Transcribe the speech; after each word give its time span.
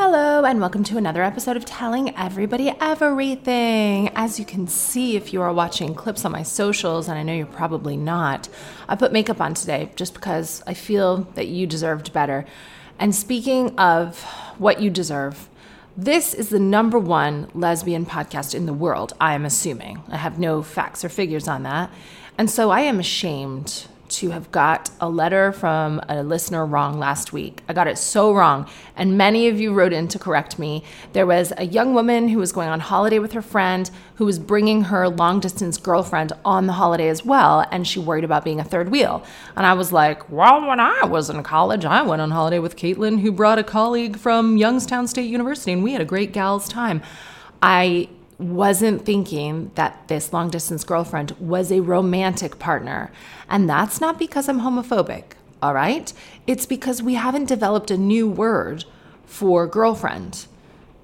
Hello, 0.00 0.44
and 0.44 0.60
welcome 0.60 0.84
to 0.84 0.96
another 0.96 1.24
episode 1.24 1.56
of 1.56 1.64
Telling 1.64 2.16
Everybody 2.16 2.72
Everything. 2.80 4.10
As 4.14 4.38
you 4.38 4.44
can 4.44 4.68
see, 4.68 5.16
if 5.16 5.32
you 5.32 5.42
are 5.42 5.52
watching 5.52 5.92
clips 5.92 6.24
on 6.24 6.30
my 6.30 6.44
socials, 6.44 7.08
and 7.08 7.18
I 7.18 7.24
know 7.24 7.34
you're 7.34 7.46
probably 7.46 7.96
not, 7.96 8.48
I 8.88 8.94
put 8.94 9.12
makeup 9.12 9.40
on 9.40 9.54
today 9.54 9.90
just 9.96 10.14
because 10.14 10.62
I 10.68 10.74
feel 10.74 11.26
that 11.34 11.48
you 11.48 11.66
deserved 11.66 12.12
better. 12.12 12.46
And 13.00 13.12
speaking 13.12 13.76
of 13.76 14.22
what 14.56 14.80
you 14.80 14.88
deserve, 14.88 15.48
this 15.96 16.32
is 16.32 16.50
the 16.50 16.60
number 16.60 17.00
one 17.00 17.50
lesbian 17.52 18.06
podcast 18.06 18.54
in 18.54 18.66
the 18.66 18.72
world, 18.72 19.14
I 19.20 19.34
am 19.34 19.44
assuming. 19.44 20.00
I 20.08 20.18
have 20.18 20.38
no 20.38 20.62
facts 20.62 21.04
or 21.04 21.08
figures 21.08 21.48
on 21.48 21.64
that. 21.64 21.90
And 22.38 22.48
so 22.48 22.70
I 22.70 22.82
am 22.82 23.00
ashamed 23.00 23.88
to 24.08 24.30
have 24.30 24.50
got 24.50 24.90
a 25.00 25.08
letter 25.08 25.52
from 25.52 26.00
a 26.08 26.22
listener 26.22 26.64
wrong 26.64 26.98
last 26.98 27.32
week. 27.32 27.62
I 27.68 27.72
got 27.72 27.86
it 27.86 27.98
so 27.98 28.32
wrong. 28.32 28.68
And 28.96 29.16
many 29.16 29.48
of 29.48 29.60
you 29.60 29.72
wrote 29.72 29.92
in 29.92 30.08
to 30.08 30.18
correct 30.18 30.58
me. 30.58 30.84
There 31.12 31.26
was 31.26 31.52
a 31.56 31.64
young 31.64 31.94
woman 31.94 32.28
who 32.28 32.38
was 32.38 32.52
going 32.52 32.68
on 32.68 32.80
holiday 32.80 33.18
with 33.18 33.32
her 33.32 33.42
friend 33.42 33.90
who 34.16 34.24
was 34.24 34.38
bringing 34.38 34.84
her 34.84 35.08
long 35.08 35.40
distance 35.40 35.76
girlfriend 35.76 36.32
on 36.44 36.66
the 36.66 36.72
holiday 36.72 37.08
as 37.08 37.24
well. 37.24 37.66
And 37.70 37.86
she 37.86 38.00
worried 38.00 38.24
about 38.24 38.44
being 38.44 38.60
a 38.60 38.64
third 38.64 38.88
wheel. 38.88 39.24
And 39.56 39.64
I 39.64 39.74
was 39.74 39.92
like, 39.92 40.30
well, 40.30 40.66
when 40.66 40.80
I 40.80 41.04
was 41.04 41.30
in 41.30 41.42
college, 41.42 41.84
I 41.84 42.02
went 42.02 42.22
on 42.22 42.30
holiday 42.30 42.58
with 42.58 42.76
Caitlin, 42.76 43.20
who 43.20 43.30
brought 43.30 43.58
a 43.58 43.64
colleague 43.64 44.16
from 44.16 44.56
Youngstown 44.56 45.06
State 45.06 45.30
University, 45.30 45.72
and 45.72 45.82
we 45.82 45.92
had 45.92 46.00
a 46.00 46.06
great 46.06 46.32
gal's 46.32 46.68
time. 46.68 47.02
I 47.62 48.08
wasn't 48.38 49.04
thinking 49.04 49.70
that 49.74 50.06
this 50.08 50.32
long 50.32 50.48
distance 50.48 50.84
girlfriend 50.84 51.32
was 51.40 51.72
a 51.72 51.80
romantic 51.80 52.58
partner. 52.58 53.10
And 53.48 53.68
that's 53.68 54.00
not 54.00 54.18
because 54.18 54.48
I'm 54.48 54.60
homophobic, 54.60 55.24
all 55.60 55.74
right? 55.74 56.12
It's 56.46 56.66
because 56.66 57.02
we 57.02 57.14
haven't 57.14 57.46
developed 57.46 57.90
a 57.90 57.96
new 57.96 58.28
word 58.28 58.84
for 59.24 59.66
girlfriend 59.66 60.46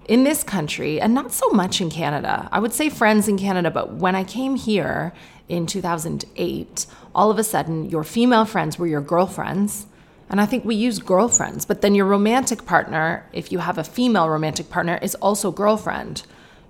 in 0.06 0.24
this 0.24 0.42
country, 0.44 1.00
and 1.00 1.14
not 1.14 1.32
so 1.32 1.48
much 1.50 1.80
in 1.80 1.90
Canada. 1.90 2.48
I 2.52 2.60
would 2.60 2.74
say 2.74 2.90
friends 2.90 3.26
in 3.26 3.38
Canada, 3.38 3.70
but 3.70 3.94
when 3.94 4.14
I 4.14 4.22
came 4.22 4.54
here 4.54 5.14
in 5.48 5.66
2008, 5.66 6.86
all 7.14 7.30
of 7.30 7.38
a 7.38 7.44
sudden 7.44 7.88
your 7.88 8.04
female 8.04 8.44
friends 8.44 8.78
were 8.78 8.86
your 8.86 9.00
girlfriends. 9.00 9.86
And 10.28 10.40
I 10.40 10.46
think 10.46 10.64
we 10.64 10.74
use 10.74 10.98
girlfriends, 10.98 11.64
but 11.64 11.80
then 11.80 11.94
your 11.94 12.06
romantic 12.06 12.66
partner, 12.66 13.26
if 13.32 13.50
you 13.52 13.58
have 13.58 13.78
a 13.78 13.84
female 13.84 14.28
romantic 14.28 14.68
partner, 14.70 14.98
is 15.00 15.14
also 15.16 15.50
girlfriend. 15.50 16.22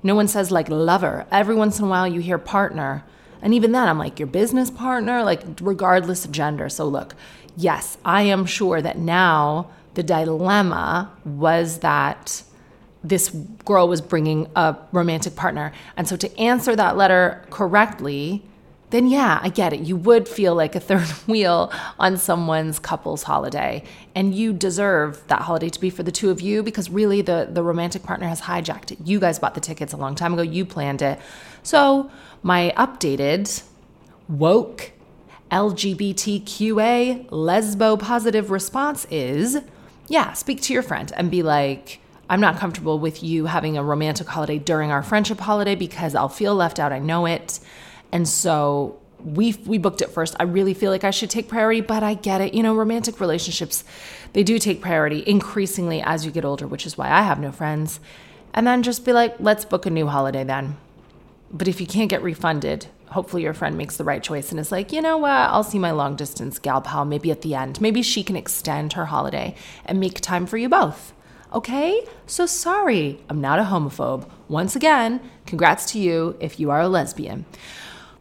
No 0.04 0.14
one 0.14 0.28
says 0.28 0.52
like 0.52 0.68
lover. 0.68 1.26
Every 1.32 1.56
once 1.56 1.78
in 1.80 1.86
a 1.86 1.88
while 1.88 2.06
you 2.06 2.20
hear 2.20 2.38
partner. 2.38 3.02
And 3.42 3.52
even 3.52 3.72
then, 3.72 3.88
I'm 3.88 3.98
like, 3.98 4.18
your 4.18 4.28
business 4.28 4.70
partner, 4.70 5.22
like, 5.22 5.42
regardless 5.60 6.24
of 6.24 6.32
gender. 6.32 6.68
So, 6.68 6.86
look, 6.86 7.14
yes, 7.56 7.98
I 8.04 8.22
am 8.22 8.46
sure 8.46 8.80
that 8.80 8.96
now 8.96 9.70
the 9.94 10.02
dilemma 10.02 11.10
was 11.24 11.80
that 11.80 12.42
this 13.02 13.28
girl 13.64 13.86
was 13.86 14.00
bringing 14.00 14.48
a 14.56 14.76
romantic 14.92 15.36
partner. 15.36 15.72
And 15.96 16.08
so, 16.08 16.16
to 16.16 16.38
answer 16.38 16.74
that 16.76 16.96
letter 16.96 17.44
correctly, 17.50 18.42
then 18.94 19.08
yeah, 19.08 19.40
I 19.42 19.48
get 19.48 19.72
it. 19.72 19.80
You 19.80 19.96
would 19.96 20.28
feel 20.28 20.54
like 20.54 20.76
a 20.76 20.80
third 20.80 21.08
wheel 21.26 21.72
on 21.98 22.16
someone's 22.16 22.78
couple's 22.78 23.24
holiday. 23.24 23.82
And 24.14 24.32
you 24.32 24.52
deserve 24.52 25.26
that 25.26 25.42
holiday 25.42 25.68
to 25.68 25.80
be 25.80 25.90
for 25.90 26.04
the 26.04 26.12
two 26.12 26.30
of 26.30 26.40
you 26.40 26.62
because 26.62 26.88
really 26.88 27.20
the, 27.20 27.48
the 27.50 27.64
romantic 27.64 28.04
partner 28.04 28.28
has 28.28 28.42
hijacked 28.42 28.92
it. 28.92 28.98
You 29.04 29.18
guys 29.18 29.40
bought 29.40 29.56
the 29.56 29.60
tickets 29.60 29.92
a 29.92 29.96
long 29.96 30.14
time 30.14 30.32
ago, 30.32 30.42
you 30.42 30.64
planned 30.64 31.02
it. 31.02 31.18
So, 31.64 32.08
my 32.44 32.72
updated 32.76 33.64
woke 34.28 34.92
LGBTQA 35.50 37.30
lesbo 37.30 37.98
positive 37.98 38.52
response 38.52 39.08
is 39.10 39.58
yeah, 40.06 40.34
speak 40.34 40.60
to 40.62 40.72
your 40.72 40.82
friend 40.82 41.12
and 41.16 41.32
be 41.32 41.42
like, 41.42 41.98
I'm 42.30 42.40
not 42.40 42.58
comfortable 42.58 43.00
with 43.00 43.24
you 43.24 43.46
having 43.46 43.76
a 43.76 43.82
romantic 43.82 44.28
holiday 44.28 44.60
during 44.60 44.92
our 44.92 45.02
friendship 45.02 45.40
holiday 45.40 45.74
because 45.74 46.14
I'll 46.14 46.28
feel 46.28 46.54
left 46.54 46.78
out. 46.78 46.92
I 46.92 47.00
know 47.00 47.26
it. 47.26 47.58
And 48.14 48.26
so 48.26 49.00
we 49.22 49.54
we 49.66 49.76
booked 49.76 50.00
it 50.00 50.10
first. 50.10 50.36
I 50.38 50.44
really 50.44 50.72
feel 50.72 50.90
like 50.90 51.04
I 51.04 51.10
should 51.10 51.30
take 51.30 51.48
priority, 51.48 51.80
but 51.80 52.02
I 52.02 52.14
get 52.14 52.40
it. 52.40 52.54
You 52.54 52.62
know, 52.62 52.74
romantic 52.74 53.20
relationships 53.20 53.84
they 54.34 54.42
do 54.42 54.58
take 54.58 54.80
priority 54.80 55.22
increasingly 55.26 56.00
as 56.02 56.24
you 56.24 56.32
get 56.32 56.44
older, 56.44 56.66
which 56.66 56.86
is 56.86 56.96
why 56.96 57.10
I 57.10 57.22
have 57.22 57.38
no 57.38 57.52
friends. 57.52 58.00
And 58.52 58.66
then 58.66 58.82
just 58.82 59.04
be 59.04 59.12
like, 59.12 59.34
let's 59.38 59.64
book 59.64 59.84
a 59.86 59.90
new 59.90 60.06
holiday 60.06 60.44
then. 60.44 60.76
But 61.52 61.68
if 61.68 61.80
you 61.80 61.86
can't 61.86 62.10
get 62.10 62.22
refunded, 62.22 62.86
hopefully 63.10 63.42
your 63.42 63.54
friend 63.54 63.76
makes 63.76 63.96
the 63.96 64.04
right 64.04 64.22
choice 64.22 64.50
and 64.50 64.58
is 64.58 64.72
like, 64.72 64.92
you 64.92 65.00
know 65.00 65.18
what, 65.18 65.30
I'll 65.30 65.64
see 65.64 65.78
my 65.78 65.92
long 65.92 66.16
distance 66.16 66.58
gal 66.58 66.80
pal 66.80 67.04
maybe 67.04 67.30
at 67.30 67.42
the 67.42 67.54
end. 67.54 67.80
Maybe 67.80 68.02
she 68.02 68.22
can 68.24 68.36
extend 68.36 68.94
her 68.94 69.06
holiday 69.06 69.54
and 69.86 70.00
make 70.00 70.20
time 70.20 70.46
for 70.46 70.56
you 70.56 70.68
both. 70.68 71.12
Okay? 71.52 72.04
So 72.26 72.46
sorry, 72.46 73.20
I'm 73.30 73.40
not 73.40 73.60
a 73.60 73.64
homophobe. 73.64 74.28
Once 74.48 74.74
again, 74.74 75.20
congrats 75.46 75.92
to 75.92 76.00
you 76.00 76.36
if 76.40 76.58
you 76.58 76.70
are 76.70 76.80
a 76.80 76.88
lesbian. 76.88 77.44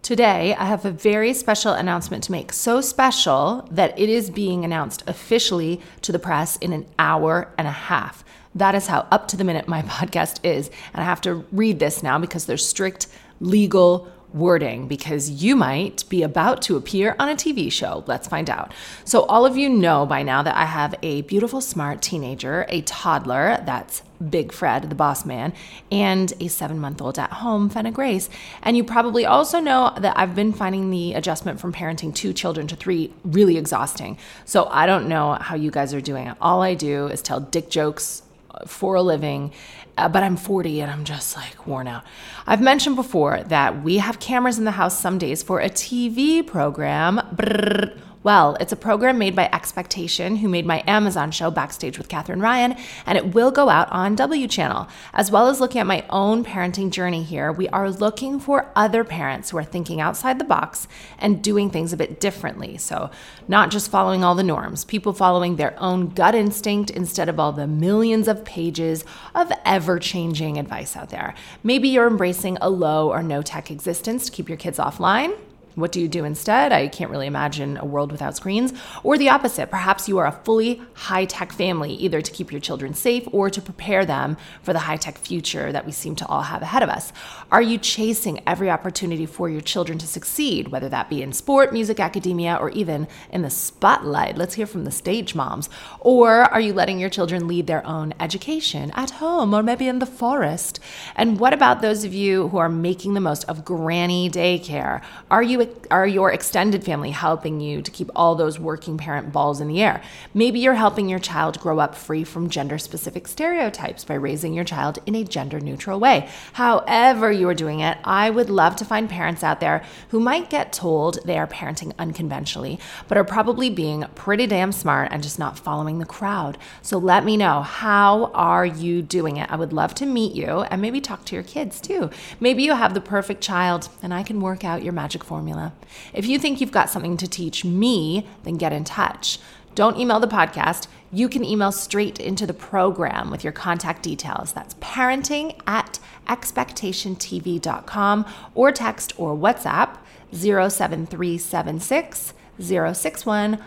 Today, 0.04 0.54
I 0.56 0.66
have 0.66 0.84
a 0.84 0.92
very 0.92 1.34
special 1.34 1.72
announcement 1.72 2.26
to 2.26 2.34
make. 2.34 2.52
So 2.52 2.82
special 2.82 3.66
that 3.72 3.98
it 3.98 4.10
is 4.10 4.30
being 4.30 4.66
announced 4.66 5.02
officially 5.08 5.80
to 6.02 6.12
the 6.12 6.20
press 6.20 6.58
in 6.58 6.74
an 6.74 6.86
hour 7.00 7.54
and 7.58 7.70
a 7.70 7.72
half. 7.72 8.26
That 8.54 8.76
is 8.76 8.88
how 8.88 9.08
up 9.12 9.30
to 9.30 9.38
the 9.38 9.46
minute 9.46 9.70
my 9.70 9.82
podcast 9.84 10.44
is. 10.44 10.70
And 10.94 11.02
I 11.02 11.06
have 11.06 11.22
to 11.22 11.46
read 11.54 11.80
this 11.80 12.04
now 12.04 12.20
because 12.20 12.48
there's 12.48 12.68
strict 12.68 13.08
legal 13.40 14.12
wording 14.34 14.90
because 14.90 15.30
you 15.30 15.56
might 15.56 16.04
be 16.10 16.22
about 16.22 16.62
to 16.64 16.76
appear 16.76 17.16
on 17.18 17.30
a 17.30 17.36
TV 17.36 17.72
show. 17.72 18.04
Let's 18.06 18.28
find 18.28 18.50
out. 18.50 18.74
So, 19.06 19.22
all 19.28 19.46
of 19.46 19.56
you 19.56 19.70
know 19.70 20.06
by 20.06 20.22
now 20.22 20.44
that 20.44 20.58
I 20.58 20.66
have 20.66 20.96
a 21.02 21.22
beautiful, 21.22 21.62
smart 21.62 22.02
teenager, 22.02 22.66
a 22.68 22.82
toddler 22.82 23.64
that's 23.66 24.02
Big 24.30 24.52
Fred, 24.52 24.90
the 24.90 24.96
boss 24.96 25.26
man, 25.26 25.54
and 25.92 26.34
a 26.40 26.48
seven 26.48 26.80
month 26.80 27.02
old 27.02 27.20
at 27.20 27.32
home, 27.32 27.70
Fenna 27.70 27.92
Grace. 27.92 28.30
And 28.62 28.78
you 28.78 28.84
probably 28.84 29.26
also 29.26 29.60
know 29.60 29.94
that 29.98 30.18
I've 30.18 30.36
been 30.36 30.54
finding 30.54 30.90
the 30.90 31.14
adjustment 31.14 31.60
from 31.60 31.74
parenting 31.74 32.14
two 32.14 32.34
children 32.34 32.68
to 32.68 32.76
three 32.76 33.12
really 33.24 33.58
exhausting. 33.58 34.18
So, 34.46 34.66
I 34.66 34.86
don't 34.86 35.08
know 35.08 35.34
how 35.34 35.56
you 35.56 35.72
guys 35.72 35.94
are 35.94 36.02
doing 36.02 36.28
it. 36.28 36.38
All 36.42 36.62
I 36.62 36.74
do 36.74 37.08
is 37.08 37.22
tell 37.22 37.40
dick 37.40 37.70
jokes 37.70 38.24
for 38.68 38.96
a 38.96 39.02
living 39.02 39.52
uh, 39.98 40.10
but 40.10 40.24
I'm 40.24 40.38
40 40.38 40.82
and 40.82 40.92
I'm 40.92 41.04
just 41.04 41.36
like 41.36 41.68
worn 41.68 41.88
out. 41.88 42.04
I've 42.48 42.62
mentioned 42.62 42.96
before 42.96 43.44
that 43.44 43.84
we 43.84 43.98
have 43.98 44.20
cameras 44.20 44.58
in 44.58 44.66
the 44.66 44.72
house 44.72 45.00
some 45.00 45.18
days 45.18 45.44
for 45.44 45.60
a 45.60 45.70
TV 45.70 46.46
program. 46.46 47.18
Brrr, 47.36 47.98
well, 48.24 48.56
it's 48.62 48.72
a 48.72 48.78
program 48.78 49.18
made 49.18 49.36
by 49.36 49.50
Expectation, 49.52 50.38
who 50.38 50.48
made 50.48 50.66
my 50.66 50.82
Amazon 50.88 51.30
show 51.32 51.52
Backstage 51.52 51.98
with 51.98 52.08
Katherine 52.08 52.40
Ryan, 52.40 52.76
and 53.06 53.18
it 53.18 53.34
will 53.34 53.52
go 53.52 53.68
out 53.70 53.92
on 53.92 54.16
W 54.16 54.48
Channel. 54.48 54.88
As 55.14 55.30
well 55.30 55.48
as 55.48 55.60
looking 55.60 55.82
at 55.82 55.88
my 55.88 56.06
own 56.10 56.46
parenting 56.46 56.90
journey 56.90 57.24
here, 57.24 57.52
we 57.52 57.68
are 57.70 57.92
looking 57.92 58.40
for 58.40 58.72
other 58.76 59.04
parents 59.04 59.50
who 59.50 59.58
are 59.58 59.64
thinking 59.64 60.00
outside 60.00 60.40
the 60.40 60.46
box 60.46 60.88
and 61.20 61.44
doing 61.44 61.70
things 61.70 61.92
a 61.92 61.98
bit 61.98 62.22
differently. 62.22 62.78
So, 62.78 63.12
not 63.50 63.72
just 63.72 63.92
following 63.92 64.24
all 64.24 64.36
the 64.36 64.44
norms, 64.44 64.86
people 64.86 65.12
following 65.12 65.58
their 65.58 65.78
own 65.80 66.10
gut 66.10 66.34
instinct 66.34 66.90
instead 66.90 67.28
of 67.28 67.40
all 67.40 67.52
the 67.52 67.68
millions 67.68 68.30
of 68.30 68.46
pages 68.46 69.04
of 69.36 69.52
ever 69.66 70.00
changing 70.00 70.58
advice 70.58 70.96
out 70.96 71.10
there. 71.10 71.34
Maybe 71.62 71.90
you're 71.90 72.08
embracing 72.08 72.58
a 72.62 72.70
low 72.70 73.12
or 73.12 73.22
no 73.22 73.42
tech 73.42 73.70
existence 73.70 74.26
to 74.26 74.32
keep 74.32 74.48
your 74.48 74.58
kids 74.58 74.78
offline. 74.80 75.38
What 75.76 75.92
do 75.92 76.00
you 76.00 76.08
do 76.08 76.24
instead? 76.24 76.72
I 76.72 76.88
can't 76.88 77.10
really 77.10 77.28
imagine 77.28 77.78
a 77.78 77.86
world 77.86 78.12
without 78.12 78.36
screens. 78.36 78.74
Or 79.04 79.18
the 79.18 79.30
opposite, 79.30 79.72
perhaps 79.72 80.08
you 80.08 80.20
are 80.20 80.28
a 80.28 80.40
fully 80.44 80.82
high 80.94 81.26
tech 81.26 81.52
family, 81.52 81.94
either 81.96 82.22
to 82.22 82.32
keep 82.32 82.52
your 82.52 82.62
children 82.62 82.94
safe 82.94 83.28
or 83.32 83.50
to 83.50 83.62
prepare 83.62 84.06
them 84.06 84.38
for 84.62 84.74
the 84.74 84.80
high 84.80 84.98
tech 84.98 85.18
future 85.18 85.72
that 85.72 85.86
we 85.86 85.92
seem 85.92 86.16
to 86.18 86.28
all 86.28 86.44
have 86.44 86.62
ahead 86.62 86.84
of 86.84 86.90
us. 86.90 87.12
Are 87.52 87.62
you 87.62 87.78
chasing 87.78 88.42
every 88.46 88.70
opportunity 88.70 89.26
for 89.26 89.50
your 89.50 89.62
children 89.62 89.98
to 89.98 90.08
succeed, 90.08 90.68
whether 90.68 90.90
that 90.90 91.10
be 91.10 91.22
in 91.24 91.34
sport, 91.34 91.74
music, 91.74 92.00
academia, 92.00 92.56
or 92.56 92.70
even 92.70 93.08
in 93.32 93.42
the 93.42 93.50
spotlight? 93.50 94.38
Let's 94.38 94.54
hear 94.54 94.68
from 94.68 94.86
the 94.86 94.92
stage 94.92 95.34
moms. 95.34 95.70
Or 96.00 96.42
are 96.42 96.62
you 96.62 96.74
letting 96.74 97.00
your 97.00 97.10
children 97.10 97.48
lead 97.48 97.66
their 97.66 97.86
own 97.86 98.14
education 98.20 98.92
at 98.92 99.10
home 99.12 99.54
or 99.54 99.64
maybe 99.64 99.88
in 99.88 100.00
the 100.00 100.06
forest? 100.06 100.80
And 101.16 101.40
what 101.40 101.54
about 101.54 101.82
those 101.82 102.04
of 102.04 102.14
you 102.14 102.50
who 102.50 102.58
are 102.58 102.70
making 102.70 103.16
the 103.16 103.20
most 103.20 103.44
of 103.46 103.66
granny 103.66 104.30
daycare? 104.30 105.02
Are 105.32 105.42
you 105.44 105.63
are 105.92 106.08
your 106.08 106.32
extended 106.32 106.84
family 106.84 107.12
helping 107.12 107.60
you 107.60 107.82
to 107.82 107.92
keep 107.92 108.10
all 108.16 108.36
those 108.36 108.60
working 108.60 108.98
parent 108.98 109.32
balls 109.32 109.62
in 109.62 109.68
the 109.68 109.82
air? 109.82 110.02
Maybe 110.34 110.60
you're 110.60 110.74
helping 110.74 111.10
your 111.10 111.20
child 111.20 111.60
grow 111.60 111.80
up 111.80 111.96
free 111.96 112.24
from 112.24 112.50
gender 112.50 112.78
specific 112.78 113.28
stereotypes 113.28 114.04
by 114.04 114.16
raising 114.16 114.54
your 114.54 114.64
child 114.64 115.00
in 115.06 115.16
a 115.16 115.24
gender 115.24 115.60
neutral 115.60 116.00
way. 116.00 116.30
However, 116.54 117.32
you 117.32 117.48
are 117.50 117.54
doing 117.54 117.80
it, 117.80 117.98
I 118.04 118.30
would 118.30 118.50
love 118.50 118.76
to 118.78 118.86
find 118.86 119.10
parents 119.10 119.44
out 119.44 119.60
there 119.60 119.84
who 120.10 120.20
might 120.20 120.50
get 120.50 120.74
told 120.74 121.20
they 121.26 121.38
are 121.38 121.48
parenting 121.48 121.94
unconventionally, 121.98 122.80
but 123.08 123.18
are 123.18 123.24
probably 123.24 123.70
being 123.70 124.06
pretty 124.16 124.48
damn 124.48 124.72
smart 124.72 125.10
and 125.12 125.24
just 125.24 125.40
not 125.40 125.60
following 125.60 126.00
the 126.00 126.06
crowd. 126.06 126.58
So 126.82 126.98
let 126.98 127.24
me 127.24 127.38
know 127.38 127.62
how 127.62 128.32
are 128.34 128.66
you 128.66 129.02
doing 129.02 129.38
it? 129.38 129.52
I 129.52 129.56
would 129.56 129.74
love 129.74 129.94
to 129.96 130.06
meet 130.06 130.34
you 130.34 130.62
and 130.62 130.82
maybe 130.82 131.00
talk 131.00 131.26
to 131.26 131.36
your 131.36 131.44
kids 131.44 131.80
too. 131.80 132.10
Maybe 132.40 132.64
you 132.64 132.74
have 132.74 132.94
the 132.94 133.02
perfect 133.02 133.42
child 133.42 133.90
and 134.02 134.14
I 134.14 134.24
can 134.24 134.42
work 134.42 134.64
out 134.64 134.84
your 134.84 134.94
magic 134.94 135.24
formula 135.24 135.53
formula. 135.54 135.74
If 136.14 136.26
you 136.26 136.40
think 136.40 136.60
you've 136.60 136.72
got 136.72 136.90
something 136.90 137.16
to 137.18 137.28
teach 137.28 137.64
me, 137.64 138.26
then 138.44 138.56
get 138.56 138.74
in 138.74 138.84
touch. 138.84 139.38
Don't 139.76 139.98
email 139.98 140.20
the 140.20 140.28
podcast. 140.28 140.88
You 141.12 141.30
can 141.30 141.46
email 141.46 141.72
straight 141.72 142.20
into 142.20 142.48
the 142.48 142.54
program 142.54 143.32
with 143.32 143.44
your 143.44 143.54
contact 143.54 144.04
details. 144.04 144.54
That's 144.54 144.76
parenting 144.76 145.60
at 145.68 146.00
expectationtv.com 146.28 148.26
or 148.56 148.72
text 148.72 149.14
or 149.18 149.36
WhatsApp 149.36 149.98
07376 150.32 152.34
061 152.60 153.58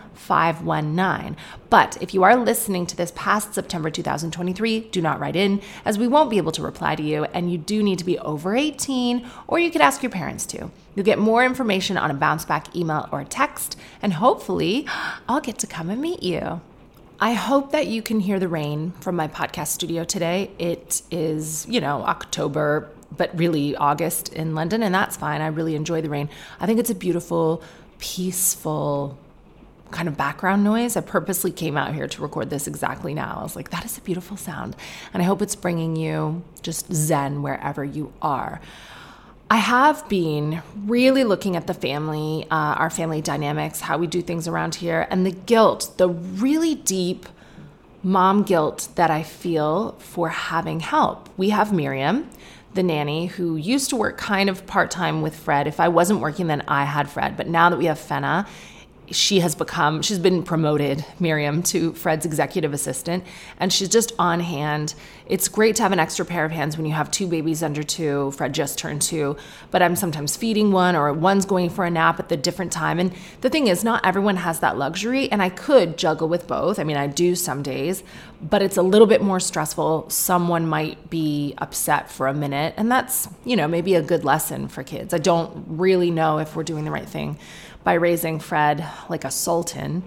But 1.69 2.01
if 2.01 2.13
you 2.13 2.23
are 2.23 2.37
listening 2.37 2.85
to 2.85 2.95
this 2.95 3.11
past 3.15 3.53
September 3.53 3.89
2023, 3.89 4.79
do 4.79 5.01
not 5.01 5.19
write 5.19 5.35
in 5.35 5.61
as 5.83 5.97
we 5.97 6.07
won't 6.07 6.29
be 6.29 6.37
able 6.37 6.53
to 6.53 6.61
reply 6.61 6.95
to 6.95 7.03
you 7.03 7.25
and 7.25 7.51
you 7.51 7.57
do 7.57 7.83
need 7.83 7.99
to 7.99 8.05
be 8.05 8.17
over 8.19 8.55
18 8.55 9.27
or 9.47 9.59
you 9.59 9.69
could 9.71 9.81
ask 9.81 10.01
your 10.01 10.09
parents 10.09 10.45
to. 10.47 10.71
You'll 10.97 11.05
get 11.05 11.19
more 11.19 11.45
information 11.45 11.95
on 11.95 12.09
a 12.09 12.15
bounce 12.15 12.43
back 12.43 12.75
email 12.75 13.07
or 13.11 13.23
text 13.23 13.77
and 14.01 14.13
hopefully 14.13 14.87
I'll 15.29 15.41
get 15.41 15.59
to 15.59 15.67
come 15.67 15.91
and 15.91 16.01
meet 16.01 16.23
you. 16.23 16.59
I 17.19 17.33
hope 17.33 17.71
that 17.71 17.85
you 17.85 18.01
can 18.01 18.19
hear 18.19 18.39
the 18.39 18.47
rain 18.47 18.93
from 18.99 19.15
my 19.15 19.27
podcast 19.27 19.67
studio 19.67 20.03
today. 20.03 20.49
It 20.57 21.03
is, 21.11 21.67
you 21.69 21.79
know, 21.81 22.01
October, 22.01 22.89
but 23.15 23.29
really 23.37 23.75
August 23.75 24.33
in 24.33 24.55
London, 24.55 24.81
and 24.81 24.93
that's 24.93 25.17
fine. 25.17 25.41
I 25.41 25.47
really 25.47 25.75
enjoy 25.75 26.01
the 26.01 26.09
rain. 26.09 26.29
I 26.59 26.65
think 26.65 26.79
it's 26.79 26.89
a 26.89 26.95
beautiful, 26.95 27.61
peaceful 27.99 29.19
kind 29.91 30.07
of 30.07 30.17
background 30.17 30.63
noise. 30.63 30.97
I 30.97 31.01
purposely 31.01 31.51
came 31.51 31.77
out 31.77 31.93
here 31.93 32.07
to 32.07 32.21
record 32.23 32.49
this 32.49 32.65
exactly 32.65 33.13
now. 33.13 33.37
I 33.39 33.43
was 33.43 33.55
like, 33.55 33.69
that 33.69 33.85
is 33.85 33.99
a 33.99 34.01
beautiful 34.01 34.35
sound. 34.35 34.75
And 35.13 35.21
I 35.21 35.27
hope 35.27 35.43
it's 35.43 35.55
bringing 35.55 35.95
you 35.95 36.43
just 36.63 36.91
zen 36.91 37.43
wherever 37.43 37.83
you 37.83 38.13
are. 38.19 38.61
I 39.49 39.57
have 39.57 40.07
been 40.09 40.61
really 40.85 41.23
looking 41.23 41.55
at 41.55 41.67
the 41.67 41.73
family, 41.73 42.45
uh, 42.51 42.75
our 42.75 42.89
family 42.89 43.21
dynamics, 43.21 43.79
how 43.79 43.97
we 43.97 44.05
do 44.05 44.21
things 44.21 44.45
around 44.45 44.75
here, 44.75 45.07
and 45.09 45.25
the 45.25 45.31
guilt, 45.31 45.93
the 45.95 46.09
really 46.09 46.75
deep 46.75 47.27
mom 48.03 48.43
guilt 48.43 48.89
that 48.95 49.09
I 49.09 49.23
feel 49.23 49.93
for 49.99 50.27
having 50.29 50.81
help. 50.81 51.29
We 51.37 51.51
have 51.51 51.71
Miriam, 51.71 52.29
the 52.73 52.83
nanny, 52.83 53.27
who 53.27 53.55
used 53.55 53.89
to 53.91 53.95
work 53.95 54.17
kind 54.17 54.49
of 54.49 54.67
part 54.67 54.91
time 54.91 55.21
with 55.21 55.35
Fred. 55.35 55.65
If 55.65 55.79
I 55.79 55.87
wasn't 55.87 56.19
working, 56.19 56.47
then 56.47 56.63
I 56.67 56.83
had 56.83 57.09
Fred. 57.09 57.37
But 57.37 57.47
now 57.47 57.69
that 57.69 57.77
we 57.77 57.85
have 57.85 57.99
Fenna, 57.99 58.45
she 59.09 59.39
has 59.39 59.55
become 59.55 60.01
she's 60.01 60.19
been 60.19 60.43
promoted 60.43 61.05
miriam 61.19 61.63
to 61.63 61.93
fred's 61.93 62.25
executive 62.25 62.73
assistant 62.73 63.23
and 63.59 63.71
she's 63.71 63.89
just 63.89 64.11
on 64.19 64.39
hand. 64.39 64.93
It's 65.27 65.49
great 65.49 65.75
to 65.77 65.83
have 65.83 65.91
an 65.91 65.99
extra 65.99 66.25
pair 66.25 66.45
of 66.45 66.51
hands 66.51 66.77
when 66.77 66.85
you 66.85 66.93
have 66.93 67.11
two 67.11 67.27
babies 67.27 67.63
under 67.63 67.83
two 67.83 68.31
fred 68.31 68.53
just 68.53 68.77
turned 68.77 69.01
two 69.01 69.37
but 69.71 69.81
i'm 69.81 69.95
sometimes 69.95 70.35
feeding 70.35 70.71
one 70.71 70.95
or 70.95 71.11
one's 71.13 71.45
going 71.45 71.69
for 71.69 71.85
a 71.85 71.89
nap 71.89 72.19
at 72.19 72.29
the 72.29 72.37
different 72.37 72.71
time 72.71 72.99
and 72.99 73.13
the 73.41 73.49
thing 73.49 73.67
is 73.67 73.83
not 73.83 74.05
everyone 74.05 74.37
has 74.37 74.59
that 74.59 74.77
luxury 74.77 75.31
and 75.31 75.41
i 75.41 75.49
could 75.49 75.97
juggle 75.97 76.27
with 76.27 76.47
both. 76.47 76.79
I 76.79 76.83
mean 76.83 76.97
i 76.97 77.07
do 77.07 77.35
some 77.35 77.63
days 77.63 78.03
but 78.41 78.61
it's 78.61 78.77
a 78.77 78.83
little 78.83 79.07
bit 79.07 79.21
more 79.21 79.39
stressful. 79.39 80.09
Someone 80.09 80.67
might 80.67 81.09
be 81.09 81.55
upset 81.57 82.11
for 82.11 82.27
a 82.27 82.33
minute 82.33 82.73
and 82.77 82.91
that's 82.91 83.27
you 83.45 83.55
know 83.55 83.67
maybe 83.67 83.95
a 83.95 84.01
good 84.01 84.23
lesson 84.23 84.67
for 84.67 84.83
kids. 84.83 85.13
I 85.13 85.17
don't 85.17 85.65
really 85.67 86.11
know 86.11 86.39
if 86.39 86.55
we're 86.55 86.63
doing 86.63 86.85
the 86.85 86.91
right 86.91 87.07
thing 87.07 87.37
by 87.87 87.93
raising 87.93 88.37
Fred 88.37 88.85
like 89.07 89.23
a 89.23 89.31
sultan. 89.31 90.03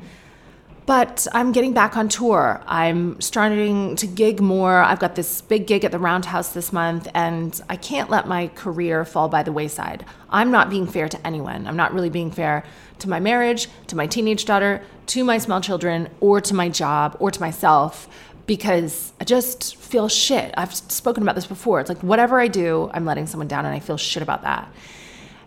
But 0.84 1.26
I'm 1.32 1.50
getting 1.50 1.72
back 1.72 1.96
on 1.96 2.10
tour. 2.10 2.62
I'm 2.66 3.18
starting 3.22 3.96
to 3.96 4.06
gig 4.06 4.42
more. 4.42 4.82
I've 4.82 4.98
got 4.98 5.14
this 5.14 5.40
big 5.40 5.66
gig 5.66 5.82
at 5.86 5.90
the 5.90 5.98
Roundhouse 5.98 6.52
this 6.52 6.74
month, 6.74 7.08
and 7.14 7.58
I 7.70 7.76
can't 7.76 8.10
let 8.10 8.28
my 8.28 8.48
career 8.48 9.06
fall 9.06 9.30
by 9.30 9.42
the 9.42 9.50
wayside. 9.50 10.04
I'm 10.28 10.50
not 10.50 10.68
being 10.68 10.86
fair 10.86 11.08
to 11.08 11.26
anyone. 11.26 11.66
I'm 11.66 11.76
not 11.76 11.94
really 11.94 12.10
being 12.10 12.30
fair 12.30 12.64
to 12.98 13.08
my 13.08 13.18
marriage, 13.18 13.66
to 13.86 13.96
my 13.96 14.06
teenage 14.06 14.44
daughter, 14.44 14.82
to 15.06 15.24
my 15.24 15.38
small 15.38 15.62
children, 15.62 16.10
or 16.20 16.38
to 16.42 16.54
my 16.54 16.68
job, 16.68 17.16
or 17.18 17.30
to 17.30 17.40
myself 17.40 18.08
because 18.44 19.14
I 19.18 19.24
just 19.24 19.76
feel 19.76 20.08
shit. 20.08 20.52
I've 20.54 20.74
spoken 20.74 21.22
about 21.22 21.34
this 21.34 21.46
before. 21.46 21.80
It's 21.80 21.88
like 21.88 22.02
whatever 22.02 22.38
I 22.38 22.48
do, 22.48 22.90
I'm 22.92 23.06
letting 23.06 23.26
someone 23.26 23.48
down, 23.48 23.64
and 23.64 23.74
I 23.74 23.80
feel 23.80 23.96
shit 23.96 24.22
about 24.22 24.42
that. 24.42 24.70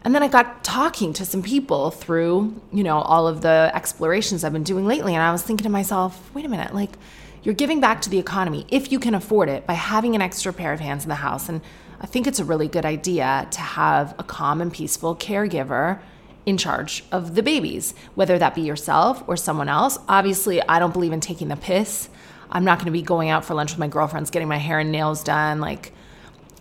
And 0.03 0.13
then 0.13 0.21
I 0.21 0.27
got 0.27 0.63
talking 0.63 1.13
to 1.13 1.25
some 1.25 1.41
people 1.41 1.91
through, 1.91 2.61
you 2.73 2.83
know, 2.83 2.99
all 2.99 3.27
of 3.27 3.41
the 3.41 3.71
explorations 3.73 4.43
I've 4.43 4.51
been 4.51 4.63
doing 4.63 4.85
lately. 4.85 5.13
And 5.13 5.23
I 5.23 5.31
was 5.31 5.41
thinking 5.41 5.63
to 5.63 5.69
myself, 5.69 6.29
wait 6.33 6.45
a 6.45 6.49
minute, 6.49 6.73
like, 6.75 6.91
you're 7.43 7.53
giving 7.53 7.79
back 7.79 8.01
to 8.01 8.09
the 8.09 8.19
economy 8.19 8.65
if 8.69 8.91
you 8.91 8.99
can 8.99 9.15
afford 9.15 9.49
it 9.49 9.65
by 9.65 9.73
having 9.73 10.15
an 10.15 10.21
extra 10.21 10.53
pair 10.53 10.73
of 10.73 10.79
hands 10.79 11.03
in 11.03 11.09
the 11.09 11.15
house. 11.15 11.49
And 11.49 11.61
I 12.01 12.05
think 12.05 12.27
it's 12.27 12.39
a 12.39 12.45
really 12.45 12.67
good 12.67 12.85
idea 12.85 13.47
to 13.51 13.59
have 13.61 14.15
a 14.17 14.23
calm 14.23 14.61
and 14.61 14.71
peaceful 14.71 15.15
caregiver 15.15 15.99
in 16.45 16.57
charge 16.57 17.03
of 17.11 17.35
the 17.35 17.43
babies, 17.43 17.93
whether 18.15 18.37
that 18.37 18.55
be 18.55 18.61
yourself 18.61 19.23
or 19.27 19.37
someone 19.37 19.69
else. 19.69 19.97
Obviously, 20.09 20.61
I 20.61 20.79
don't 20.79 20.93
believe 20.93 21.13
in 21.13 21.21
taking 21.21 21.47
the 21.47 21.55
piss. 21.55 22.09
I'm 22.49 22.65
not 22.65 22.77
going 22.77 22.87
to 22.87 22.91
be 22.91 23.01
going 23.01 23.29
out 23.29 23.45
for 23.45 23.53
lunch 23.53 23.71
with 23.71 23.79
my 23.79 23.87
girlfriends, 23.87 24.29
getting 24.29 24.49
my 24.49 24.57
hair 24.57 24.79
and 24.79 24.91
nails 24.91 25.23
done. 25.23 25.61
Like, 25.61 25.93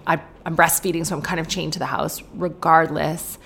I, 0.07 0.21
I'm 0.45 0.57
breastfeeding, 0.57 1.07
so 1.07 1.17
I'm 1.17 1.23
kind 1.23 1.41
of 1.41 1.49
chained 1.49 1.73
to 1.75 1.79
the 1.79 1.87
house 1.87 2.23
regardless. 2.35 3.39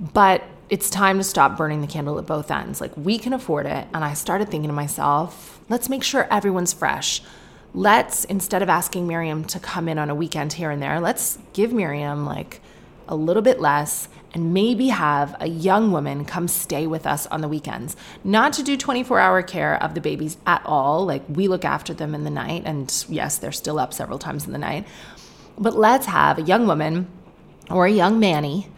But 0.00 0.42
it's 0.70 0.88
time 0.88 1.18
to 1.18 1.24
stop 1.24 1.56
burning 1.56 1.80
the 1.80 1.86
candle 1.86 2.18
at 2.18 2.26
both 2.26 2.50
ends. 2.50 2.80
Like, 2.80 2.96
we 2.96 3.18
can 3.18 3.32
afford 3.32 3.66
it. 3.66 3.88
And 3.92 4.04
I 4.04 4.14
started 4.14 4.48
thinking 4.48 4.68
to 4.68 4.74
myself, 4.74 5.60
let's 5.68 5.88
make 5.88 6.04
sure 6.04 6.28
everyone's 6.30 6.72
fresh. 6.72 7.22
Let's, 7.74 8.24
instead 8.24 8.62
of 8.62 8.68
asking 8.68 9.06
Miriam 9.06 9.44
to 9.44 9.60
come 9.60 9.88
in 9.88 9.98
on 9.98 10.10
a 10.10 10.14
weekend 10.14 10.54
here 10.54 10.70
and 10.70 10.80
there, 10.80 11.00
let's 11.00 11.38
give 11.52 11.72
Miriam 11.72 12.24
like 12.24 12.60
a 13.08 13.16
little 13.16 13.42
bit 13.42 13.60
less 13.60 14.08
and 14.32 14.54
maybe 14.54 14.88
have 14.88 15.36
a 15.40 15.48
young 15.48 15.90
woman 15.90 16.24
come 16.24 16.46
stay 16.46 16.86
with 16.86 17.04
us 17.04 17.26
on 17.26 17.40
the 17.40 17.48
weekends. 17.48 17.96
Not 18.22 18.52
to 18.54 18.62
do 18.62 18.76
24 18.76 19.18
hour 19.18 19.42
care 19.42 19.80
of 19.82 19.94
the 19.94 20.00
babies 20.00 20.36
at 20.46 20.62
all. 20.64 21.04
Like, 21.04 21.22
we 21.28 21.48
look 21.48 21.64
after 21.64 21.92
them 21.92 22.14
in 22.14 22.22
the 22.22 22.30
night. 22.30 22.62
And 22.64 23.04
yes, 23.08 23.38
they're 23.38 23.50
still 23.50 23.80
up 23.80 23.92
several 23.92 24.20
times 24.20 24.46
in 24.46 24.52
the 24.52 24.58
night. 24.58 24.86
But 25.60 25.76
let's 25.76 26.06
have 26.06 26.38
a 26.38 26.42
young 26.42 26.66
woman 26.66 27.06
or 27.70 27.86
a 27.86 27.90
young 27.90 28.18
manny 28.18 28.68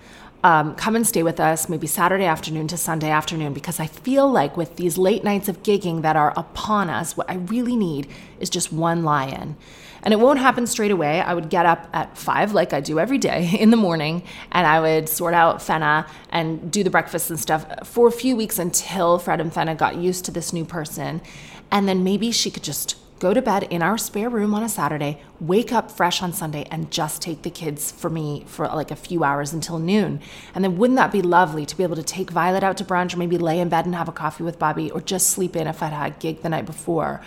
um, 0.45 0.75
come 0.75 0.97
and 0.97 1.07
stay 1.07 1.23
with 1.23 1.39
us 1.39 1.69
maybe 1.69 1.87
Saturday 1.87 2.25
afternoon 2.25 2.67
to 2.69 2.77
Sunday 2.77 3.11
afternoon 3.11 3.53
because 3.53 3.79
I 3.79 3.87
feel 3.87 4.29
like 4.29 4.57
with 4.57 4.75
these 4.77 4.99
late 4.99 5.23
nights 5.23 5.49
of 5.49 5.63
gigging 5.63 6.03
that 6.03 6.17
are 6.17 6.33
upon 6.37 6.91
us, 6.91 7.17
what 7.17 7.31
I 7.31 7.35
really 7.35 7.77
need 7.77 8.09
is 8.41 8.51
just 8.51 8.73
one 8.73 9.05
lion. 9.05 9.57
And 10.03 10.13
it 10.13 10.19
won't 10.19 10.41
happen 10.41 10.67
straight 10.67 10.91
away. 10.91 11.21
I 11.21 11.33
would 11.33 11.49
get 11.49 11.65
up 11.65 11.89
at 11.93 12.19
five, 12.19 12.53
like 12.53 12.73
I 12.73 12.81
do 12.81 12.99
every 12.99 13.19
day 13.19 13.57
in 13.61 13.71
the 13.71 13.77
morning, 13.77 14.25
and 14.51 14.67
I 14.67 14.81
would 14.81 15.09
sort 15.09 15.33
out 15.33 15.63
Fenna 15.63 16.09
and 16.31 16.73
do 16.73 16.83
the 16.83 16.91
breakfast 16.91 17.31
and 17.31 17.39
stuff 17.39 17.65
for 17.87 18.09
a 18.09 18.13
few 18.13 18.35
weeks 18.35 18.59
until 18.59 19.21
Fred 19.21 19.41
and 19.41 19.55
Fenna 19.55 19.77
got 19.77 19.95
used 19.95 20.25
to 20.25 20.33
this 20.33 20.53
new 20.53 20.65
person. 20.65 21.23
And 21.71 21.89
then 21.89 22.03
maybe 22.03 22.33
she 22.33 22.51
could 22.51 22.65
just 22.65 22.97
go 23.23 23.33
to 23.33 23.41
bed 23.41 23.63
in 23.71 23.83
our 23.83 23.97
spare 23.97 24.29
room 24.29 24.53
on 24.53 24.65
a 24.65 24.69
Saturday, 24.69 25.23
wake 25.39 25.73
up 25.73 25.93
fresh 25.93 26.21
on 26.21 26.33
Sunday, 26.33 26.67
and 26.73 26.91
just 26.91 27.23
take 27.23 27.43
the 27.43 27.51
kids 27.51 27.93
for 27.93 28.11
me 28.11 28.43
for 28.49 28.67
like 28.67 28.91
a 28.91 28.97
few 28.97 29.23
hours 29.23 29.53
until 29.53 29.79
noon. 29.79 30.21
And 30.57 30.65
then 30.65 30.77
wouldn't 30.77 30.97
that 30.97 31.13
be 31.13 31.23
lovely 31.23 31.65
to 31.67 31.77
be 31.77 31.85
able 31.85 31.95
to 31.95 32.03
take 32.03 32.33
Violet 32.33 32.65
out 32.65 32.77
to 32.79 32.85
brunch 32.85 33.15
or 33.15 33.19
maybe 33.19 33.39
lay 33.39 33.61
in 33.61 33.69
bed 33.69 33.87
and 33.87 33.95
have 33.95 34.09
a 34.09 34.13
coffee 34.13 34.43
with 34.43 34.59
Bobby 34.59 34.91
or 34.91 35.01
just 35.01 35.31
sleep 35.31 35.55
in 35.55 35.69
if 35.69 35.85
I'd 35.85 35.93
had 35.93 36.13
a 36.13 36.15
gig 36.19 36.43
the 36.43 36.49
night 36.49 36.67
before? 36.67 37.23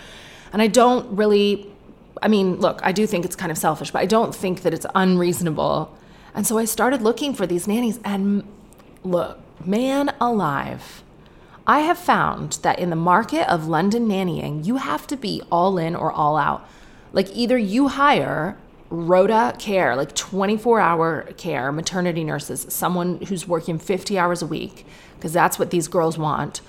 And 0.52 0.60
I 0.60 0.66
don't 0.66 1.16
really, 1.16 1.66
I 2.20 2.28
mean, 2.28 2.56
look, 2.56 2.78
I 2.82 2.92
do 2.92 3.06
think 3.06 3.24
it's 3.24 3.34
kind 3.34 3.50
of 3.50 3.56
selfish, 3.56 3.90
but 3.90 4.02
I 4.02 4.06
don't 4.06 4.34
think 4.34 4.64
that 4.64 4.74
it's 4.74 4.84
unreasonable. 4.94 5.96
And 6.34 6.46
so 6.46 6.58
I 6.58 6.66
started 6.66 7.00
looking 7.00 7.32
for 7.32 7.46
these 7.46 7.66
nannies 7.66 8.00
and 8.04 8.44
look, 9.02 9.38
man 9.64 10.14
alive 10.20 11.02
I 11.66 11.80
have 11.80 11.98
found 11.98 12.58
that 12.62 12.78
in 12.78 12.90
the 12.90 12.96
market 12.96 13.50
of 13.50 13.66
London 13.66 14.08
nannying, 14.08 14.64
you 14.64 14.76
have 14.76 15.06
to 15.08 15.16
be 15.16 15.42
all 15.50 15.78
in 15.78 15.96
or 15.96 16.12
all 16.12 16.36
out. 16.36 16.68
Like 17.12 17.28
either 17.34 17.58
you 17.58 17.88
hire 17.88 18.56
rota 18.88 19.54
care, 19.58 19.96
like 19.96 20.14
24 20.14 20.78
hour 20.80 21.22
care, 21.36 21.72
maternity 21.72 22.22
nurses, 22.22 22.66
someone 22.68 23.20
who's 23.22 23.48
working 23.48 23.78
50 23.78 24.16
hours 24.16 24.42
a 24.42 24.46
week, 24.46 24.86
because 25.16 25.32
that's 25.32 25.58
what 25.58 25.70
these 25.70 25.88
girls 25.88 26.16
want, 26.16 26.60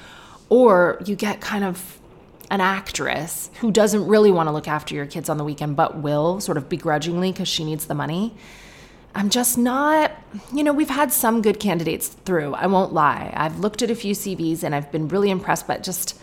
or 0.50 1.00
you 1.06 1.16
get 1.16 1.42
kind 1.42 1.63
of 1.63 2.00
an 2.50 2.62
actress 2.62 3.51
who 3.60 3.72
doesn't 3.72 4.08
really 4.08 4.32
want 4.32 4.48
to 4.48 4.51
look 4.51 4.68
after 4.68 4.96
your 4.96 5.06
kids 5.06 5.30
on 5.30 5.38
the 5.38 5.44
weekend, 5.44 5.75
but 5.75 5.98
will 5.98 6.39
sort 6.39 6.58
of 6.58 6.70
begrudgingly 6.70 7.32
because 7.32 7.48
she 7.48 7.63
needs 7.63 7.86
the 7.86 7.94
money. 7.94 8.34
I'm 9.17 9.31
just 9.31 9.57
not, 9.57 10.12
you 10.53 10.63
know, 10.63 10.71
we've 10.71 10.91
had 10.91 11.12
some 11.12 11.41
good 11.41 11.59
candidates 11.59 12.07
through. 12.07 12.53
I 12.53 12.67
won't 12.67 12.93
lie. 12.93 13.33
I've 13.36 13.57
looked 13.57 13.81
at 13.81 13.89
a 13.89 13.95
few 13.95 14.13
CVs 14.13 14.62
and 14.62 14.75
I've 14.75 14.91
been 14.91 15.07
really 15.07 15.31
impressed, 15.31 15.65
but 15.65 15.81
just 15.81 16.19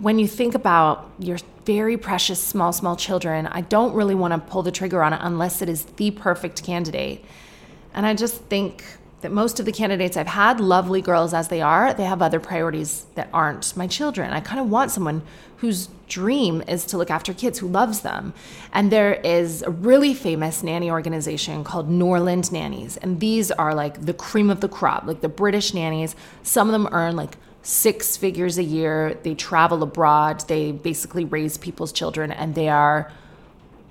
when 0.00 0.18
you 0.18 0.26
think 0.26 0.56
about 0.56 1.08
your 1.20 1.38
very 1.66 1.96
precious 1.96 2.42
small, 2.42 2.72
small 2.72 2.96
children, 2.96 3.46
I 3.46 3.60
don't 3.60 3.94
really 3.94 4.16
want 4.16 4.34
to 4.34 4.50
pull 4.50 4.64
the 4.64 4.72
trigger 4.72 5.04
on 5.04 5.12
it 5.12 5.20
unless 5.22 5.62
it 5.62 5.68
is 5.68 5.84
the 5.84 6.10
perfect 6.10 6.64
candidate. 6.64 7.24
And 7.94 8.06
I 8.06 8.14
just 8.14 8.42
think 8.46 8.82
that 9.22 9.32
most 9.32 9.58
of 9.58 9.66
the 9.66 9.72
candidates 9.72 10.16
I've 10.16 10.26
had, 10.26 10.60
lovely 10.60 11.00
girls 11.00 11.32
as 11.32 11.48
they 11.48 11.60
are, 11.60 11.94
they 11.94 12.04
have 12.04 12.20
other 12.20 12.40
priorities 12.40 13.06
that 13.14 13.28
aren't 13.32 13.76
my 13.76 13.86
children. 13.86 14.32
I 14.32 14.40
kind 14.40 14.60
of 14.60 14.68
want 14.68 14.90
someone 14.90 15.22
whose 15.58 15.88
dream 16.08 16.62
is 16.66 16.84
to 16.86 16.98
look 16.98 17.10
after 17.10 17.32
kids, 17.32 17.60
who 17.60 17.68
loves 17.68 18.00
them. 18.00 18.34
And 18.72 18.90
there 18.90 19.14
is 19.14 19.62
a 19.62 19.70
really 19.70 20.12
famous 20.12 20.62
nanny 20.62 20.90
organization 20.90 21.62
called 21.62 21.88
Norland 21.88 22.50
Nannies. 22.52 22.96
And 22.96 23.20
these 23.20 23.52
are 23.52 23.74
like 23.74 24.04
the 24.04 24.12
cream 24.12 24.50
of 24.50 24.60
the 24.60 24.68
crop, 24.68 25.06
like 25.06 25.20
the 25.20 25.28
British 25.28 25.72
nannies. 25.72 26.16
Some 26.42 26.68
of 26.68 26.72
them 26.72 26.88
earn 26.92 27.14
like 27.14 27.36
six 27.62 28.16
figures 28.16 28.58
a 28.58 28.64
year. 28.64 29.16
They 29.22 29.36
travel 29.36 29.82
abroad. 29.84 30.44
They 30.48 30.72
basically 30.72 31.24
raise 31.24 31.56
people's 31.56 31.92
children, 31.92 32.32
and 32.32 32.56
they 32.56 32.68
are 32.68 33.12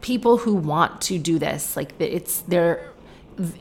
people 0.01 0.39
who 0.39 0.53
want 0.53 0.99
to 1.03 1.17
do 1.17 1.39
this. 1.39 1.77
Like 1.77 1.93
it's 1.99 2.41
their, 2.41 2.91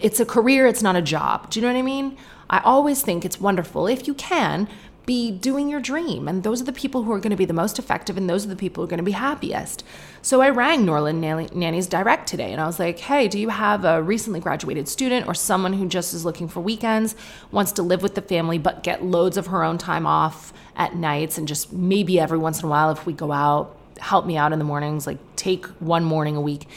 it's 0.01 0.21
a 0.21 0.27
career. 0.27 0.67
It's 0.67 0.83
not 0.83 0.97
a 0.97 1.03
job. 1.03 1.51
Do 1.51 1.61
you 1.61 1.67
know 1.67 1.73
what 1.73 1.79
I 1.79 1.83
mean? 1.83 2.17
I 2.49 2.61
always 2.61 3.03
think 3.03 3.25
it's 3.25 3.41
wonderful 3.41 3.87
if 3.87 4.07
you 4.07 4.15
can 4.15 4.69
be 5.07 5.31
doing 5.33 5.69
your 5.69 5.81
dream. 5.81 6.29
And 6.29 6.43
those 6.43 6.61
are 6.61 6.65
the 6.65 6.73
people 6.73 7.03
who 7.03 7.13
are 7.13 7.19
going 7.19 7.31
to 7.31 7.37
be 7.37 7.45
the 7.45 7.53
most 7.53 7.79
effective, 7.79 8.17
and 8.17 8.29
those 8.29 8.45
are 8.45 8.49
the 8.49 8.55
people 8.55 8.83
who 8.83 8.87
are 8.87 8.91
going 8.91 8.99
to 8.99 9.05
be 9.05 9.13
happiest. 9.13 9.83
So 10.23 10.41
I 10.41 10.51
rang 10.51 10.85
Norland 10.85 11.21
Nannies 11.21 11.87
Direct 11.89 12.29
today, 12.29 12.53
and 12.53 12.61
I 12.61 12.67
was 12.67 12.79
like, 12.79 12.99
hey, 12.99 13.27
do 13.27 13.39
you 13.39 13.49
have 13.49 13.85
a 13.85 14.03
recently 14.03 14.41
graduated 14.41 14.89
student 14.89 15.27
or 15.27 15.35
someone 15.35 15.73
who 15.73 15.89
just 15.89 16.15
is 16.15 16.25
looking 16.25 16.49
for 16.49 16.61
weekends, 16.61 17.17
wants 17.51 17.73
to 17.73 17.83
live 17.83 18.03
with 18.03 18.15
the 18.15 18.23
family, 18.23 18.59
but 18.59 18.83
get 18.83 19.03
loads 19.03 19.37
of 19.37 19.49
her 19.49 19.65
own 19.65 19.79
time 19.79 20.07
off 20.07 20.53
at 20.77 20.95
nights, 20.95 21.39
and 21.39 21.49
just 21.49 21.73
maybe 21.73 22.21
every 22.21 22.39
once 22.39 22.61
in 22.61 22.67
a 22.67 22.69
while, 22.69 22.91
if 22.91 23.07
we 23.07 23.13
go 23.13 23.33
out, 23.33 23.77
help 23.99 24.27
me 24.27 24.37
out 24.37 24.53
in 24.53 24.59
the 24.59 24.65
mornings, 24.65 25.07
like 25.07 25.19
take 25.35 25.67
one 25.81 26.05
morning 26.05 26.37
a 26.37 26.41
week. 26.41 26.69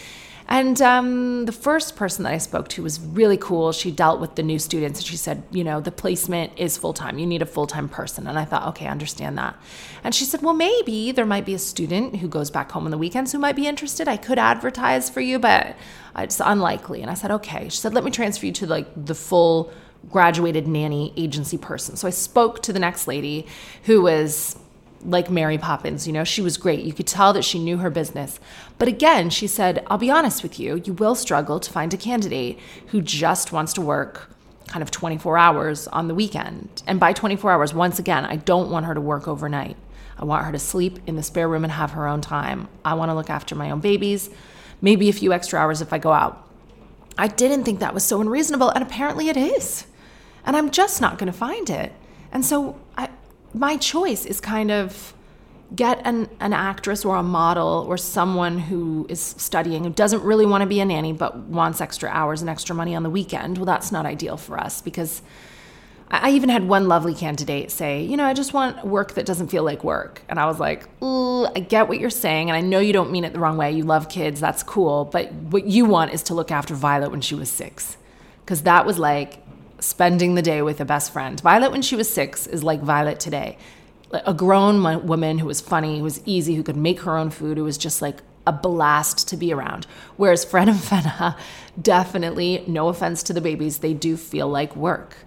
And 0.54 0.80
um, 0.84 1.46
the 1.46 1.52
first 1.52 1.96
person 1.96 2.26
that 2.26 2.34
I 2.34 2.38
spoke 2.38 2.68
to 2.70 2.84
was 2.84 3.00
really 3.00 3.38
cool. 3.38 3.72
She 3.72 3.90
dealt 3.90 4.22
with 4.22 4.36
the 4.36 4.44
new 4.44 4.60
students 4.60 5.00
and 5.00 5.08
she 5.08 5.18
said, 5.18 5.42
you 5.50 5.64
know, 5.64 5.82
the 5.82 5.92
placement 5.92 6.52
is 6.58 6.78
full 6.78 6.94
time. 6.94 7.18
You 7.18 7.26
need 7.26 7.42
a 7.42 7.48
full 7.48 7.66
time 7.66 7.90
person. 7.90 8.28
And 8.28 8.38
I 8.38 8.46
thought, 8.46 8.68
okay, 8.68 8.86
I 8.86 8.92
understand 8.92 9.36
that. 9.40 9.60
And 10.04 10.14
she 10.14 10.26
said, 10.26 10.44
well, 10.44 10.54
maybe 10.54 11.12
there 11.12 11.26
might 11.26 11.48
be 11.48 11.56
a 11.56 11.60
student 11.60 12.18
who 12.18 12.28
goes 12.28 12.52
back 12.52 12.72
home 12.72 12.86
on 12.86 12.92
the 12.92 13.00
weekends 13.00 13.32
who 13.32 13.40
might 13.40 13.56
be 13.56 13.66
interested. 13.66 14.08
I 14.08 14.16
could 14.16 14.38
advertise 14.38 15.10
for 15.10 15.22
you, 15.22 15.40
but 15.40 15.76
it's 16.16 16.40
unlikely. 16.40 17.02
And 17.02 17.10
I 17.10 17.16
said, 17.16 17.32
okay. 17.32 17.64
She 17.70 17.78
said, 17.78 17.96
let 17.96 18.04
me 18.04 18.12
transfer 18.12 18.46
you 18.46 18.52
to 18.52 18.68
like 18.68 18.86
the 18.96 19.16
full 19.16 19.74
graduated 20.12 20.68
nanny 20.68 21.14
agency 21.18 21.58
person. 21.58 21.96
So 21.96 22.08
I 22.08 22.12
spoke 22.12 22.62
to 22.62 22.72
the 22.72 22.80
next 22.80 23.08
lady 23.08 23.48
who 23.86 24.04
was 24.04 24.56
like 25.06 25.30
Mary 25.30 25.58
Poppins. 25.58 26.08
You 26.08 26.14
know, 26.14 26.24
she 26.24 26.42
was 26.42 26.58
great. 26.58 26.84
You 26.84 26.94
could 26.94 27.08
tell 27.08 27.34
that 27.34 27.44
she 27.44 27.60
knew 27.60 27.78
her 27.78 27.90
business. 27.90 28.40
But 28.78 28.88
again, 28.88 29.30
she 29.30 29.48
said, 29.48 29.84
I'll 29.88 29.98
be 29.98 30.12
honest 30.12 30.44
with 30.44 30.60
you, 30.60 30.82
you 30.86 30.94
will 30.94 31.16
struggle 31.16 31.60
to 31.60 31.72
find 31.72 31.94
a 31.94 31.98
candidate 31.98 32.60
who 32.88 33.02
just 33.02 33.52
wants 33.52 33.74
to 33.74 33.82
work 33.82 34.30
kind 34.68 34.82
of 34.82 34.92
24 34.92 35.38
hours 35.38 35.88
on 35.90 36.08
the 36.08 36.16
weekend. 36.16 36.84
And 36.88 37.00
by 37.00 37.14
24 37.14 37.52
hours, 37.52 37.74
once 37.74 38.00
again, 38.00 38.26
I 38.26 38.38
don't 38.38 38.72
want 38.72 38.86
her 38.86 38.94
to 38.94 39.02
work 39.02 39.28
overnight. 39.28 39.78
I 40.18 40.26
want 40.26 40.46
her 40.46 40.52
to 40.52 40.60
sleep 40.60 41.00
in 41.06 41.16
the 41.16 41.24
spare 41.24 41.48
room 41.48 41.64
and 41.64 41.74
have 41.74 41.92
her 41.92 42.08
own 42.08 42.22
time. 42.22 42.70
I 42.86 42.94
want 42.94 43.10
to 43.10 43.16
look 43.16 43.30
after 43.30 43.56
my 43.56 43.72
own 43.72 43.82
babies, 43.82 44.30
maybe 44.82 45.10
a 45.10 45.14
few 45.14 45.34
extra 45.34 45.60
hours 45.60 45.82
if 45.82 45.92
I 45.92 45.98
go 45.98 46.12
out. 46.12 46.48
I 47.18 47.28
didn't 47.28 47.64
think 47.64 47.80
that 47.80 47.94
was 47.94 48.04
so 48.04 48.22
unreasonable, 48.22 48.70
and 48.70 48.84
apparently 48.84 49.30
it 49.30 49.38
is. 49.38 49.86
And 50.46 50.56
I'm 50.56 50.72
just 50.72 51.02
not 51.02 51.18
going 51.18 51.32
to 51.32 51.38
find 51.38 51.70
it. 51.70 51.92
And 52.32 52.44
so 52.46 52.80
I, 52.98 53.10
my 53.54 53.78
choice 53.78 54.26
is 54.26 54.40
kind 54.40 54.72
of 54.72 55.14
get 55.76 56.06
an, 56.06 56.30
an 56.40 56.54
actress 56.54 57.04
or 57.04 57.16
a 57.16 57.24
model 57.24 57.86
or 57.88 57.98
someone 57.98 58.60
who 58.60 59.06
is 59.10 59.20
studying 59.20 59.84
who 59.84 59.90
doesn't 59.90 60.22
really 60.24 60.46
want 60.46 60.62
to 60.62 60.68
be 60.68 60.80
a 60.80 60.86
nanny 60.86 61.14
but 61.14 61.36
wants 61.38 61.82
extra 61.82 62.10
hours 62.10 62.42
and 62.42 62.50
extra 62.50 62.76
money 62.76 62.94
on 62.94 63.02
the 63.04 63.10
weekend. 63.10 63.58
Well, 63.58 63.66
that's 63.66 63.92
not 63.92 64.06
ideal 64.06 64.38
for 64.38 64.60
us 64.60 64.82
because 64.82 65.22
I 66.12 66.30
even 66.32 66.50
had 66.50 66.68
one 66.68 66.88
lovely 66.88 67.16
candidate 67.16 67.72
say, 67.72 68.04
you 68.04 68.18
know, 68.18 68.26
I 68.26 68.36
just 68.36 68.54
want 68.54 68.86
work 68.86 69.16
that 69.16 69.26
doesn't 69.26 69.48
feel 69.48 69.64
like 69.64 69.84
work. 69.84 70.22
And 70.30 70.40
I 70.40 70.46
was 70.46 70.60
like, 70.60 70.88
I 71.02 71.66
get 71.68 71.88
what 71.88 72.00
you're 72.00 72.12
saying. 72.12 72.52
And 72.52 72.56
I 72.56 72.62
know 72.62 72.80
you 72.80 72.94
don't 72.94 73.12
mean 73.12 73.24
it 73.24 73.34
the 73.34 73.40
wrong 73.40 73.58
way. 73.58 73.72
You 73.72 73.84
love 73.84 74.10
kids. 74.10 74.40
That's 74.40 74.62
cool. 74.62 75.06
But 75.06 75.32
what 75.34 75.66
you 75.66 75.86
want 75.86 76.14
is 76.14 76.22
to 76.24 76.36
look 76.36 76.52
after 76.52 76.76
Violet 76.76 77.10
when 77.10 77.22
she 77.22 77.34
was 77.34 77.50
six. 77.50 77.98
Because 78.46 78.62
that 78.62 78.86
was 78.86 79.00
like 79.00 79.43
spending 79.84 80.36
the 80.36 80.42
day 80.42 80.62
with 80.62 80.80
a 80.80 80.86
best 80.86 81.12
friend. 81.12 81.40
Violet, 81.42 81.72
when 81.72 81.82
she 81.82 81.96
was 81.96 82.10
six, 82.10 82.48
is 82.48 82.63
like 82.63 82.82
Violet 82.82 83.20
today. 83.20 83.58
A 84.12 84.34
grown 84.34 84.82
woman 85.06 85.40
who 85.40 85.48
was 85.48 85.60
funny, 85.60 85.98
who 85.98 86.04
was 86.04 86.22
easy, 86.25 86.56
who 86.56 86.63
could 86.63 86.78
make 86.78 87.02
her 87.02 87.18
own 87.18 87.30
food, 87.30 87.58
who 87.58 87.63
was 87.63 87.78
just 87.78 88.02
like 88.02 88.22
a 88.48 88.54
blast 88.54 89.28
to 89.28 89.38
be 89.38 89.52
around. 89.52 89.86
Whereas 90.16 90.46
Fred 90.46 90.70
and 90.70 90.80
Fenna, 90.80 91.36
definitely, 91.82 92.63
no 92.66 92.88
offense 92.88 93.24
to 93.24 93.34
the 93.34 93.42
babies, 93.42 93.80
they 93.80 93.94
do 93.94 94.16
feel 94.16 94.48
like 94.48 94.75
work. 94.75 95.18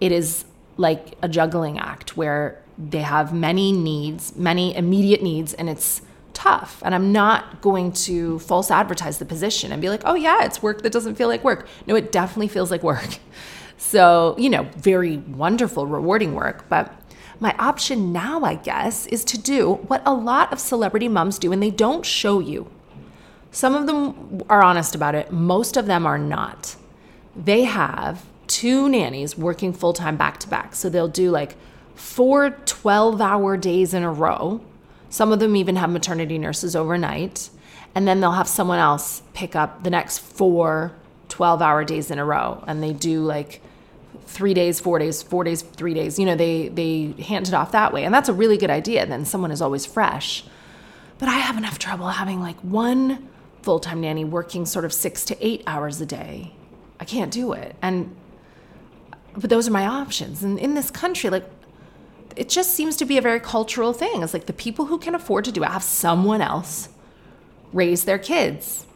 It 0.00 0.12
is 0.12 0.44
like 0.76 1.14
a 1.22 1.28
juggling 1.28 1.78
act 1.78 2.16
where 2.16 2.60
they 2.76 3.02
have 3.02 3.32
many 3.32 3.72
needs, 3.72 4.36
many 4.36 4.76
immediate 4.76 5.22
needs, 5.22 5.54
and 5.54 5.70
it's 5.70 6.02
tough. 6.34 6.82
And 6.84 6.94
I'm 6.94 7.12
not 7.12 7.62
going 7.62 7.92
to 7.92 8.38
false 8.40 8.70
advertise 8.70 9.18
the 9.18 9.24
position 9.24 9.72
and 9.72 9.80
be 9.80 9.88
like, 9.88 10.02
oh, 10.04 10.14
yeah, 10.14 10.44
it's 10.44 10.62
work 10.62 10.82
that 10.82 10.92
doesn't 10.92 11.14
feel 11.14 11.28
like 11.28 11.44
work. 11.44 11.68
No, 11.86 11.94
it 11.94 12.12
definitely 12.12 12.48
feels 12.48 12.70
like 12.70 12.82
work. 12.82 13.18
So, 13.86 14.34
you 14.38 14.48
know, 14.48 14.62
very 14.76 15.18
wonderful, 15.18 15.86
rewarding 15.86 16.34
work. 16.34 16.68
But 16.70 16.92
my 17.38 17.54
option 17.58 18.12
now, 18.12 18.42
I 18.42 18.54
guess, 18.54 19.06
is 19.08 19.24
to 19.26 19.38
do 19.38 19.74
what 19.88 20.02
a 20.06 20.14
lot 20.14 20.52
of 20.52 20.58
celebrity 20.58 21.06
moms 21.06 21.38
do 21.38 21.52
and 21.52 21.62
they 21.62 21.70
don't 21.70 22.04
show 22.04 22.40
you. 22.40 22.70
Some 23.52 23.74
of 23.74 23.86
them 23.86 24.42
are 24.48 24.64
honest 24.64 24.94
about 24.94 25.14
it, 25.14 25.30
most 25.30 25.76
of 25.76 25.84
them 25.84 26.06
are 26.06 26.18
not. 26.18 26.76
They 27.36 27.64
have 27.64 28.24
two 28.46 28.88
nannies 28.88 29.36
working 29.36 29.72
full 29.72 29.92
time 29.92 30.16
back 30.16 30.40
to 30.40 30.48
back. 30.48 30.74
So 30.74 30.88
they'll 30.88 31.06
do 31.06 31.30
like 31.30 31.54
four 31.94 32.50
12 32.64 33.20
hour 33.20 33.56
days 33.58 33.92
in 33.92 34.02
a 34.02 34.10
row. 34.10 34.62
Some 35.10 35.30
of 35.30 35.40
them 35.40 35.56
even 35.56 35.76
have 35.76 35.90
maternity 35.90 36.38
nurses 36.38 36.74
overnight. 36.74 37.50
And 37.94 38.08
then 38.08 38.20
they'll 38.20 38.32
have 38.32 38.48
someone 38.48 38.78
else 38.78 39.22
pick 39.34 39.54
up 39.54 39.84
the 39.84 39.90
next 39.90 40.18
four 40.18 40.92
12 41.28 41.60
hour 41.60 41.84
days 41.84 42.10
in 42.10 42.18
a 42.18 42.24
row 42.24 42.64
and 42.66 42.82
they 42.82 42.92
do 42.92 43.20
like 43.20 43.60
three 44.26 44.54
days 44.54 44.80
four 44.80 44.98
days 44.98 45.22
four 45.22 45.44
days 45.44 45.62
three 45.62 45.94
days. 45.94 46.18
You 46.18 46.26
know 46.26 46.36
they 46.36 46.68
they 46.68 47.14
hand 47.22 47.48
it 47.48 47.54
off 47.54 47.72
that 47.72 47.92
way. 47.92 48.04
And 48.04 48.14
that's 48.14 48.28
a 48.28 48.32
really 48.32 48.56
good 48.56 48.70
idea 48.70 49.06
then 49.06 49.24
someone 49.24 49.50
is 49.50 49.62
always 49.62 49.86
fresh. 49.86 50.44
But 51.18 51.28
i 51.28 51.38
have 51.38 51.56
enough 51.56 51.78
trouble 51.78 52.08
having 52.08 52.40
like 52.40 52.58
one 52.60 53.28
full-time 53.62 54.00
nanny 54.00 54.24
working 54.24 54.66
sort 54.66 54.84
of 54.84 54.92
six 54.92 55.24
to 55.24 55.46
eight 55.46 55.62
hours 55.66 56.00
a 56.00 56.06
day. 56.06 56.52
I 57.00 57.04
can't 57.04 57.30
do 57.32 57.52
it. 57.52 57.76
And 57.82 58.14
but 59.36 59.50
those 59.50 59.66
are 59.68 59.72
my 59.72 59.86
options. 59.86 60.42
And 60.42 60.58
in 60.58 60.74
this 60.74 60.90
country 60.90 61.30
like 61.30 61.48
it 62.36 62.48
just 62.48 62.74
seems 62.74 62.96
to 62.96 63.04
be 63.04 63.16
a 63.16 63.22
very 63.22 63.38
cultural 63.40 63.92
thing. 63.92 64.22
It's 64.22 64.34
like 64.34 64.46
the 64.46 64.52
people 64.52 64.86
who 64.86 64.98
can 64.98 65.14
afford 65.14 65.44
to 65.44 65.52
do 65.52 65.62
it 65.62 65.68
have 65.68 65.84
someone 65.84 66.40
else 66.40 66.88
raise 67.72 68.04
their 68.04 68.18
kids. 68.18 68.86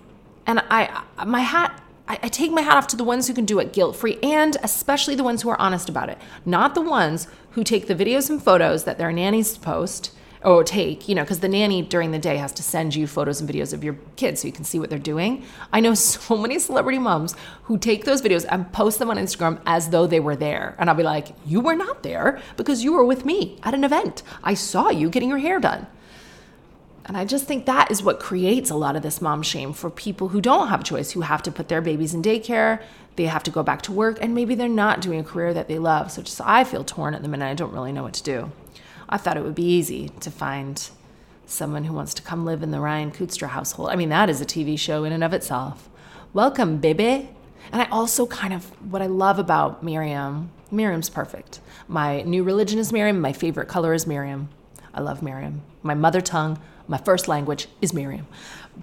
And 0.47 0.61
i 0.71 1.03
my 1.27 1.41
hat 1.41 1.83
I, 2.09 2.19
I 2.25 2.29
take 2.29 2.51
my 2.51 2.63
hat 2.63 2.77
off 2.77 2.87
to 2.89 2.97
the 2.97 3.05
ones 3.05 3.29
who 3.29 3.35
can 3.35 3.45
do 3.45 3.59
it 3.59 3.73
guilt 3.73 3.95
free 3.95 4.19
and 4.23 4.57
especially 4.63 5.15
the 5.15 5.25
ones 5.25 5.43
who 5.43 5.51
are 5.51 5.61
honest 5.61 5.89
about 5.89 6.09
it, 6.09 6.19
not 6.45 6.75
the 6.75 6.81
ones 6.81 7.29
who 7.53 7.63
take 7.63 7.87
the 7.87 7.95
videos 7.95 8.31
and 8.31 8.43
photos 8.43 8.85
that 8.85 8.99
their 8.99 9.13
nannies 9.13 9.59
post 9.59 10.13
or 10.45 10.63
take, 10.63 11.09
you 11.09 11.15
know, 11.15 11.23
because 11.23 11.41
the 11.41 11.49
nanny 11.49 11.83
during 11.83 12.13
the 12.13 12.19
day 12.19 12.37
has 12.37 12.53
to 12.53 12.63
send 12.63 12.95
you 12.95 13.07
photos 13.07 13.41
and 13.41 13.51
videos 13.51 13.73
of 13.73 13.83
your 13.83 13.99
kids 14.17 14.41
so 14.41 14.47
you 14.47 14.53
can 14.53 14.65
see 14.65 14.79
what 14.79 14.89
they're 14.89 14.99
doing. 14.99 15.45
I 15.73 15.81
know 15.81 15.95
so 15.95 16.37
many 16.37 16.59
celebrity 16.59 16.99
moms 16.99 17.35
who 17.65 17.79
take 17.79 18.05
those 18.05 18.23
videos 18.23 18.47
and 18.49 18.73
post 18.73 18.99
them 18.99 19.11
on 19.11 19.17
Instagram 19.17 19.61
as 19.67 19.91
though 19.91 20.07
they 20.07 20.21
were 20.21 20.37
there. 20.37 20.77
And 20.79 20.89
I'll 20.89 20.97
be 20.97 21.03
like, 21.03 21.29
you 21.45 21.61
were 21.61 21.75
not 21.75 22.03
there 22.03 22.41
because 22.57 22.85
you 22.85 22.93
were 22.93 23.05
with 23.05 23.25
me 23.25 23.59
at 23.63 23.75
an 23.75 23.85
event. 23.85 24.23
I 24.43 24.55
saw 24.55 24.91
you 24.91 25.11
getting 25.11 25.29
your 25.29 25.39
hair 25.39 25.61
done. 25.61 25.87
And 27.09 27.17
I 27.17 27.25
just 27.25 27.47
think 27.47 27.65
that 27.65 27.91
is 27.91 28.03
what 28.03 28.21
creates 28.21 28.69
a 28.69 28.77
lot 28.77 28.95
of 28.95 29.03
this 29.03 29.23
mom 29.23 29.43
shame 29.43 29.73
for 29.73 29.89
people 29.89 30.29
who 30.29 30.43
don't 30.43 30.69
have 30.69 30.83
a 30.83 30.85
choice, 30.85 31.13
who 31.13 31.23
have 31.23 31.43
to 31.43 31.51
put 31.51 31.69
their 31.69 31.81
babies 31.81 32.13
in 32.13 32.23
daycare, 32.23 32.83
they 33.17 33.25
have 33.25 33.43
to 33.43 33.51
go 33.51 33.63
back 33.63 33.83
to 33.83 33.93
work, 33.93 34.19
and 34.21 34.35
maybe 34.35 34.55
they're 34.55 34.69
not 34.69 35.01
doing 35.01 35.19
a 35.19 35.25
career 35.25 35.53
that 35.55 35.69
they 35.69 35.79
love. 35.79 36.13
So 36.13 36.23
just 36.23 36.41
I 36.43 36.65
feel 36.65 36.85
torn 36.85 37.15
at 37.15 37.23
the 37.23 37.29
minute. 37.29 37.47
I 37.47 37.55
don't 37.55 37.73
really 37.73 37.93
know 37.93 38.03
what 38.03 38.15
to 38.15 38.23
do. 38.23 38.53
I 39.09 39.17
thought 39.17 39.37
it 39.37 39.43
would 39.43 39.55
be 39.55 39.65
easy 39.65 40.11
to 40.21 40.31
find 40.31 40.89
someone 41.47 41.85
who 41.85 41.95
wants 41.95 42.13
to 42.15 42.23
come 42.23 42.45
live 42.45 42.63
in 42.63 42.71
the 42.71 42.79
Ryan 42.79 43.11
Kootstra 43.11 43.49
household. 43.49 43.89
I 43.89 43.97
mean, 43.97 44.11
that 44.11 44.29
is 44.29 44.41
a 44.43 44.47
TV 44.47 44.79
show 44.79 45.05
in 45.05 45.13
and 45.13 45.25
of 45.25 45.33
itself. 45.33 45.89
Welcome, 46.35 46.77
baby. 46.77 47.31
And 47.73 47.83
I 47.83 47.87
also 47.87 48.27
kind 48.27 48.53
of, 48.53 48.67
what 48.93 49.03
I 49.03 49.07
love 49.07 49.39
about 49.39 49.83
Miriam, 49.83 50.51
Miriam's 50.71 51.09
perfect. 51.09 51.61
My 51.89 52.21
new 52.23 52.45
religion 52.45 52.79
is 52.79 52.93
Miriam. 52.93 53.21
My 53.21 53.33
favorite 53.33 53.67
color 53.67 53.95
is 53.95 54.07
Miriam. 54.07 54.51
I 54.93 55.01
love 55.01 55.23
Miriam. 55.23 55.63
My 55.83 55.95
mother 55.95 56.21
tongue, 56.21 56.61
my 56.89 56.99
first 56.99 57.29
language 57.29 57.69
is 57.81 57.93
Miriam, 57.93 58.27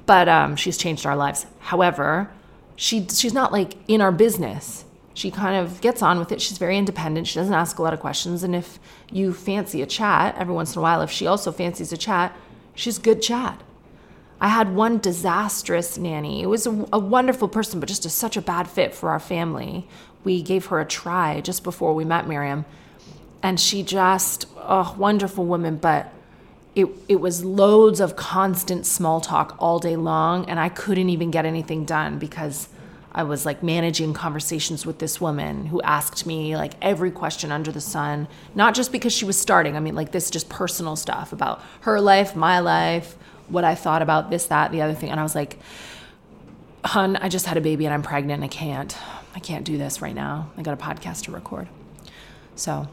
but 0.06 0.30
um, 0.30 0.56
she's 0.56 0.78
changed 0.78 1.06
our 1.06 1.16
lives. 1.16 1.46
However, 1.60 2.30
she 2.76 3.08
she's 3.08 3.34
not 3.34 3.52
like 3.52 3.76
in 3.88 4.02
our 4.02 4.12
business. 4.12 4.86
She 5.14 5.32
kind 5.32 5.56
of 5.56 5.80
gets 5.80 6.02
on 6.02 6.20
with 6.20 6.32
it. 6.34 6.42
She's 6.42 6.58
very 6.58 6.78
independent. 6.78 7.28
She 7.28 7.36
doesn't 7.36 7.54
ask 7.54 7.80
a 7.80 7.82
lot 7.82 7.94
of 7.94 8.02
questions. 8.02 8.44
And 8.44 8.54
if 8.54 8.80
you 9.10 9.34
fancy 9.34 9.82
a 9.82 9.86
chat 9.86 10.36
every 10.38 10.54
once 10.54 10.76
in 10.76 10.80
a 10.80 10.82
while, 10.82 11.02
if 11.02 11.10
she 11.10 11.26
also 11.26 11.54
fancies 11.54 11.94
a 11.94 11.98
chat, 11.98 12.36
she's 12.76 12.98
good 12.98 13.22
chat. 13.22 13.62
I 14.42 14.50
had 14.50 14.76
one 14.76 15.00
disastrous 15.00 15.98
nanny. 15.98 16.42
It 16.42 16.48
was 16.48 16.68
a, 16.68 16.86
a 16.92 17.00
wonderful 17.00 17.48
person, 17.48 17.80
but 17.80 17.88
just 17.88 18.06
a, 18.06 18.10
such 18.10 18.36
a 18.36 18.42
bad 18.42 18.68
fit 18.68 18.94
for 18.94 19.10
our 19.10 19.20
family. 19.20 19.88
We 20.26 20.42
gave 20.42 20.66
her 20.66 20.82
a 20.82 20.86
try 20.86 21.40
just 21.40 21.64
before 21.64 21.94
we 21.94 22.04
met 22.04 22.28
Miriam. 22.28 22.66
And 23.42 23.58
she 23.58 23.84
just, 23.84 24.48
a 24.58 24.94
wonderful 24.98 25.46
woman, 25.46 25.78
but 25.78 26.12
it, 26.76 26.88
it 27.08 27.22
was 27.22 27.44
loads 27.44 28.00
of 28.00 28.16
constant 28.16 28.86
small 28.86 29.22
talk 29.22 29.56
all 29.60 29.80
day 29.80 29.96
long 29.96 30.48
and 30.50 30.60
i 30.60 30.70
couldn't 30.70 31.10
even 31.10 31.32
get 31.32 31.46
anything 31.46 31.86
done 31.86 32.20
because 32.20 32.70
I 33.18 33.24
was 33.24 33.46
like 33.46 33.64
managing 33.64 34.14
conversations 34.14 34.86
with 34.86 35.00
this 35.00 35.22
woman 35.22 35.68
who 35.68 35.82
asked 35.84 36.26
me 36.26 36.58
like 36.58 36.74
every 36.82 37.12
question 37.12 37.50
under 37.50 37.72
the 37.72 37.80
sun, 37.80 38.28
not 38.54 38.76
just 38.76 38.92
because 38.92 39.14
she 39.14 39.24
was 39.24 39.40
starting. 39.40 39.78
I 39.78 39.80
mean, 39.80 39.96
like 39.96 40.12
this 40.12 40.30
just 40.30 40.50
personal 40.50 40.98
stuff 40.98 41.32
about 41.32 41.62
her 41.82 42.02
life, 42.02 42.36
my 42.36 42.60
life, 42.60 43.16
what 43.48 43.64
I 43.64 43.74
thought 43.74 44.02
about 44.02 44.32
this, 44.32 44.48
that, 44.48 44.74
the 44.74 44.82
other 44.82 44.94
thing. 44.94 45.12
And 45.12 45.20
I 45.20 45.24
was 45.24 45.34
like, 45.34 45.58
hun, 46.84 47.16
I 47.16 47.30
just 47.30 47.46
had 47.46 47.56
a 47.56 47.62
baby 47.62 47.86
and 47.86 47.94
I'm 47.94 48.04
pregnant 48.04 48.44
and 48.44 48.44
I 48.44 48.54
can't, 48.54 48.98
I 49.34 49.40
can't 49.40 49.64
do 49.64 49.78
this 49.78 50.02
right 50.02 50.14
now. 50.14 50.52
I 50.58 50.62
got 50.62 50.74
a 50.74 50.84
podcast 50.84 51.24
to 51.24 51.32
record. 51.32 51.70
So 52.58 52.86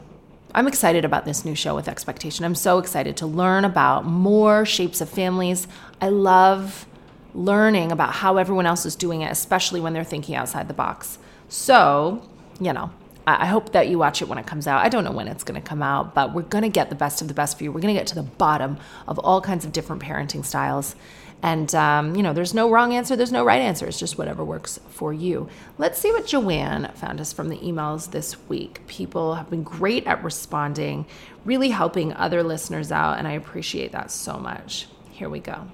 I'm 0.55 0.67
excited 0.67 1.03
about 1.03 1.25
this 1.25 1.45
new 1.45 1.55
show 1.55 1.73
with 1.73 1.87
expectation. 1.87 2.45
I'm 2.45 2.53
so 2.53 2.77
excited 2.77 3.17
to 3.17 3.25
learn 3.25 3.65
about 3.65 4.05
more 4.05 4.65
shapes 4.65 5.01
of 5.01 5.09
families. 5.09 5.67
I 5.99 6.09
love 6.09 6.85
learning 7.33 7.91
about 7.91 8.13
how 8.13 8.37
everyone 8.37 8.67
else 8.67 8.85
is 8.85 8.95
doing 8.95 9.21
it, 9.21 9.31
especially 9.31 9.81
when 9.81 9.93
they're 9.93 10.03
thinking 10.03 10.35
outside 10.35 10.67
the 10.67 10.73
box. 10.75 11.17
So, 11.49 12.27
you 12.59 12.71
know, 12.71 12.91
I 13.25 13.47
hope 13.47 13.71
that 13.71 13.87
you 13.87 13.97
watch 13.97 14.21
it 14.21 14.27
when 14.27 14.37
it 14.37 14.45
comes 14.45 14.67
out. 14.67 14.85
I 14.85 14.89
don't 14.89 15.03
know 15.03 15.11
when 15.11 15.27
it's 15.27 15.43
going 15.43 15.59
to 15.59 15.67
come 15.67 15.81
out, 15.81 16.13
but 16.13 16.33
we're 16.33 16.41
going 16.43 16.63
to 16.63 16.69
get 16.69 16.89
the 16.89 16.95
best 16.95 17.21
of 17.21 17.29
the 17.29 17.33
best 17.33 17.57
for 17.57 17.63
you. 17.63 17.71
We're 17.71 17.81
going 17.81 17.93
to 17.93 17.99
get 17.99 18.07
to 18.07 18.15
the 18.15 18.21
bottom 18.21 18.77
of 19.07 19.17
all 19.19 19.41
kinds 19.41 19.65
of 19.65 19.71
different 19.71 20.03
parenting 20.03 20.45
styles. 20.45 20.95
And, 21.43 21.75
um, 21.75 22.15
you 22.15 22.23
know, 22.23 22.31
there's 22.31 22.53
no 22.53 22.71
wrong 22.71 22.93
answer, 22.93 23.17
there's 23.17 23.31
no 23.31 23.43
right 23.43 23.61
answer. 23.61 23.85
It's 23.85 23.99
just 23.99 24.17
whatever 24.17 24.45
works 24.45 24.79
for 24.89 25.11
you. 25.11 25.49
Let's 25.77 25.99
see 25.99 26.11
what 26.11 26.25
Joanne 26.25 26.89
found 26.95 27.19
us 27.19 27.33
from 27.33 27.49
the 27.49 27.57
emails 27.57 28.11
this 28.11 28.37
week. 28.47 28.81
People 28.87 29.35
have 29.35 29.49
been 29.49 29.63
great 29.63 30.07
at 30.07 30.23
responding, 30.23 31.05
really 31.43 31.69
helping 31.69 32.13
other 32.13 32.43
listeners 32.43 32.93
out, 32.93 33.19
and 33.19 33.27
I 33.27 33.33
appreciate 33.33 33.91
that 33.91 34.09
so 34.09 34.37
much. 34.37 34.87
Here 35.11 35.29
we 35.29 35.39
go. 35.39 35.67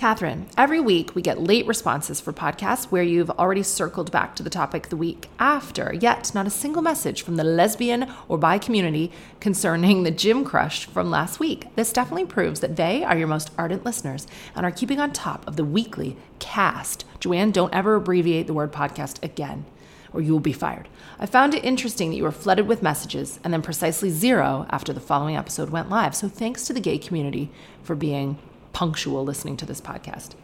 Katherine, 0.00 0.46
every 0.56 0.80
week 0.80 1.14
we 1.14 1.20
get 1.20 1.42
late 1.42 1.66
responses 1.66 2.22
for 2.22 2.32
podcasts 2.32 2.86
where 2.86 3.02
you've 3.02 3.28
already 3.32 3.62
circled 3.62 4.10
back 4.10 4.34
to 4.34 4.42
the 4.42 4.48
topic 4.48 4.88
the 4.88 4.96
week 4.96 5.28
after, 5.38 5.92
yet 5.92 6.34
not 6.34 6.46
a 6.46 6.50
single 6.50 6.80
message 6.80 7.20
from 7.20 7.36
the 7.36 7.44
lesbian 7.44 8.10
or 8.26 8.38
bi 8.38 8.56
community 8.56 9.12
concerning 9.40 10.02
the 10.02 10.10
gym 10.10 10.42
crush 10.42 10.86
from 10.86 11.10
last 11.10 11.38
week. 11.38 11.66
This 11.76 11.92
definitely 11.92 12.24
proves 12.24 12.60
that 12.60 12.76
they 12.76 13.04
are 13.04 13.18
your 13.18 13.28
most 13.28 13.50
ardent 13.58 13.84
listeners 13.84 14.26
and 14.56 14.64
are 14.64 14.70
keeping 14.70 15.00
on 15.00 15.12
top 15.12 15.46
of 15.46 15.56
the 15.56 15.66
weekly 15.66 16.16
cast. 16.38 17.04
Joanne, 17.20 17.50
don't 17.50 17.74
ever 17.74 17.96
abbreviate 17.96 18.46
the 18.46 18.54
word 18.54 18.72
podcast 18.72 19.22
again 19.22 19.66
or 20.14 20.22
you 20.22 20.32
will 20.32 20.40
be 20.40 20.54
fired. 20.54 20.88
I 21.18 21.26
found 21.26 21.54
it 21.54 21.62
interesting 21.62 22.08
that 22.08 22.16
you 22.16 22.22
were 22.22 22.32
flooded 22.32 22.66
with 22.66 22.82
messages 22.82 23.38
and 23.44 23.52
then 23.52 23.60
precisely 23.60 24.08
zero 24.08 24.66
after 24.70 24.94
the 24.94 24.98
following 24.98 25.36
episode 25.36 25.68
went 25.68 25.90
live. 25.90 26.16
So 26.16 26.26
thanks 26.26 26.64
to 26.64 26.72
the 26.72 26.80
gay 26.80 26.96
community 26.96 27.50
for 27.82 27.94
being 27.94 28.38
punctual 28.72 29.24
listening 29.24 29.56
to 29.58 29.66
this 29.66 29.80
podcast. 29.80 30.34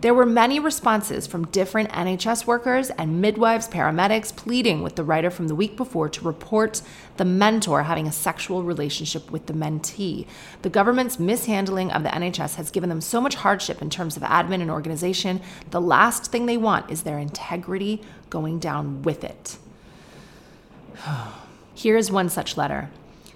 There 0.00 0.12
were 0.12 0.26
many 0.26 0.60
responses 0.60 1.26
from 1.26 1.46
different 1.46 1.90
NHS 1.90 2.46
workers 2.46 2.90
and 2.90 3.22
midwives, 3.22 3.68
paramedics, 3.68 4.36
pleading 4.36 4.82
with 4.82 4.96
the 4.96 5.04
writer 5.04 5.30
from 5.30 5.48
the 5.48 5.54
week 5.54 5.76
before 5.76 6.08
to 6.10 6.24
report 6.24 6.82
the 7.16 7.24
mentor 7.24 7.84
having 7.84 8.06
a 8.06 8.12
sexual 8.12 8.62
relationship 8.62 9.30
with 9.30 9.46
the 9.46 9.54
mentee. 9.54 10.26
The 10.62 10.68
government's 10.68 11.18
mishandling 11.18 11.90
of 11.90 12.02
the 12.02 12.10
NHS 12.10 12.56
has 12.56 12.70
given 12.70 12.90
them 12.90 13.00
so 13.00 13.20
much 13.20 13.36
hardship 13.36 13.80
in 13.80 13.88
terms 13.88 14.16
of 14.16 14.22
admin 14.24 14.60
and 14.60 14.70
organization. 14.70 15.40
The 15.70 15.80
last 15.80 16.30
thing 16.30 16.46
they 16.46 16.58
want 16.58 16.90
is 16.90 17.02
their 17.02 17.18
integrity 17.18 18.02
going 18.28 18.58
down 18.58 19.02
with 19.02 19.24
it. 19.24 19.56
Here 21.74 21.96
is 21.96 22.10
one 22.10 22.28
such 22.28 22.56
letter. 22.56 22.90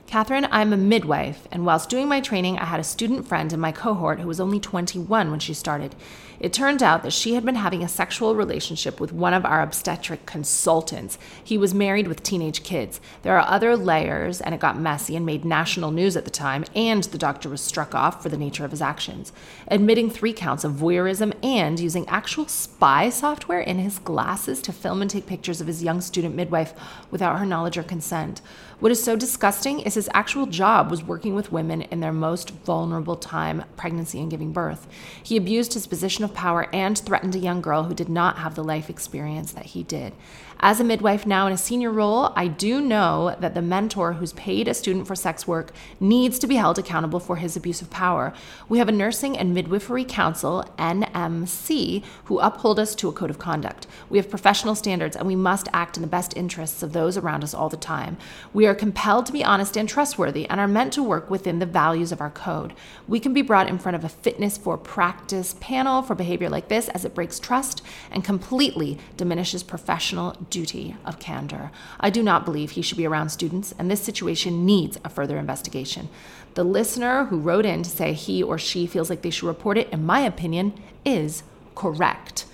Katherine, 0.08 0.48
I'm 0.50 0.72
a 0.72 0.78
midwife, 0.78 1.46
and 1.52 1.66
whilst 1.66 1.90
doing 1.90 2.08
my 2.08 2.22
training, 2.22 2.58
I 2.58 2.64
had 2.64 2.80
a 2.80 2.84
student 2.84 3.28
friend 3.28 3.52
in 3.52 3.60
my 3.60 3.72
cohort 3.72 4.20
who 4.20 4.26
was 4.26 4.40
only 4.40 4.58
21 4.58 5.30
when 5.30 5.38
she 5.38 5.52
started. 5.52 5.94
It 6.40 6.54
turned 6.54 6.82
out 6.82 7.02
that 7.02 7.12
she 7.12 7.34
had 7.34 7.44
been 7.44 7.56
having 7.56 7.82
a 7.82 7.88
sexual 7.88 8.34
relationship 8.34 9.00
with 9.00 9.12
one 9.12 9.34
of 9.34 9.44
our 9.44 9.60
obstetric 9.60 10.24
consultants. 10.24 11.18
He 11.44 11.58
was 11.58 11.74
married 11.74 12.08
with 12.08 12.22
teenage 12.22 12.62
kids. 12.62 13.02
There 13.20 13.36
are 13.36 13.46
other 13.46 13.76
layers, 13.76 14.40
and 14.40 14.54
it 14.54 14.60
got 14.60 14.78
messy 14.78 15.14
and 15.14 15.26
made 15.26 15.44
national 15.44 15.90
news 15.90 16.16
at 16.16 16.24
the 16.24 16.30
time, 16.30 16.64
and 16.74 17.04
the 17.04 17.18
doctor 17.18 17.50
was 17.50 17.60
struck 17.60 17.94
off 17.94 18.22
for 18.22 18.30
the 18.30 18.38
nature 18.38 18.64
of 18.64 18.70
his 18.70 18.80
actions, 18.80 19.30
admitting 19.66 20.08
three 20.08 20.32
counts 20.32 20.64
of 20.64 20.72
voyeurism 20.72 21.34
and 21.44 21.78
using 21.78 22.08
actual 22.08 22.48
spy 22.48 23.10
software 23.10 23.60
in 23.60 23.78
his 23.78 23.98
glasses 23.98 24.62
to 24.62 24.72
film 24.72 25.02
and 25.02 25.10
take 25.10 25.26
pictures 25.26 25.60
of 25.60 25.66
his 25.66 25.82
young 25.82 26.00
student 26.00 26.34
midwife 26.34 26.72
without 27.10 27.38
her 27.38 27.46
knowledge 27.46 27.76
or 27.76 27.82
consent. 27.82 28.40
What 28.80 28.92
is 28.92 29.02
so 29.02 29.16
disgusting 29.16 29.80
is 29.80 29.94
his 29.94 30.08
actual 30.14 30.46
job 30.46 30.88
was 30.88 31.02
working 31.02 31.34
with 31.34 31.50
women 31.50 31.82
in 31.82 31.98
their 31.98 32.12
most 32.12 32.50
vulnerable 32.50 33.16
time, 33.16 33.64
pregnancy 33.76 34.20
and 34.20 34.30
giving 34.30 34.52
birth. 34.52 34.86
He 35.20 35.36
abused 35.36 35.74
his 35.74 35.88
position 35.88 36.22
of 36.22 36.32
power 36.32 36.68
and 36.72 36.96
threatened 36.96 37.34
a 37.34 37.40
young 37.40 37.60
girl 37.60 37.84
who 37.84 37.94
did 37.94 38.08
not 38.08 38.38
have 38.38 38.54
the 38.54 38.62
life 38.62 38.88
experience 38.88 39.50
that 39.50 39.66
he 39.66 39.82
did. 39.82 40.12
As 40.60 40.80
a 40.80 40.84
midwife 40.84 41.24
now 41.24 41.46
in 41.46 41.52
a 41.52 41.56
senior 41.56 41.92
role, 41.92 42.32
I 42.34 42.48
do 42.48 42.80
know 42.80 43.36
that 43.38 43.54
the 43.54 43.62
mentor 43.62 44.14
who's 44.14 44.32
paid 44.32 44.66
a 44.66 44.74
student 44.74 45.06
for 45.06 45.14
sex 45.14 45.46
work 45.46 45.70
needs 46.00 46.36
to 46.40 46.48
be 46.48 46.56
held 46.56 46.80
accountable 46.80 47.20
for 47.20 47.36
his 47.36 47.56
abuse 47.56 47.80
of 47.80 47.90
power. 47.90 48.32
We 48.68 48.78
have 48.78 48.88
a 48.88 48.92
Nursing 48.92 49.38
and 49.38 49.54
Midwifery 49.54 50.04
Council, 50.04 50.64
NMC, 50.76 52.02
who 52.24 52.40
uphold 52.40 52.80
us 52.80 52.96
to 52.96 53.08
a 53.08 53.12
code 53.12 53.30
of 53.30 53.38
conduct. 53.38 53.86
We 54.10 54.18
have 54.18 54.28
professional 54.28 54.74
standards 54.74 55.14
and 55.14 55.28
we 55.28 55.36
must 55.36 55.68
act 55.72 55.96
in 55.96 56.00
the 56.00 56.08
best 56.08 56.36
interests 56.36 56.82
of 56.82 56.92
those 56.92 57.16
around 57.16 57.44
us 57.44 57.54
all 57.54 57.68
the 57.68 57.76
time. 57.76 58.16
We 58.52 58.66
are 58.66 58.74
compelled 58.74 59.26
to 59.26 59.32
be 59.32 59.44
honest 59.44 59.76
and 59.76 59.88
trustworthy 59.88 60.48
and 60.48 60.58
are 60.58 60.66
meant 60.66 60.92
to 60.94 61.04
work 61.04 61.30
within 61.30 61.60
the 61.60 61.66
values 61.66 62.10
of 62.10 62.20
our 62.20 62.30
code. 62.30 62.74
We 63.06 63.20
can 63.20 63.32
be 63.32 63.42
brought 63.42 63.68
in 63.68 63.78
front 63.78 63.94
of 63.94 64.02
a 64.02 64.08
fitness 64.08 64.58
for 64.58 64.76
practice 64.76 65.54
panel 65.60 66.02
for 66.02 66.16
behavior 66.16 66.50
like 66.50 66.66
this 66.66 66.88
as 66.88 67.04
it 67.04 67.14
breaks 67.14 67.38
trust 67.38 67.80
and 68.10 68.24
completely 68.24 68.98
diminishes 69.16 69.62
professional 69.62 70.36
duty 70.50 70.96
of 71.04 71.18
candor. 71.18 71.70
I 72.00 72.10
do 72.10 72.22
not 72.22 72.44
believe 72.44 72.72
he 72.72 72.82
should 72.82 72.98
be 72.98 73.06
around 73.06 73.30
students, 73.30 73.74
and 73.78 73.90
this 73.90 74.02
situation 74.02 74.64
needs 74.64 74.98
a 75.04 75.08
further 75.08 75.38
investigation. 75.38 76.08
The 76.54 76.64
listener 76.64 77.26
who 77.26 77.38
wrote 77.38 77.66
in 77.66 77.82
to 77.82 77.90
say 77.90 78.12
he 78.12 78.42
or 78.42 78.58
she 78.58 78.86
feels 78.86 79.10
like 79.10 79.22
they 79.22 79.30
should 79.30 79.46
report 79.46 79.78
it, 79.78 79.88
in 79.90 80.04
my 80.04 80.20
opinion, 80.20 80.74
is 81.04 81.42
correct. 81.74 82.46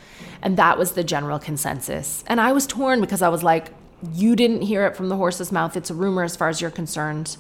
And 0.43 0.57
that 0.57 0.79
was 0.79 0.93
the 0.93 1.05
general 1.05 1.39
consensus. 1.39 2.23
And 2.27 2.41
I 2.41 2.53
was 2.53 2.67
torn 2.67 3.01
because 3.01 3.23
I 3.23 3.29
was 3.29 3.43
like, 3.43 3.69
you 4.13 4.37
didn't 4.37 4.63
hear 4.63 4.87
it 4.87 4.97
from 4.97 5.09
the 5.09 5.17
horse's 5.17 5.51
mouth. 5.51 5.77
It's 5.77 5.91
a 5.91 5.95
rumor 5.95 6.23
as 6.23 6.37
far 6.37 6.49
as 6.49 6.61
you're 6.61 6.71
concerned. 6.71 7.37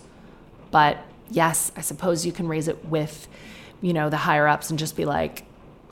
But 0.70 0.98
yes, 1.30 1.70
I 1.76 1.82
suppose 1.82 2.24
you 2.24 2.32
can 2.32 2.48
raise 2.48 2.68
it 2.68 2.84
with, 2.86 3.28
you 3.82 3.92
know, 3.92 4.08
the 4.08 4.16
higher 4.16 4.48
ups 4.48 4.70
and 4.70 4.78
just 4.78 4.96
be 4.96 5.04
like, 5.04 5.44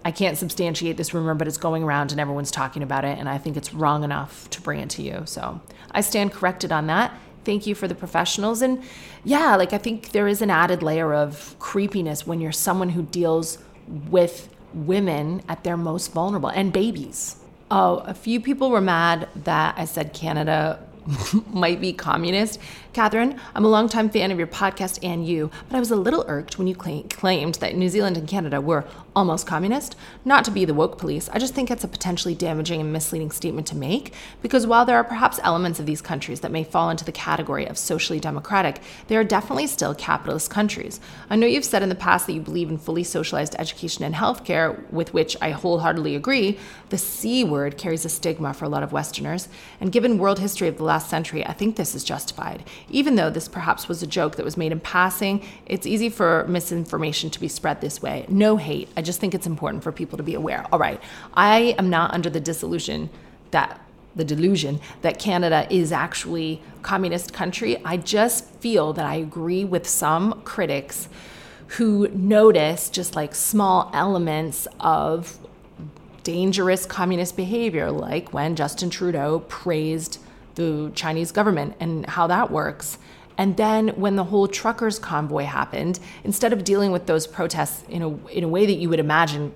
I 0.05 0.11
can't 0.11 0.37
substantiate 0.37 0.97
this 0.97 1.15
rumor, 1.15 1.35
but 1.35 1.47
it's 1.47 1.57
going 1.57 1.83
around 1.83 2.11
and 2.11 2.21
everyone's 2.21 2.51
talking 2.51 2.83
about 2.83 3.05
it. 3.05 3.19
And 3.19 3.29
I 3.29 3.38
think 3.38 3.57
it's 3.57 3.73
wrong 3.73 4.05
enough 4.05 4.51
to 4.51 4.61
bring 4.61 4.81
it 4.81 4.91
to 4.91 5.03
you. 5.03 5.23
So 5.27 5.61
I 5.93 6.01
stand 6.01 6.33
corrected 6.33 6.73
on 6.73 6.87
that. 6.88 7.12
Thank 7.45 7.67
you 7.67 7.75
for 7.75 7.88
the 7.88 7.95
professionals. 7.95 8.62
And 8.62 8.83
yeah, 9.25 9.57
like 9.57 9.73
I 9.73 9.79
think 9.79 10.11
there 10.11 10.29
is 10.29 10.43
an 10.43 10.51
added 10.51 10.83
layer 10.83 11.15
of 11.15 11.57
creepiness 11.59 12.27
when 12.27 12.41
you're 12.41 12.53
someone 12.53 12.91
who 12.91 13.03
deals 13.03 13.59
with 13.87 14.49
women 14.75 15.43
at 15.49 15.65
their 15.65 15.77
most 15.77 16.12
vulnerable 16.12 16.49
and 16.49 16.73
babies. 16.73 17.37
Oh, 17.71 17.99
a 17.99 18.15
few 18.15 18.41
people 18.41 18.71
were 18.71 18.81
mad 18.81 19.29
that 19.35 19.75
I 19.79 19.85
said 19.87 20.12
Canada 20.12 20.79
might 21.53 21.81
be 21.81 21.93
communist. 21.93 22.59
Katherine, 22.93 23.41
I'm 23.55 23.65
a 23.65 23.69
longtime 23.69 24.11
fan 24.11 24.31
of 24.31 24.37
your 24.37 24.47
podcast 24.47 24.99
and 25.03 25.27
you, 25.27 25.51
but 25.67 25.77
I 25.77 25.81
was 25.81 25.91
a 25.91 25.97
little 25.97 26.27
irked 26.29 26.59
when 26.59 26.67
you 26.67 26.75
claim- 26.75 27.09
claimed 27.09 27.55
that 27.55 27.75
New 27.75 27.89
Zealand 27.89 28.19
and 28.19 28.29
Canada 28.29 28.61
were 28.61 28.85
almost 29.17 29.47
communist. 29.47 29.97
Not 30.27 30.45
to 30.45 30.51
be 30.51 30.67
the 30.67 30.75
woke 30.75 30.99
police, 30.99 31.31
I 31.33 31.39
just 31.39 31.55
think 31.55 31.71
it's 31.71 31.85
a 31.85 31.89
potentially 31.89 32.35
damaging 32.35 32.83
and 32.83 32.93
misleading 32.93 33.31
statement 33.31 33.67
to 33.69 33.77
make 33.77 34.13
because 34.43 34.67
while 34.67 34.85
there 34.85 34.97
are 34.97 35.05
perhaps 35.05 35.41
elements 35.43 35.81
of 35.81 35.87
these 35.87 36.03
countries 36.03 36.41
that 36.41 36.51
may 36.51 36.65
fall 36.65 36.91
into 36.91 37.05
the 37.05 37.13
category 37.13 37.67
of 37.67 37.79
socially 37.79 38.21
democratic, 38.21 38.83
they 39.09 39.17
are 39.17 39.25
definitely 39.25 39.69
still 39.69 39.95
capitalist 39.95 40.51
countries. 40.51 41.01
I 41.31 41.37
know 41.37 41.47
you've 41.47 41.65
said 41.65 41.83
in 41.83 41.89
the 41.89 41.95
past 41.95 42.27
that 42.27 42.35
you 42.35 42.43
believe 42.43 42.69
in 42.69 42.77
fully 42.77 43.05
socialized 43.05 43.57
education 43.59 44.05
and 44.05 44.15
healthcare, 44.15 44.91
with 44.93 45.15
which 45.15 45.35
I 45.41 45.53
wholeheartedly 45.53 46.15
agree. 46.15 46.59
The 46.91 46.99
C 46.99 47.43
word 47.43 47.79
carries 47.79 48.05
a 48.05 48.11
stigma 48.11 48.53
for 48.53 48.67
a 48.67 48.71
lot 48.71 48.83
of 48.83 48.93
Westerners, 48.93 49.49
and 49.81 49.93
given 49.93 50.19
world 50.19 50.41
history 50.41 50.69
of 50.69 50.77
the 50.77 50.85
last 50.85 51.09
century, 51.09 51.45
I 51.47 51.55
think 51.55 51.77
this 51.77 51.95
is 51.95 52.05
justified. 52.05 52.65
Even 52.90 53.16
though 53.16 53.31
this 53.31 53.49
perhaps 53.49 53.88
was 53.88 54.03
a 54.03 54.07
joke 54.07 54.37
that 54.37 54.45
was 54.45 54.57
made 54.57 54.73
in 54.73 54.81
passing, 54.81 55.45
it's 55.66 55.87
easy 55.87 56.09
for 56.09 56.47
misinformation 56.49 57.31
to 57.31 57.40
be 57.40 57.49
spread 57.49 57.81
this 57.81 58.03
way. 58.03 58.27
No 58.29 58.57
hate. 58.57 58.88
I 58.97 59.03
just 59.03 59.21
think 59.21 59.35
it's 59.35 59.47
important 59.47 59.83
for 59.83 59.92
people 59.92 60.16
to 60.16 60.23
be 60.23 60.35
aware. 60.35 60.66
All 60.73 60.79
right, 60.79 61.01
I 61.35 61.75
am 61.79 61.90
not 61.90 62.12
under 62.12 62.31
the 62.31 62.40
disillusion 62.40 63.11
that 63.51 63.81
the 64.14 64.25
delusion 64.25 64.81
that 65.01 65.18
Canada 65.18 65.66
is 65.71 65.90
actually 65.90 66.61
communist 66.83 67.33
country. 67.33 67.83
I 67.85 67.97
just 67.97 68.47
feel 68.57 68.92
that 68.92 69.07
I 69.07 69.14
agree 69.14 69.64
with 69.64 69.88
some 69.88 70.42
critics 70.42 71.09
who 71.68 72.09
notice 72.09 72.90
just 72.90 73.16
like 73.16 73.35
small 73.35 73.90
elements 73.95 74.68
of 74.81 75.38
dangerous 76.23 76.85
communist 76.85 77.37
behavior, 77.37 77.90
like 77.90 78.33
when 78.33 78.55
Justin 78.55 78.90
Trudeau 78.90 79.40
praised 79.49 80.18
the 80.55 80.93
Chinese 80.95 81.33
government 81.33 81.75
and 81.81 82.07
how 82.07 82.27
that 82.27 82.51
works. 82.51 82.99
And 83.38 83.57
then 83.57 83.88
when 83.88 84.17
the 84.17 84.25
whole 84.25 84.47
truckers 84.47 84.99
convoy 84.99 85.45
happened, 85.45 85.99
instead 86.23 86.53
of 86.53 86.65
dealing 86.65 86.93
with 86.93 87.07
those 87.07 87.27
protests 87.27 87.83
in 87.88 88.03
a, 88.03 88.27
in 88.29 88.45
a 88.45 88.49
way 88.49 88.67
that 88.67 88.75
you 88.75 88.88
would 88.88 89.01
imagine 89.01 89.53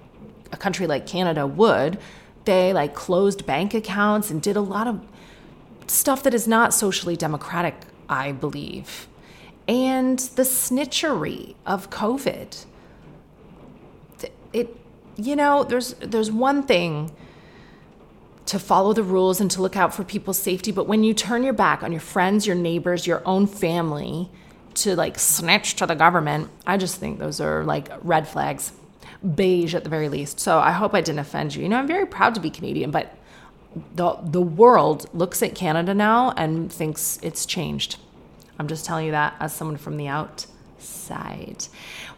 a 0.52 0.56
country 0.56 0.86
like 0.86 1.06
Canada 1.06 1.46
would, 1.46 1.98
They 2.46 2.72
like 2.72 2.94
closed 2.94 3.44
bank 3.44 3.74
accounts 3.74 4.30
and 4.30 4.40
did 4.40 4.56
a 4.56 4.60
lot 4.60 4.86
of 4.86 5.00
stuff 5.88 6.22
that 6.22 6.32
is 6.32 6.48
not 6.48 6.72
socially 6.72 7.16
democratic, 7.16 7.74
I 8.08 8.32
believe. 8.32 9.08
And 9.68 10.18
the 10.18 10.42
snitchery 10.42 11.56
of 11.66 11.90
COVID. 11.90 12.64
It 14.52 14.76
you 15.16 15.34
know, 15.34 15.64
there's 15.64 15.94
there's 15.94 16.30
one 16.30 16.62
thing 16.62 17.10
to 18.46 18.58
follow 18.58 18.92
the 18.92 19.02
rules 19.02 19.40
and 19.40 19.50
to 19.50 19.60
look 19.60 19.76
out 19.76 19.94
for 19.94 20.04
people's 20.04 20.38
safety, 20.38 20.72
but 20.72 20.86
when 20.86 21.04
you 21.04 21.12
turn 21.12 21.42
your 21.42 21.52
back 21.52 21.82
on 21.82 21.92
your 21.92 22.00
friends, 22.00 22.46
your 22.46 22.56
neighbors, 22.56 23.06
your 23.06 23.22
own 23.26 23.46
family 23.46 24.30
to 24.74 24.94
like 24.94 25.18
snitch 25.18 25.74
to 25.76 25.86
the 25.86 25.94
government, 25.94 26.50
I 26.66 26.76
just 26.76 26.96
think 26.98 27.18
those 27.18 27.40
are 27.40 27.64
like 27.64 27.90
red 28.02 28.28
flags. 28.28 28.72
Beige 29.34 29.74
at 29.74 29.82
the 29.82 29.90
very 29.90 30.08
least. 30.08 30.38
So 30.38 30.58
I 30.58 30.72
hope 30.72 30.94
I 30.94 31.00
didn't 31.00 31.20
offend 31.20 31.54
you. 31.54 31.62
You 31.62 31.68
know, 31.68 31.78
I'm 31.78 31.86
very 31.86 32.06
proud 32.06 32.34
to 32.34 32.40
be 32.40 32.50
Canadian, 32.50 32.90
but 32.90 33.16
the 33.94 34.16
the 34.22 34.42
world 34.42 35.06
looks 35.12 35.42
at 35.42 35.54
Canada 35.54 35.94
now 35.94 36.32
and 36.36 36.72
thinks 36.72 37.18
it's 37.22 37.46
changed. 37.46 37.96
I'm 38.58 38.68
just 38.68 38.84
telling 38.84 39.06
you 39.06 39.12
that 39.12 39.34
as 39.40 39.54
someone 39.54 39.76
from 39.76 39.96
the 39.96 40.08
outside. 40.76 41.66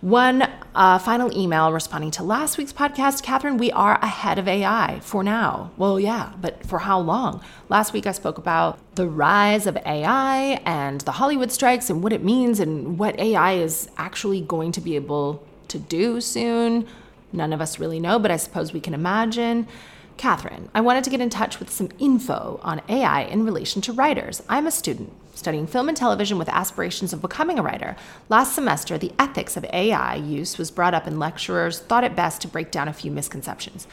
One 0.00 0.48
uh, 0.74 0.98
final 0.98 1.36
email 1.36 1.72
responding 1.72 2.10
to 2.12 2.22
last 2.22 2.58
week's 2.58 2.72
podcast 2.72 3.22
Katherine, 3.22 3.56
we 3.56 3.70
are 3.72 3.98
ahead 4.02 4.38
of 4.38 4.48
AI 4.48 5.00
for 5.00 5.22
now. 5.22 5.70
Well, 5.76 5.98
yeah, 5.98 6.32
but 6.40 6.64
for 6.66 6.80
how 6.80 7.00
long? 7.00 7.40
Last 7.68 7.92
week 7.92 8.06
I 8.06 8.12
spoke 8.12 8.38
about 8.38 8.78
the 8.94 9.06
rise 9.06 9.66
of 9.66 9.76
AI 9.86 10.60
and 10.64 11.00
the 11.02 11.12
Hollywood 11.12 11.52
strikes 11.52 11.90
and 11.90 12.02
what 12.02 12.12
it 12.12 12.22
means 12.24 12.60
and 12.60 12.98
what 12.98 13.18
AI 13.18 13.54
is 13.54 13.88
actually 13.96 14.40
going 14.40 14.72
to 14.72 14.80
be 14.80 14.96
able 14.96 15.44
to 15.68 15.78
do 15.78 16.20
soon. 16.20 16.86
None 17.32 17.52
of 17.52 17.60
us 17.60 17.78
really 17.78 18.00
know, 18.00 18.18
but 18.18 18.30
I 18.30 18.36
suppose 18.36 18.72
we 18.72 18.80
can 18.80 18.94
imagine. 18.94 19.68
Katherine, 20.16 20.68
I 20.74 20.80
wanted 20.80 21.04
to 21.04 21.10
get 21.10 21.20
in 21.20 21.30
touch 21.30 21.60
with 21.60 21.70
some 21.70 21.90
info 22.00 22.58
on 22.62 22.82
AI 22.88 23.22
in 23.22 23.44
relation 23.44 23.80
to 23.82 23.92
writers. 23.92 24.42
I'm 24.48 24.66
a 24.66 24.72
student 24.72 25.12
studying 25.38 25.66
film 25.66 25.88
and 25.88 25.96
television 25.96 26.36
with 26.36 26.48
aspirations 26.48 27.12
of 27.12 27.22
becoming 27.22 27.58
a 27.58 27.62
writer. 27.62 27.96
Last 28.28 28.54
semester, 28.54 28.98
the 28.98 29.12
ethics 29.18 29.56
of 29.56 29.64
AI 29.72 30.16
use 30.16 30.58
was 30.58 30.70
brought 30.70 30.94
up, 30.94 31.06
and 31.06 31.18
lecturers 31.18 31.78
thought 31.78 32.04
it 32.04 32.16
best 32.16 32.42
to 32.42 32.48
break 32.48 32.70
down 32.70 32.88
a 32.88 32.92
few 32.92 33.10
misconceptions. 33.10 33.86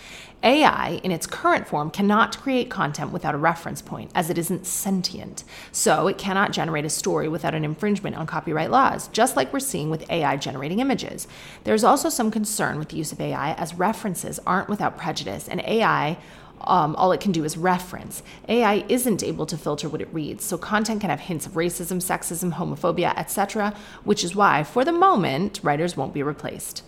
AI, 0.43 0.99
in 1.03 1.11
its 1.11 1.25
current 1.25 1.67
form, 1.67 1.89
cannot 1.89 2.37
create 2.37 2.69
content 2.69 3.11
without 3.11 3.33
a 3.33 3.37
reference 3.37 3.81
point, 3.81 4.11
as 4.13 4.29
it 4.29 4.37
isn't 4.37 4.65
sentient. 4.65 5.43
So 5.71 6.07
it 6.07 6.17
cannot 6.17 6.51
generate 6.51 6.85
a 6.85 6.89
story 6.89 7.27
without 7.27 7.55
an 7.55 7.63
infringement 7.63 8.15
on 8.15 8.27
copyright 8.27 8.69
laws, 8.69 9.07
just 9.07 9.35
like 9.35 9.53
we're 9.53 9.59
seeing 9.59 9.89
with 9.89 10.09
AI 10.09 10.37
generating 10.37 10.79
images. 10.79 11.27
There's 11.63 11.83
also 11.83 12.09
some 12.09 12.31
concern 12.31 12.77
with 12.77 12.89
the 12.89 12.97
use 12.97 13.11
of 13.11 13.21
AI, 13.21 13.53
as 13.53 13.73
references 13.75 14.39
aren't 14.45 14.69
without 14.69 14.97
prejudice, 14.97 15.47
and 15.47 15.61
AI 15.61 16.17
um, 16.61 16.95
all 16.95 17.11
it 17.11 17.21
can 17.21 17.31
do 17.31 17.43
is 17.43 17.57
reference. 17.57 18.23
AI 18.49 18.85
isn't 18.89 19.23
able 19.23 19.45
to 19.45 19.57
filter 19.57 19.87
what 19.87 20.01
it 20.01 20.13
reads, 20.13 20.43
so 20.43 20.57
content 20.57 21.01
can 21.01 21.09
have 21.09 21.19
hints 21.19 21.45
of 21.45 21.53
racism, 21.53 21.97
sexism, 21.97 22.53
homophobia, 22.53 23.15
etc., 23.17 23.73
which 24.03 24.23
is 24.23 24.35
why, 24.35 24.63
for 24.63 24.83
the 24.83 24.91
moment, 24.91 25.59
writers 25.63 25.95
won't 25.95 26.13
be 26.13 26.23
replaced. 26.23 26.83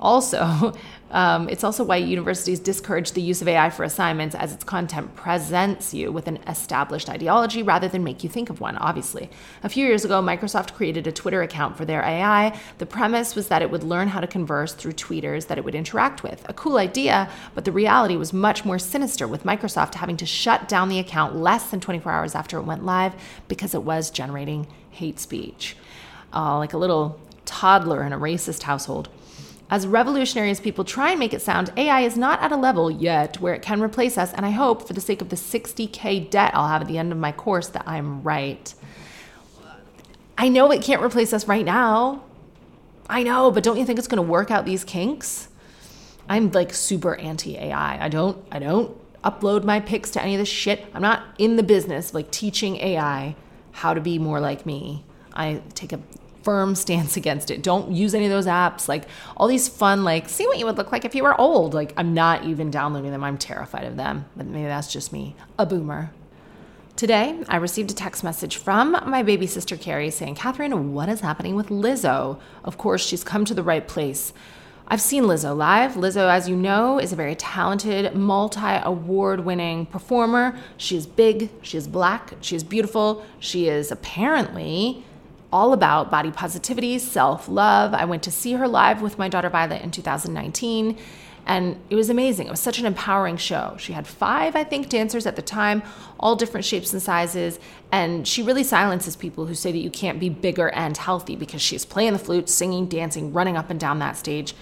Also, 0.00 0.72
um, 1.12 1.48
it's 1.50 1.62
also 1.62 1.84
why 1.84 1.96
universities 1.96 2.58
discourage 2.58 3.12
the 3.12 3.20
use 3.20 3.42
of 3.42 3.48
AI 3.48 3.68
for 3.68 3.84
assignments 3.84 4.34
as 4.34 4.52
its 4.52 4.64
content 4.64 5.14
presents 5.14 5.92
you 5.92 6.10
with 6.10 6.26
an 6.26 6.38
established 6.46 7.10
ideology 7.10 7.62
rather 7.62 7.86
than 7.86 8.02
make 8.02 8.24
you 8.24 8.30
think 8.30 8.48
of 8.48 8.60
one, 8.60 8.78
obviously. 8.78 9.28
A 9.62 9.68
few 9.68 9.86
years 9.86 10.06
ago, 10.06 10.22
Microsoft 10.22 10.72
created 10.72 11.06
a 11.06 11.12
Twitter 11.12 11.42
account 11.42 11.76
for 11.76 11.84
their 11.84 12.02
AI. 12.02 12.58
The 12.78 12.86
premise 12.86 13.34
was 13.34 13.48
that 13.48 13.60
it 13.60 13.70
would 13.70 13.84
learn 13.84 14.08
how 14.08 14.20
to 14.20 14.26
converse 14.26 14.72
through 14.72 14.92
tweeters 14.92 15.48
that 15.48 15.58
it 15.58 15.64
would 15.64 15.74
interact 15.74 16.22
with. 16.22 16.48
A 16.48 16.54
cool 16.54 16.78
idea, 16.78 17.28
but 17.54 17.66
the 17.66 17.72
reality 17.72 18.16
was 18.16 18.32
much 18.32 18.64
more 18.64 18.78
sinister, 18.78 19.28
with 19.28 19.44
Microsoft 19.44 19.94
having 19.94 20.16
to 20.16 20.26
shut 20.26 20.66
down 20.66 20.88
the 20.88 20.98
account 20.98 21.36
less 21.36 21.70
than 21.70 21.80
24 21.80 22.10
hours 22.10 22.34
after 22.34 22.56
it 22.56 22.62
went 22.62 22.84
live 22.84 23.14
because 23.48 23.74
it 23.74 23.82
was 23.82 24.10
generating 24.10 24.66
hate 24.90 25.20
speech. 25.20 25.76
Uh, 26.34 26.56
like 26.56 26.72
a 26.72 26.78
little 26.78 27.20
toddler 27.44 28.02
in 28.02 28.14
a 28.14 28.18
racist 28.18 28.62
household. 28.62 29.10
As 29.72 29.86
revolutionary 29.86 30.50
as 30.50 30.60
people 30.60 30.84
try 30.84 31.12
and 31.12 31.18
make 31.18 31.32
it 31.32 31.40
sound, 31.40 31.72
AI 31.78 32.02
is 32.02 32.14
not 32.14 32.42
at 32.42 32.52
a 32.52 32.56
level 32.56 32.90
yet 32.90 33.40
where 33.40 33.54
it 33.54 33.62
can 33.62 33.80
replace 33.80 34.18
us, 34.18 34.30
and 34.34 34.44
I 34.44 34.50
hope, 34.50 34.86
for 34.86 34.92
the 34.92 35.00
sake 35.00 35.22
of 35.22 35.30
the 35.30 35.36
60K 35.36 36.28
debt 36.28 36.50
I'll 36.52 36.68
have 36.68 36.82
at 36.82 36.88
the 36.88 36.98
end 36.98 37.10
of 37.10 37.16
my 37.16 37.32
course, 37.32 37.68
that 37.68 37.88
I'm 37.88 38.22
right. 38.22 38.74
I 40.36 40.50
know 40.50 40.70
it 40.70 40.82
can't 40.82 41.00
replace 41.00 41.32
us 41.32 41.48
right 41.48 41.64
now. 41.64 42.22
I 43.08 43.22
know, 43.22 43.50
but 43.50 43.62
don't 43.62 43.78
you 43.78 43.86
think 43.86 43.98
it's 43.98 44.08
going 44.08 44.22
to 44.22 44.30
work 44.30 44.50
out 44.50 44.66
these 44.66 44.84
kinks? 44.84 45.48
I'm 46.28 46.50
like 46.50 46.74
super 46.74 47.14
anti 47.14 47.56
AI. 47.56 48.04
I 48.04 48.10
don't 48.10 48.46
I 48.52 48.58
don't 48.58 48.94
upload 49.22 49.64
my 49.64 49.80
pics 49.80 50.10
to 50.10 50.22
any 50.22 50.34
of 50.34 50.38
this 50.38 50.50
shit. 50.50 50.84
I'm 50.92 51.00
not 51.00 51.24
in 51.38 51.56
the 51.56 51.62
business 51.62 52.10
of 52.10 52.16
like 52.16 52.30
teaching 52.30 52.76
AI 52.76 53.36
how 53.70 53.94
to 53.94 54.02
be 54.02 54.18
more 54.18 54.38
like 54.38 54.66
me. 54.66 55.06
I 55.32 55.62
take 55.72 55.94
a 55.94 56.00
firm 56.42 56.74
stance 56.74 57.16
against 57.16 57.50
it. 57.50 57.62
Don't 57.62 57.92
use 57.92 58.14
any 58.14 58.26
of 58.26 58.30
those 58.30 58.46
apps. 58.46 58.88
Like 58.88 59.04
all 59.36 59.48
these 59.48 59.68
fun, 59.68 60.04
like, 60.04 60.28
see 60.28 60.46
what 60.46 60.58
you 60.58 60.66
would 60.66 60.76
look 60.76 60.92
like 60.92 61.04
if 61.04 61.14
you 61.14 61.22
were 61.22 61.40
old. 61.40 61.74
Like, 61.74 61.92
I'm 61.96 62.14
not 62.14 62.44
even 62.44 62.70
downloading 62.70 63.10
them. 63.10 63.24
I'm 63.24 63.38
terrified 63.38 63.84
of 63.84 63.96
them. 63.96 64.26
But 64.36 64.46
maybe 64.46 64.66
that's 64.66 64.92
just 64.92 65.12
me, 65.12 65.36
a 65.58 65.66
boomer. 65.66 66.12
Today, 66.94 67.42
I 67.48 67.56
received 67.56 67.90
a 67.90 67.94
text 67.94 68.22
message 68.22 68.58
from 68.58 68.92
my 69.06 69.22
baby 69.22 69.46
sister 69.46 69.76
Carrie 69.76 70.10
saying, 70.10 70.34
Katherine, 70.34 70.92
what 70.92 71.08
is 71.08 71.20
happening 71.20 71.56
with 71.56 71.68
Lizzo? 71.68 72.38
Of 72.64 72.76
course, 72.76 73.04
she's 73.04 73.24
come 73.24 73.44
to 73.46 73.54
the 73.54 73.62
right 73.62 73.88
place. 73.88 74.32
I've 74.86 75.00
seen 75.00 75.24
Lizzo 75.24 75.56
live. 75.56 75.94
Lizzo, 75.94 76.30
as 76.30 76.50
you 76.50 76.54
know, 76.54 76.98
is 76.98 77.12
a 77.12 77.16
very 77.16 77.34
talented, 77.34 78.14
multi 78.14 78.78
award 78.82 79.40
winning 79.40 79.86
performer. 79.86 80.54
She 80.76 80.96
is 80.96 81.06
big, 81.06 81.48
she 81.62 81.78
is 81.78 81.88
black, 81.88 82.34
she 82.42 82.56
is 82.56 82.62
beautiful, 82.62 83.24
she 83.38 83.68
is 83.68 83.90
apparently 83.90 85.02
all 85.52 85.72
about 85.72 86.10
body 86.10 86.30
positivity, 86.30 86.98
self 86.98 87.48
love. 87.48 87.94
I 87.94 88.04
went 88.04 88.22
to 88.24 88.30
see 88.30 88.54
her 88.54 88.66
live 88.66 89.02
with 89.02 89.18
my 89.18 89.28
daughter 89.28 89.50
Violet 89.50 89.82
in 89.82 89.90
2019, 89.90 90.98
and 91.46 91.76
it 91.90 91.94
was 91.94 92.08
amazing. 92.08 92.46
It 92.46 92.50
was 92.50 92.60
such 92.60 92.78
an 92.78 92.86
empowering 92.86 93.36
show. 93.36 93.76
She 93.78 93.92
had 93.92 94.06
five, 94.06 94.56
I 94.56 94.64
think, 94.64 94.88
dancers 94.88 95.26
at 95.26 95.36
the 95.36 95.42
time, 95.42 95.82
all 96.18 96.36
different 96.36 96.64
shapes 96.64 96.92
and 96.92 97.02
sizes, 97.02 97.58
and 97.90 98.26
she 98.26 98.42
really 98.42 98.64
silences 98.64 99.16
people 99.16 99.46
who 99.46 99.54
say 99.54 99.72
that 99.72 99.78
you 99.78 99.90
can't 99.90 100.20
be 100.20 100.28
bigger 100.28 100.70
and 100.70 100.96
healthy 100.96 101.36
because 101.36 101.60
she's 101.60 101.84
playing 101.84 102.12
the 102.12 102.18
flute, 102.18 102.48
singing, 102.48 102.86
dancing, 102.86 103.32
running 103.32 103.56
up 103.56 103.70
and 103.70 103.78
down 103.78 103.98
that 103.98 104.16
stage. 104.16 104.54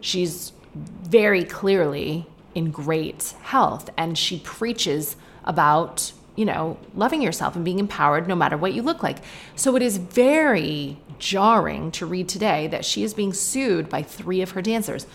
She's 0.00 0.52
very 0.74 1.44
clearly 1.44 2.26
in 2.54 2.70
great 2.70 3.34
health, 3.42 3.90
and 3.96 4.16
she 4.16 4.38
preaches 4.40 5.16
about 5.44 6.12
you 6.38 6.44
know, 6.44 6.78
loving 6.94 7.20
yourself 7.20 7.56
and 7.56 7.64
being 7.64 7.80
empowered 7.80 8.28
no 8.28 8.36
matter 8.36 8.56
what 8.56 8.72
you 8.72 8.80
look 8.80 9.02
like. 9.02 9.18
So 9.56 9.74
it 9.74 9.82
is 9.82 9.96
very 9.96 10.96
jarring 11.18 11.90
to 11.90 12.06
read 12.06 12.28
today 12.28 12.68
that 12.68 12.84
she 12.84 13.02
is 13.02 13.12
being 13.12 13.32
sued 13.32 13.88
by 13.88 14.04
three 14.04 14.40
of 14.40 14.52
her 14.52 14.62
dancers. 14.62 15.08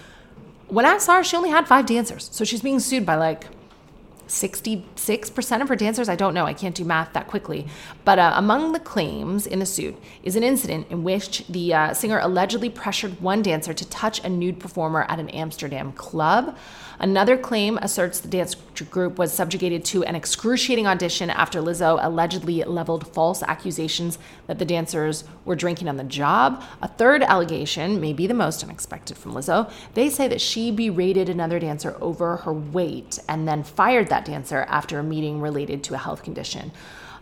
When 0.67 0.85
I 0.85 0.97
saw 0.97 1.15
her, 1.15 1.23
she 1.23 1.37
only 1.37 1.49
had 1.49 1.65
five 1.65 1.85
dancers. 1.85 2.27
So 2.33 2.43
she's 2.43 2.61
being 2.61 2.81
sued 2.81 3.05
by 3.05 3.15
like 3.15 3.45
66% 4.27 5.61
of 5.61 5.69
her 5.69 5.75
dancers. 5.75 6.09
I 6.09 6.15
don't 6.15 6.33
know. 6.33 6.45
I 6.45 6.53
can't 6.53 6.75
do 6.75 6.85
math 6.85 7.13
that 7.13 7.27
quickly. 7.27 7.67
But 8.05 8.19
uh, 8.19 8.33
among 8.35 8.71
the 8.71 8.79
claims 8.79 9.45
in 9.45 9.59
the 9.59 9.65
suit 9.65 9.95
is 10.23 10.35
an 10.35 10.43
incident 10.43 10.87
in 10.89 11.03
which 11.03 11.45
the 11.47 11.73
uh, 11.73 11.93
singer 11.93 12.19
allegedly 12.19 12.69
pressured 12.69 13.21
one 13.21 13.41
dancer 13.41 13.73
to 13.73 13.89
touch 13.89 14.23
a 14.23 14.29
nude 14.29 14.59
performer 14.59 15.05
at 15.09 15.19
an 15.19 15.29
Amsterdam 15.29 15.91
club. 15.93 16.55
Another 16.99 17.37
claim 17.37 17.77
asserts 17.81 18.19
the 18.19 18.27
dance 18.27 18.55
group 18.89 19.17
was 19.17 19.33
subjugated 19.33 19.83
to 19.85 20.03
an 20.03 20.15
excruciating 20.15 20.87
audition 20.87 21.29
after 21.29 21.59
Lizzo 21.59 21.99
allegedly 22.01 22.63
leveled 22.63 23.07
false 23.13 23.43
accusations 23.43 24.17
that 24.47 24.59
the 24.59 24.65
dancers 24.65 25.23
were 25.45 25.55
drinking 25.55 25.87
on 25.89 25.97
the 25.97 26.03
job. 26.03 26.63
A 26.81 26.87
third 26.87 27.23
allegation, 27.23 27.99
maybe 27.99 28.27
the 28.27 28.33
most 28.33 28.63
unexpected 28.63 29.17
from 29.17 29.33
Lizzo, 29.33 29.71
they 29.95 30.09
say 30.09 30.27
that 30.27 30.41
she 30.41 30.71
berated 30.71 31.29
another 31.29 31.59
dancer 31.59 31.97
over 31.99 32.37
her 32.37 32.53
weight 32.53 33.19
and 33.27 33.47
then 33.47 33.63
fired 33.63 34.09
that 34.13 34.25
dancer 34.25 34.65
after 34.69 34.99
a 34.99 35.03
meeting 35.03 35.41
related 35.41 35.83
to 35.85 35.95
a 35.95 35.97
health 35.97 36.21
condition. 36.21 36.71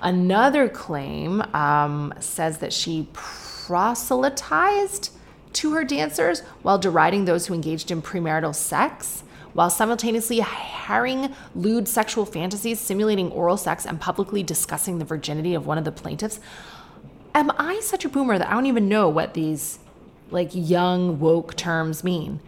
Another 0.01 0.67
claim 0.67 1.41
um, 1.54 2.13
says 2.19 2.58
that 2.58 2.73
she 2.73 3.08
proselytized 3.13 5.12
to 5.54 5.73
her 5.73 5.86
dancers 5.86 6.41
while 6.62 6.77
deriding 6.77 7.25
those 7.25 7.47
who 7.47 7.54
engaged 7.54 7.91
in 7.91 8.01
premarital 8.01 8.54
sex 8.54 9.23
while 9.54 9.69
simultaneously 9.69 10.39
harrying 10.39 11.34
lewd 11.56 11.88
sexual 11.88 12.25
fantasies, 12.25 12.80
simulating 12.80 13.30
oral 13.32 13.58
sex, 13.58 13.86
and 13.86 13.99
publicly 13.99 14.43
discussing 14.43 14.97
the 14.97 15.06
virginity 15.06 15.54
of 15.54 15.65
one 15.65 15.77
of 15.77 15.84
the 15.84 15.91
plaintiffs. 15.91 16.39
Am 17.36 17.51
I 17.58 17.80
such 17.82 18.06
a 18.06 18.10
boomer 18.10 18.38
that 18.38 18.47
I 18.47 18.54
don't 18.54 18.65
even 18.65 18.89
know 18.89 19.10
what 19.10 19.34
these 19.34 19.80
like 20.30 20.49
young 20.54 21.19
woke 21.19 21.56
terms 21.56 22.04
mean? 22.04 22.39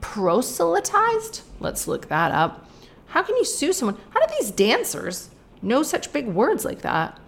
Proselytized? 0.00 1.42
Let's 1.60 1.86
look 1.88 2.08
that 2.08 2.32
up. 2.32 2.66
How 3.12 3.22
can 3.22 3.36
you 3.36 3.44
sue 3.44 3.72
someone? 3.74 3.98
How 4.08 4.20
do 4.20 4.26
these 4.40 4.50
dancers 4.50 5.28
know 5.60 5.82
such 5.82 6.14
big 6.14 6.28
words 6.28 6.64
like 6.64 6.80
that? 6.80 7.20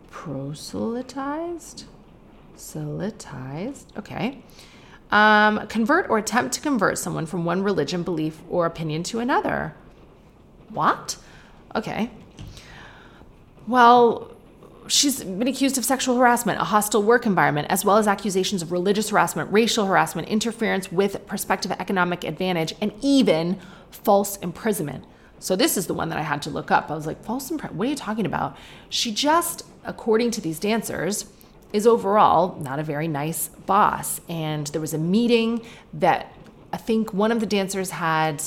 Proselytized? 0.10 1.84
Proselytized. 2.52 3.92
Okay. 3.98 4.42
Um, 5.12 5.68
convert 5.68 6.10
or 6.10 6.18
attempt 6.18 6.54
to 6.54 6.62
convert 6.62 6.98
someone 6.98 7.26
from 7.26 7.44
one 7.44 7.62
religion, 7.62 8.04
belief, 8.04 8.40
or 8.50 8.66
opinion 8.66 9.04
to 9.04 9.20
another. 9.20 9.76
What? 10.70 11.18
Okay. 11.76 12.10
Well, 13.68 14.32
she's 14.90 15.24
been 15.24 15.48
accused 15.48 15.78
of 15.78 15.86
sexual 15.86 16.18
harassment, 16.18 16.60
a 16.60 16.66
hostile 16.66 17.04
work 17.04 17.26
environment, 17.26 17.68
as 17.70 17.86
well 17.86 17.98
as 17.98 18.08
accusations 18.08 18.62
of 18.62 18.72
religious 18.72 19.10
harassment, 19.10 19.52
racial 19.52 19.86
harassment, 19.86 20.28
interference 20.28 20.92
with 20.92 21.26
prospective 21.28 21.72
economic 21.72 22.24
advantage, 22.24 22.74
and 22.82 22.92
even 23.02 23.58
false 23.92 24.38
imprisonment. 24.38 25.06
So 25.40 25.56
this 25.56 25.78
is 25.78 25.88
the 25.88 25.94
one 25.94 26.10
that 26.10 26.20
I 26.20 26.24
had 26.24 26.42
to 26.44 26.50
look 26.50 26.72
up. 26.72 26.92
I 26.92 26.96
was 26.96 27.08
like, 27.08 27.24
false 27.24 27.50
imprisonment? 27.50 27.78
What 27.78 27.88
are 27.88 27.92
you 27.92 27.96
talking 27.96 28.26
about? 28.26 28.58
She 28.90 29.14
just, 29.14 29.66
according 29.86 30.32
to 30.32 30.42
these 30.42 30.60
dancers, 30.60 31.26
is 31.72 31.86
overall 31.88 32.58
not 32.60 32.80
a 32.80 32.84
very 32.84 33.08
nice 33.08 33.48
boss. 33.48 34.20
And 34.28 34.68
there 34.68 34.82
was 34.82 34.94
a 34.94 34.98
meeting 34.98 35.62
that 35.94 36.34
I 36.74 36.78
think 36.78 37.14
one 37.14 37.32
of 37.32 37.40
the 37.40 37.46
dancers 37.46 37.92
had 37.92 38.44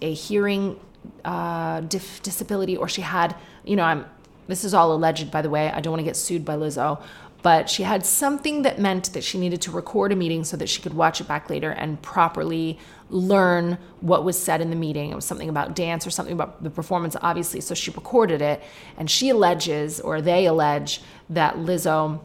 a 0.00 0.12
hearing 0.12 0.78
uh, 1.24 1.80
dif- 1.80 2.22
disability, 2.22 2.76
or 2.76 2.88
she 2.88 3.00
had, 3.02 3.34
you 3.64 3.76
know, 3.76 3.84
I'm 3.84 4.04
this 4.46 4.64
is 4.64 4.74
all 4.74 4.92
alleged, 4.92 5.30
by 5.30 5.42
the 5.42 5.50
way. 5.50 5.70
I 5.70 5.80
don't 5.80 5.92
want 5.92 6.00
to 6.00 6.04
get 6.04 6.16
sued 6.16 6.44
by 6.44 6.56
Lizzo. 6.56 7.02
But 7.42 7.70
she 7.70 7.84
had 7.84 8.04
something 8.04 8.62
that 8.62 8.80
meant 8.80 9.12
that 9.12 9.22
she 9.22 9.38
needed 9.38 9.62
to 9.62 9.70
record 9.70 10.10
a 10.10 10.16
meeting 10.16 10.42
so 10.42 10.56
that 10.56 10.68
she 10.68 10.82
could 10.82 10.94
watch 10.94 11.20
it 11.20 11.28
back 11.28 11.48
later 11.48 11.70
and 11.70 12.00
properly 12.02 12.76
learn 13.08 13.78
what 14.00 14.24
was 14.24 14.36
said 14.36 14.60
in 14.60 14.70
the 14.70 14.76
meeting. 14.76 15.10
It 15.10 15.14
was 15.14 15.24
something 15.24 15.48
about 15.48 15.76
dance 15.76 16.06
or 16.06 16.10
something 16.10 16.32
about 16.32 16.64
the 16.64 16.70
performance, 16.70 17.14
obviously. 17.22 17.60
So 17.60 17.74
she 17.74 17.92
recorded 17.92 18.42
it. 18.42 18.62
And 18.96 19.08
she 19.08 19.28
alleges, 19.28 20.00
or 20.00 20.20
they 20.20 20.46
allege, 20.46 21.02
that 21.30 21.54
Lizzo 21.54 22.20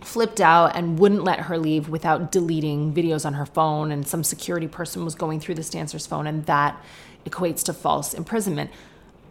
flipped 0.00 0.40
out 0.40 0.74
and 0.74 0.98
wouldn't 0.98 1.22
let 1.22 1.40
her 1.40 1.58
leave 1.58 1.88
without 1.88 2.32
deleting 2.32 2.92
videos 2.92 3.24
on 3.24 3.34
her 3.34 3.46
phone. 3.46 3.92
And 3.92 4.06
some 4.06 4.24
security 4.24 4.66
person 4.66 5.04
was 5.04 5.14
going 5.14 5.38
through 5.38 5.54
this 5.54 5.70
dancer's 5.70 6.08
phone, 6.08 6.26
and 6.26 6.44
that 6.46 6.82
equates 7.24 7.62
to 7.64 7.72
false 7.72 8.14
imprisonment. 8.14 8.70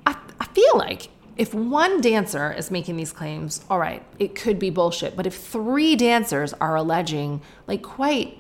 I, 0.06 0.16
I 0.40 0.46
feel 0.46 0.78
like 0.78 1.10
if 1.38 1.54
one 1.54 2.02
dancer 2.02 2.52
is 2.54 2.72
making 2.72 2.98
these 2.98 3.12
claims, 3.12 3.64
all 3.70 3.80
right, 3.80 4.04
it 4.20 4.36
could 4.36 4.58
be 4.58 4.70
bullshit. 4.70 5.16
But 5.16 5.28
if 5.28 5.36
three 5.36 5.96
dancers 5.96 6.54
are 6.54 6.76
alleging 6.76 7.42
like 7.68 7.82
quite 7.82 8.38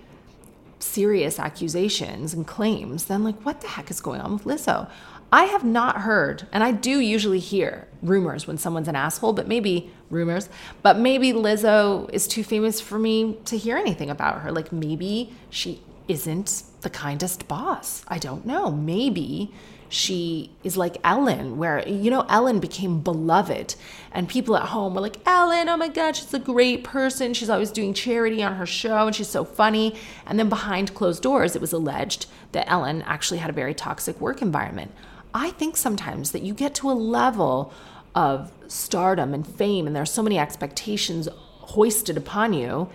serious 0.79 1.39
accusations 1.39 2.33
and 2.33 2.47
claims, 2.47 3.05
then 3.05 3.23
like 3.23 3.39
what 3.41 3.61
the 3.61 3.67
heck 3.67 3.91
is 3.91 4.01
going 4.01 4.21
on 4.21 4.33
with 4.33 4.45
Lizzo? 4.45 4.89
I 5.31 5.45
have 5.45 5.63
not 5.63 6.01
heard, 6.01 6.47
and 6.53 6.63
I 6.63 6.71
do 6.71 6.99
usually 6.99 7.39
hear 7.39 7.87
rumors 8.01 8.47
when 8.47 8.57
someone's 8.57 8.87
an 8.87 8.95
asshole, 8.95 9.33
but 9.33 9.47
maybe 9.47 9.91
rumors, 10.09 10.47
but 10.81 10.97
maybe 10.97 11.33
Lizzo 11.33 12.09
is 12.13 12.27
too 12.27 12.43
famous 12.43 12.79
for 12.79 12.97
me 12.99 13.37
to 13.45 13.57
hear 13.57 13.75
anything 13.75 14.09
about 14.09 14.41
her. 14.41 14.51
Like 14.51 14.71
maybe 14.71 15.33
she 15.49 15.81
isn't 16.07 16.63
the 16.81 16.89
kindest 16.89 17.47
boss. 17.47 18.05
I 18.07 18.19
don't 18.19 18.45
know. 18.45 18.71
Maybe 18.71 19.51
she 19.95 20.51
is 20.61 20.75
like 20.75 20.97
Ellen, 21.05 21.57
where, 21.57 21.87
you 21.87 22.11
know, 22.11 22.25
Ellen 22.27 22.59
became 22.59 22.99
beloved. 22.99 23.75
And 24.11 24.27
people 24.27 24.57
at 24.57 24.67
home 24.67 24.93
were 24.93 24.99
like, 24.99 25.25
Ellen, 25.25 25.69
oh 25.69 25.77
my 25.77 25.87
God, 25.87 26.17
she's 26.17 26.33
a 26.33 26.39
great 26.39 26.83
person. 26.83 27.33
She's 27.33 27.49
always 27.49 27.71
doing 27.71 27.93
charity 27.93 28.43
on 28.43 28.55
her 28.55 28.65
show 28.65 29.07
and 29.07 29.15
she's 29.15 29.29
so 29.29 29.45
funny. 29.45 29.95
And 30.25 30.37
then 30.37 30.49
behind 30.49 30.93
closed 30.93 31.23
doors, 31.23 31.55
it 31.55 31.61
was 31.61 31.71
alleged 31.71 32.25
that 32.51 32.69
Ellen 32.69 33.03
actually 33.03 33.37
had 33.37 33.49
a 33.49 33.53
very 33.53 33.73
toxic 33.73 34.19
work 34.19 34.41
environment. 34.41 34.91
I 35.33 35.51
think 35.51 35.77
sometimes 35.77 36.31
that 36.31 36.41
you 36.41 36.53
get 36.53 36.75
to 36.75 36.91
a 36.91 36.93
level 36.93 37.73
of 38.13 38.51
stardom 38.67 39.33
and 39.33 39.47
fame, 39.47 39.87
and 39.87 39.95
there 39.95 40.03
are 40.03 40.05
so 40.05 40.23
many 40.23 40.37
expectations 40.37 41.29
hoisted 41.33 42.17
upon 42.17 42.51
you 42.51 42.89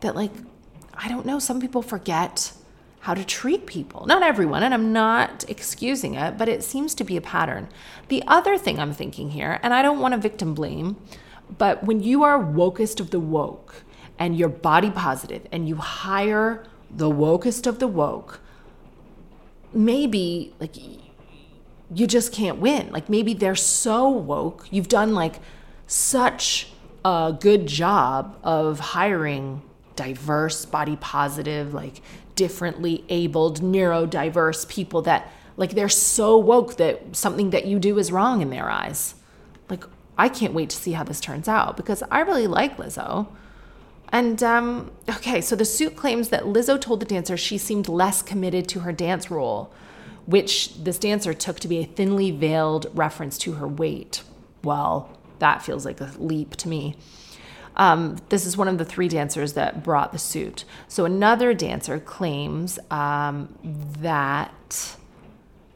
that, 0.00 0.16
like, 0.16 0.32
I 0.94 1.08
don't 1.08 1.26
know, 1.26 1.38
some 1.38 1.60
people 1.60 1.82
forget 1.82 2.52
how 3.00 3.14
to 3.14 3.24
treat 3.24 3.66
people. 3.66 4.06
Not 4.06 4.22
everyone, 4.22 4.62
and 4.62 4.74
I'm 4.74 4.92
not 4.92 5.44
excusing 5.48 6.14
it, 6.14 6.36
but 6.36 6.48
it 6.48 6.62
seems 6.62 6.94
to 6.96 7.04
be 7.04 7.16
a 7.16 7.20
pattern. 7.20 7.68
The 8.08 8.22
other 8.26 8.58
thing 8.58 8.78
I'm 8.78 8.92
thinking 8.92 9.30
here, 9.30 9.60
and 9.62 9.72
I 9.72 9.82
don't 9.82 10.00
want 10.00 10.14
to 10.14 10.18
victim 10.18 10.54
blame, 10.54 10.96
but 11.56 11.84
when 11.84 12.02
you 12.02 12.24
are 12.24 12.38
wokest 12.38 13.00
of 13.00 13.10
the 13.10 13.20
woke 13.20 13.82
and 14.18 14.36
you're 14.36 14.48
body 14.48 14.90
positive 14.90 15.46
and 15.52 15.68
you 15.68 15.76
hire 15.76 16.64
the 16.90 17.10
wokest 17.10 17.66
of 17.66 17.78
the 17.78 17.88
woke, 17.88 18.40
maybe 19.72 20.54
like 20.58 20.76
you 21.94 22.06
just 22.06 22.32
can't 22.32 22.58
win. 22.58 22.90
Like 22.90 23.08
maybe 23.08 23.32
they're 23.32 23.54
so 23.54 24.08
woke, 24.08 24.66
you've 24.70 24.88
done 24.88 25.14
like 25.14 25.36
such 25.86 26.72
a 27.04 27.36
good 27.38 27.66
job 27.66 28.38
of 28.42 28.80
hiring 28.80 29.62
diverse, 29.96 30.64
body 30.64 30.96
positive, 30.96 31.72
like 31.74 32.02
differently 32.38 33.04
abled, 33.08 33.60
neurodiverse 33.60 34.68
people 34.68 35.02
that 35.02 35.32
like 35.56 35.72
they're 35.72 35.88
so 35.88 36.38
woke 36.38 36.76
that 36.76 37.16
something 37.16 37.50
that 37.50 37.66
you 37.66 37.80
do 37.80 37.98
is 37.98 38.12
wrong 38.12 38.42
in 38.42 38.50
their 38.50 38.70
eyes. 38.70 39.16
Like 39.68 39.82
I 40.16 40.28
can't 40.28 40.54
wait 40.54 40.70
to 40.70 40.76
see 40.76 40.92
how 40.92 41.02
this 41.02 41.20
turns 41.20 41.48
out 41.48 41.76
because 41.76 42.04
I 42.12 42.20
really 42.20 42.46
like 42.46 42.76
Lizzo. 42.76 43.26
And 44.10 44.40
um, 44.44 44.92
okay, 45.10 45.40
so 45.40 45.56
the 45.56 45.64
suit 45.64 45.96
claims 45.96 46.28
that 46.28 46.44
Lizzo 46.44 46.80
told 46.80 47.00
the 47.00 47.06
dancer 47.06 47.36
she 47.36 47.58
seemed 47.58 47.88
less 47.88 48.22
committed 48.22 48.68
to 48.68 48.80
her 48.80 48.92
dance 48.92 49.32
role, 49.32 49.72
which 50.24 50.76
this 50.84 50.96
dancer 50.96 51.34
took 51.34 51.58
to 51.58 51.68
be 51.68 51.80
a 51.80 51.84
thinly 51.84 52.30
veiled 52.30 52.86
reference 52.94 53.36
to 53.38 53.54
her 53.54 53.66
weight. 53.66 54.22
Well, 54.62 55.10
that 55.40 55.62
feels 55.62 55.84
like 55.84 56.00
a 56.00 56.12
leap 56.18 56.54
to 56.58 56.68
me. 56.68 56.94
Um, 57.78 58.16
this 58.28 58.44
is 58.44 58.56
one 58.56 58.68
of 58.68 58.76
the 58.78 58.84
three 58.84 59.08
dancers 59.08 59.52
that 59.52 59.84
brought 59.84 60.12
the 60.12 60.18
suit. 60.18 60.64
So 60.88 61.04
another 61.04 61.54
dancer 61.54 62.00
claims 62.00 62.78
um, 62.90 63.54
that 64.00 64.96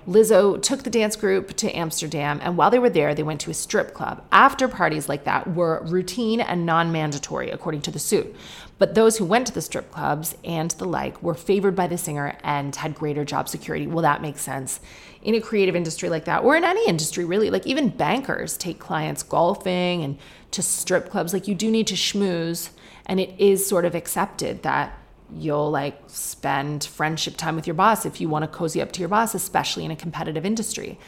Lizzo 0.07 0.61
took 0.61 0.83
the 0.83 0.91
dance 0.91 1.15
group 1.15 1.55
to 1.59 1.71
Amsterdam, 1.71 2.41
and 2.43 2.57
while 2.57 2.71
they 2.71 2.81
were 2.81 2.91
there, 2.91 3.15
they 3.15 3.23
went 3.23 3.41
to 3.43 3.51
a 3.51 3.55
strip 3.55 3.95
club. 3.95 4.25
After 4.33 4.67
parties 4.67 5.09
like 5.09 5.25
that 5.25 5.55
were 5.55 5.81
routine 5.85 6.41
and 6.41 6.67
non 6.67 6.91
mandatory, 6.91 7.51
according 7.51 7.83
to 7.83 7.93
the 7.93 8.01
suit. 8.01 8.35
But 8.79 8.97
those 8.97 9.19
who 9.19 9.25
went 9.25 9.47
to 9.47 9.53
the 9.53 9.63
strip 9.63 9.93
clubs 9.93 10.37
and 10.45 10.73
the 10.73 10.87
like 10.87 11.23
were 11.23 11.35
favored 11.35 11.77
by 11.77 11.87
the 11.87 11.97
singer 11.97 12.37
and 12.43 12.75
had 12.75 12.97
greater 12.97 13.25
job 13.25 13.49
security. 13.49 13.87
Well, 13.87 14.03
that 14.03 14.23
makes 14.23 14.41
sense. 14.41 14.81
In 15.23 15.37
a 15.37 15.41
creative 15.41 15.77
industry 15.77 16.09
like 16.09 16.25
that, 16.25 16.43
or 16.43 16.57
in 16.57 16.65
any 16.65 16.85
industry 16.89 17.25
really, 17.25 17.49
like 17.49 17.67
even 17.67 17.91
bankers 17.91 18.57
take 18.57 18.81
clients 18.81 19.23
golfing 19.23 20.03
and 20.03 20.19
to 20.51 20.63
strip 20.63 21.11
clubs. 21.11 21.33
Like 21.33 21.47
you 21.47 21.55
do 21.55 21.71
need 21.71 21.87
to 21.87 21.95
schmooze, 21.95 22.71
and 23.07 23.21
it 23.21 23.39
is 23.39 23.65
sort 23.67 23.85
of 23.85 23.95
accepted 23.95 24.63
that 24.65 24.99
you'll 25.35 25.71
like 25.71 25.99
spend 26.09 26.85
friendship 26.85 27.37
time 27.37 27.57
with 27.57 27.67
your 27.67 27.75
boss 27.75 28.05
if 28.05 28.21
you 28.21 28.29
want 28.29 28.43
to 28.43 28.49
cozy 28.49 28.83
up 28.83 28.93
to 28.93 29.01
your 29.01 29.09
boss, 29.09 29.35
especially 29.35 29.85
in 29.85 29.91
a 29.91 29.97
competitive 29.97 30.45
industry. 30.45 30.99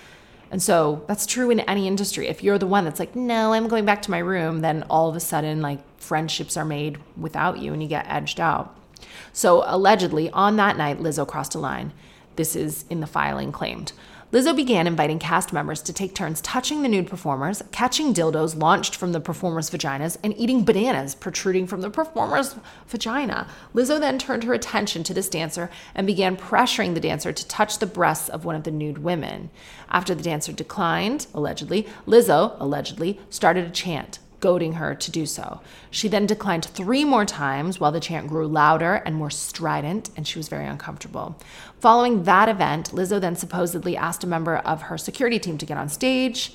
And 0.51 0.63
so 0.63 1.05
that's 1.09 1.27
true 1.27 1.51
in 1.51 1.61
any 1.61 1.89
industry. 1.89 2.29
If 2.29 2.45
you're 2.45 2.59
the 2.59 2.67
one 2.67 2.85
that's 2.85 3.01
like, 3.01 3.17
no, 3.17 3.53
I'm 3.53 3.67
going 3.67 3.85
back 3.85 4.03
to 4.03 4.11
my 4.11 4.19
room, 4.19 4.61
then 4.61 4.85
all 4.89 5.09
of 5.09 5.17
a 5.17 5.21
sudden, 5.21 5.61
like 5.61 5.81
friendships 5.99 6.57
are 6.57 6.65
made 6.65 6.99
without 7.17 7.59
you 7.59 7.73
and 7.73 7.83
you 7.83 7.89
get 7.89 8.07
edged 8.09 8.39
out. 8.39 8.79
So 9.33 9.65
allegedly, 9.67 10.31
on 10.31 10.57
that 10.57 10.77
night, 10.77 11.01
Lizzo 11.01 11.27
crossed 11.27 11.57
a 11.57 11.59
line. 11.59 11.93
This 12.37 12.57
is 12.57 12.85
in 12.91 13.01
the 13.01 13.07
filing 13.07 13.53
claimed. 13.53 13.93
Lizzo 14.35 14.57
began 14.57 14.89
inviting 14.89 15.21
cast 15.21 15.53
members 15.53 15.81
to 15.83 15.93
take 15.93 16.13
turns 16.13 16.41
touching 16.41 16.83
the 16.83 16.89
nude 16.89 17.07
performers, 17.07 17.63
catching 17.71 18.13
dildos 18.13 18.61
launched 18.61 18.97
from 18.97 19.13
the 19.13 19.21
performers' 19.21 19.71
vaginas, 19.71 20.17
and 20.25 20.37
eating 20.37 20.65
bananas 20.65 21.15
protruding 21.15 21.69
from 21.69 21.83
the 21.83 21.91
performer's 21.91 22.57
vagina. 22.89 23.47
Lizzo 23.75 24.01
then 24.01 24.19
turned 24.19 24.43
her 24.43 24.53
attention 24.53 25.05
to 25.05 25.15
this 25.15 25.29
dancer 25.29 25.71
and 25.95 26.05
began 26.05 26.37
pressuring 26.37 26.95
the 26.95 27.01
dancer 27.01 27.33
to 27.33 27.47
touch 27.47 27.79
the 27.79 27.87
breasts 27.87 28.29
of 28.29 28.45
one 28.45 28.57
of 28.57 28.65
the 28.65 28.73
nude 28.73 28.99
women. 28.99 29.51
After 29.89 30.17
the 30.17 30.25
dancer 30.25 30.51
declined, 30.51 31.29
allegedly, 31.33 31.87
Lizzo, 32.05 32.57
allegedly, 32.59 33.21
started 33.31 33.67
a 33.67 33.71
chant 33.71 34.19
goading 34.45 34.75
her 34.75 34.95
to 34.95 35.11
do 35.11 35.25
so. 35.25 35.63
She 35.91 36.07
then 36.07 36.27
declined 36.27 36.67
three 36.67 37.03
more 37.03 37.25
times 37.25 37.81
while 37.81 37.93
the 37.93 37.99
chant 37.99 38.29
grew 38.29 38.47
louder 38.47 38.97
and 39.07 39.17
more 39.17 39.31
strident, 39.31 40.11
and 40.19 40.29
she 40.29 40.39
was 40.39 40.49
very 40.49 40.67
uncomfortable. 40.67 41.41
Following 41.81 42.25
that 42.25 42.51
event, 42.51 42.91
Lizzo 42.91 43.19
then 43.19 43.37
supposedly 43.37 43.97
asked 43.97 44.23
a 44.23 44.27
member 44.27 44.59
of 44.59 44.83
her 44.83 44.99
security 44.99 45.39
team 45.39 45.57
to 45.57 45.65
get 45.65 45.79
on 45.79 45.89
stage 45.89 46.53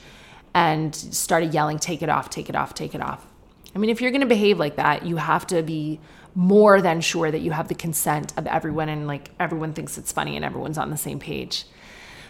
and 0.54 0.96
started 0.96 1.52
yelling, 1.52 1.80
Take 1.80 2.04
it 2.04 2.10
off, 2.10 2.30
take 2.30 2.48
it 2.48 2.56
off, 2.56 2.76
take 2.76 2.94
it 2.94 3.02
off. 3.02 3.26
I 3.74 3.80
mean, 3.80 3.90
if 3.90 4.02
you're 4.02 4.12
going 4.12 4.22
to 4.22 4.28
behave 4.28 4.60
like 4.60 4.76
that, 4.76 5.04
you 5.04 5.16
have 5.16 5.48
to 5.48 5.64
be 5.64 6.00
more 6.36 6.84
than 6.84 7.02
sure 7.02 7.32
that 7.32 7.40
you 7.40 7.50
have 7.50 7.70
the 7.70 7.76
consent 7.76 8.38
of 8.38 8.46
everyone 8.46 8.88
and 8.88 9.08
like 9.08 9.32
everyone 9.40 9.74
thinks 9.74 9.98
it's 9.98 10.12
funny 10.12 10.36
and 10.36 10.46
everyone's 10.46 10.78
on 10.78 10.92
the 10.92 10.98
same 10.98 11.18
page. 11.18 11.66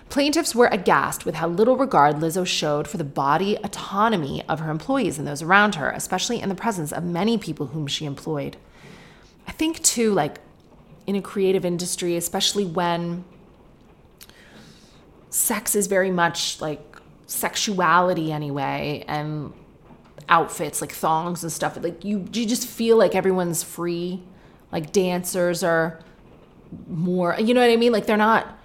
Plaintiffs 0.10 0.56
were 0.56 0.68
aghast 0.68 1.26
with 1.26 1.36
how 1.36 1.48
little 1.48 1.78
regard 1.78 2.16
Lizzo 2.16 2.46
showed 2.46 2.88
for 2.88 2.98
the 2.98 3.04
body 3.04 3.58
autonomy 3.64 4.44
of 4.50 4.60
her 4.60 4.72
employees 4.72 5.20
and 5.20 5.28
those 5.28 5.44
around 5.44 5.76
her, 5.76 5.92
especially 5.92 6.42
in 6.42 6.50
the 6.50 6.56
presence 6.56 6.92
of 6.92 7.04
many 7.04 7.38
people 7.38 7.68
whom 7.68 7.86
she 7.86 8.06
employed. 8.06 8.58
I 9.48 9.52
think, 9.52 9.84
too, 9.84 10.12
like 10.12 10.40
in 11.06 11.16
a 11.16 11.22
creative 11.22 11.64
industry, 11.64 12.16
especially 12.16 12.66
when 12.66 13.24
sex 15.30 15.76
is 15.76 15.86
very 15.86 16.12
much 16.12 16.60
like 16.60 16.82
sexuality 17.28 18.32
anyway, 18.32 19.06
and 19.08 19.54
outfits 20.28 20.82
like 20.82 20.92
thongs 20.92 21.44
and 21.44 21.52
stuff, 21.52 21.78
like 21.82 22.04
you, 22.04 22.28
you 22.34 22.46
just 22.48 22.68
feel 22.68 22.98
like 22.98 23.14
everyone's 23.14 23.62
free. 23.62 24.24
Like 24.72 24.92
dancers 24.92 25.64
are 25.64 26.00
more, 26.88 27.36
you 27.40 27.54
know 27.54 27.62
what 27.62 27.72
I 27.72 27.76
mean? 27.76 27.92
Like 27.92 28.06
they're 28.06 28.18
not 28.18 28.59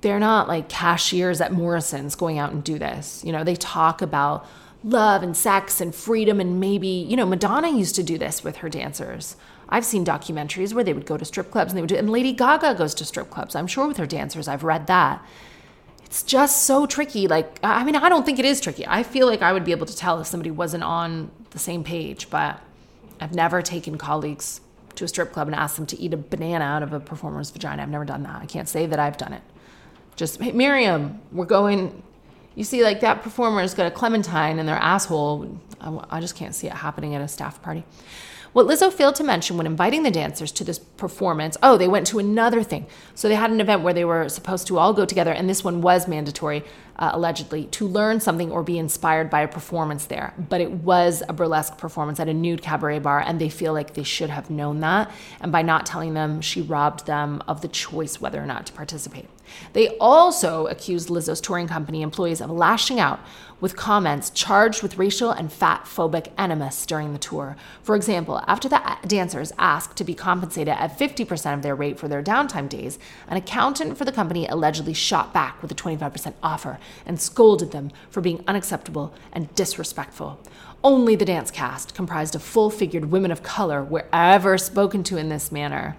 they're 0.00 0.18
not 0.18 0.48
like 0.48 0.68
cashiers 0.68 1.40
at 1.40 1.52
Morrisons 1.52 2.14
going 2.14 2.38
out 2.38 2.52
and 2.52 2.64
do 2.64 2.78
this. 2.78 3.22
You 3.24 3.32
know, 3.32 3.44
they 3.44 3.56
talk 3.56 4.00
about 4.00 4.46
love 4.82 5.22
and 5.22 5.36
sex 5.36 5.80
and 5.80 5.94
freedom 5.94 6.40
and 6.40 6.58
maybe, 6.58 6.88
you 6.88 7.16
know, 7.16 7.26
Madonna 7.26 7.70
used 7.70 7.94
to 7.96 8.02
do 8.02 8.16
this 8.16 8.42
with 8.42 8.56
her 8.56 8.68
dancers. 8.68 9.36
I've 9.68 9.84
seen 9.84 10.04
documentaries 10.04 10.72
where 10.72 10.82
they 10.82 10.94
would 10.94 11.06
go 11.06 11.16
to 11.16 11.24
strip 11.24 11.50
clubs 11.50 11.72
and 11.72 11.76
they 11.76 11.82
would 11.82 11.88
do 11.88 11.96
and 11.96 12.10
Lady 12.10 12.32
Gaga 12.32 12.74
goes 12.74 12.94
to 12.94 13.04
strip 13.04 13.30
clubs. 13.30 13.54
I'm 13.54 13.66
sure 13.66 13.86
with 13.86 13.98
her 13.98 14.06
dancers. 14.06 14.48
I've 14.48 14.64
read 14.64 14.86
that. 14.86 15.24
It's 16.06 16.22
just 16.22 16.64
so 16.64 16.86
tricky. 16.86 17.28
Like 17.28 17.60
I 17.62 17.84
mean, 17.84 17.94
I 17.94 18.08
don't 18.08 18.24
think 18.24 18.38
it 18.38 18.44
is 18.44 18.60
tricky. 18.60 18.86
I 18.86 19.02
feel 19.02 19.26
like 19.26 19.42
I 19.42 19.52
would 19.52 19.64
be 19.64 19.72
able 19.72 19.86
to 19.86 19.96
tell 19.96 20.18
if 20.20 20.26
somebody 20.26 20.50
wasn't 20.50 20.82
on 20.82 21.30
the 21.50 21.58
same 21.58 21.84
page, 21.84 22.30
but 22.30 22.60
I've 23.20 23.34
never 23.34 23.60
taken 23.60 23.98
colleagues 23.98 24.60
to 24.96 25.04
a 25.04 25.08
strip 25.08 25.32
club 25.32 25.46
and 25.46 25.54
asked 25.54 25.76
them 25.76 25.86
to 25.86 26.00
eat 26.00 26.14
a 26.14 26.16
banana 26.16 26.64
out 26.64 26.82
of 26.82 26.92
a 26.92 27.00
performer's 27.00 27.50
vagina. 27.50 27.82
I've 27.82 27.90
never 27.90 28.04
done 28.04 28.22
that. 28.22 28.42
I 28.42 28.46
can't 28.46 28.68
say 28.68 28.86
that 28.86 28.98
I've 28.98 29.18
done 29.18 29.34
it. 29.34 29.42
Just, 30.16 30.40
hey, 30.40 30.52
Miriam, 30.52 31.20
we're 31.32 31.46
going, 31.46 32.02
you 32.54 32.64
see, 32.64 32.82
like 32.82 33.00
that 33.00 33.22
performer's 33.22 33.74
got 33.74 33.86
a 33.86 33.90
clementine 33.90 34.58
in 34.58 34.66
their 34.66 34.76
asshole. 34.76 35.58
I, 35.80 35.98
I 36.10 36.20
just 36.20 36.36
can't 36.36 36.54
see 36.54 36.66
it 36.66 36.74
happening 36.74 37.14
at 37.14 37.22
a 37.22 37.28
staff 37.28 37.62
party. 37.62 37.84
What 38.52 38.66
Lizzo 38.66 38.92
failed 38.92 39.14
to 39.14 39.22
mention 39.22 39.56
when 39.56 39.66
inviting 39.66 40.02
the 40.02 40.10
dancers 40.10 40.50
to 40.52 40.64
this 40.64 40.80
performance, 40.80 41.56
oh, 41.62 41.76
they 41.76 41.86
went 41.86 42.08
to 42.08 42.18
another 42.18 42.64
thing. 42.64 42.86
So 43.14 43.28
they 43.28 43.36
had 43.36 43.52
an 43.52 43.60
event 43.60 43.82
where 43.82 43.94
they 43.94 44.04
were 44.04 44.28
supposed 44.28 44.66
to 44.66 44.78
all 44.78 44.92
go 44.92 45.04
together, 45.04 45.30
and 45.30 45.48
this 45.48 45.62
one 45.62 45.82
was 45.82 46.08
mandatory, 46.08 46.64
uh, 46.96 47.10
allegedly, 47.12 47.66
to 47.66 47.86
learn 47.86 48.18
something 48.18 48.50
or 48.50 48.64
be 48.64 48.76
inspired 48.76 49.30
by 49.30 49.42
a 49.42 49.48
performance 49.48 50.06
there. 50.06 50.34
But 50.36 50.60
it 50.60 50.72
was 50.72 51.22
a 51.28 51.32
burlesque 51.32 51.78
performance 51.78 52.18
at 52.18 52.28
a 52.28 52.34
nude 52.34 52.60
cabaret 52.60 52.98
bar, 52.98 53.20
and 53.20 53.40
they 53.40 53.50
feel 53.50 53.72
like 53.72 53.94
they 53.94 54.02
should 54.02 54.30
have 54.30 54.50
known 54.50 54.80
that. 54.80 55.12
And 55.40 55.52
by 55.52 55.62
not 55.62 55.86
telling 55.86 56.14
them, 56.14 56.40
she 56.40 56.60
robbed 56.60 57.06
them 57.06 57.44
of 57.46 57.60
the 57.60 57.68
choice 57.68 58.20
whether 58.20 58.42
or 58.42 58.46
not 58.46 58.66
to 58.66 58.72
participate. 58.72 59.28
They 59.72 59.96
also 59.98 60.66
accused 60.66 61.08
Lizzo's 61.08 61.40
touring 61.40 61.68
company 61.68 62.02
employees 62.02 62.40
of 62.40 62.50
lashing 62.50 63.00
out 63.00 63.20
with 63.60 63.76
comments 63.76 64.30
charged 64.30 64.82
with 64.82 64.98
racial 64.98 65.30
and 65.30 65.52
fat 65.52 65.84
phobic 65.84 66.28
animus 66.38 66.86
during 66.86 67.12
the 67.12 67.18
tour. 67.18 67.56
For 67.82 67.94
example, 67.94 68.42
after 68.46 68.68
the 68.68 68.80
dancers 69.06 69.52
asked 69.58 69.96
to 69.98 70.04
be 70.04 70.14
compensated 70.14 70.74
at 70.74 70.98
50% 70.98 71.54
of 71.54 71.62
their 71.62 71.74
rate 71.74 71.98
for 71.98 72.08
their 72.08 72.22
downtime 72.22 72.68
days, 72.68 72.98
an 73.28 73.36
accountant 73.36 73.98
for 73.98 74.04
the 74.04 74.12
company 74.12 74.46
allegedly 74.46 74.94
shot 74.94 75.32
back 75.32 75.60
with 75.60 75.70
a 75.70 75.74
25% 75.74 76.34
offer 76.42 76.78
and 77.04 77.20
scolded 77.20 77.70
them 77.70 77.90
for 78.08 78.20
being 78.20 78.42
unacceptable 78.46 79.14
and 79.32 79.54
disrespectful. 79.54 80.40
Only 80.82 81.14
the 81.14 81.26
dance 81.26 81.50
cast, 81.50 81.94
comprised 81.94 82.34
of 82.34 82.42
full 82.42 82.70
figured 82.70 83.06
women 83.06 83.30
of 83.30 83.42
color, 83.42 83.84
were 83.84 84.06
ever 84.12 84.56
spoken 84.56 85.02
to 85.04 85.18
in 85.18 85.28
this 85.28 85.52
manner. 85.52 85.96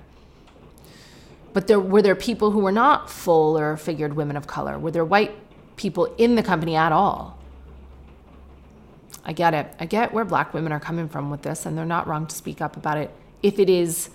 But 1.53 1.67
there 1.67 1.79
were 1.79 2.01
there 2.01 2.15
people 2.15 2.51
who 2.51 2.59
were 2.59 2.71
not 2.71 3.09
full 3.09 3.57
or 3.57 3.77
figured 3.77 4.15
women 4.15 4.37
of 4.37 4.47
color? 4.47 4.79
Were 4.79 4.91
there 4.91 5.05
white 5.05 5.35
people 5.75 6.13
in 6.17 6.35
the 6.35 6.43
company 6.43 6.75
at 6.75 6.91
all? 6.91 7.37
I 9.25 9.33
get 9.33 9.53
it. 9.53 9.73
I 9.79 9.85
get 9.85 10.13
where 10.13 10.25
black 10.25 10.53
women 10.53 10.71
are 10.71 10.79
coming 10.79 11.07
from 11.07 11.29
with 11.29 11.43
this, 11.43 11.65
and 11.65 11.77
they're 11.77 11.85
not 11.85 12.07
wrong 12.07 12.25
to 12.27 12.35
speak 12.35 12.61
up 12.61 12.77
about 12.77 12.97
it 12.97 13.11
if 13.43 13.59
it 13.59 13.69
is, 13.69 14.09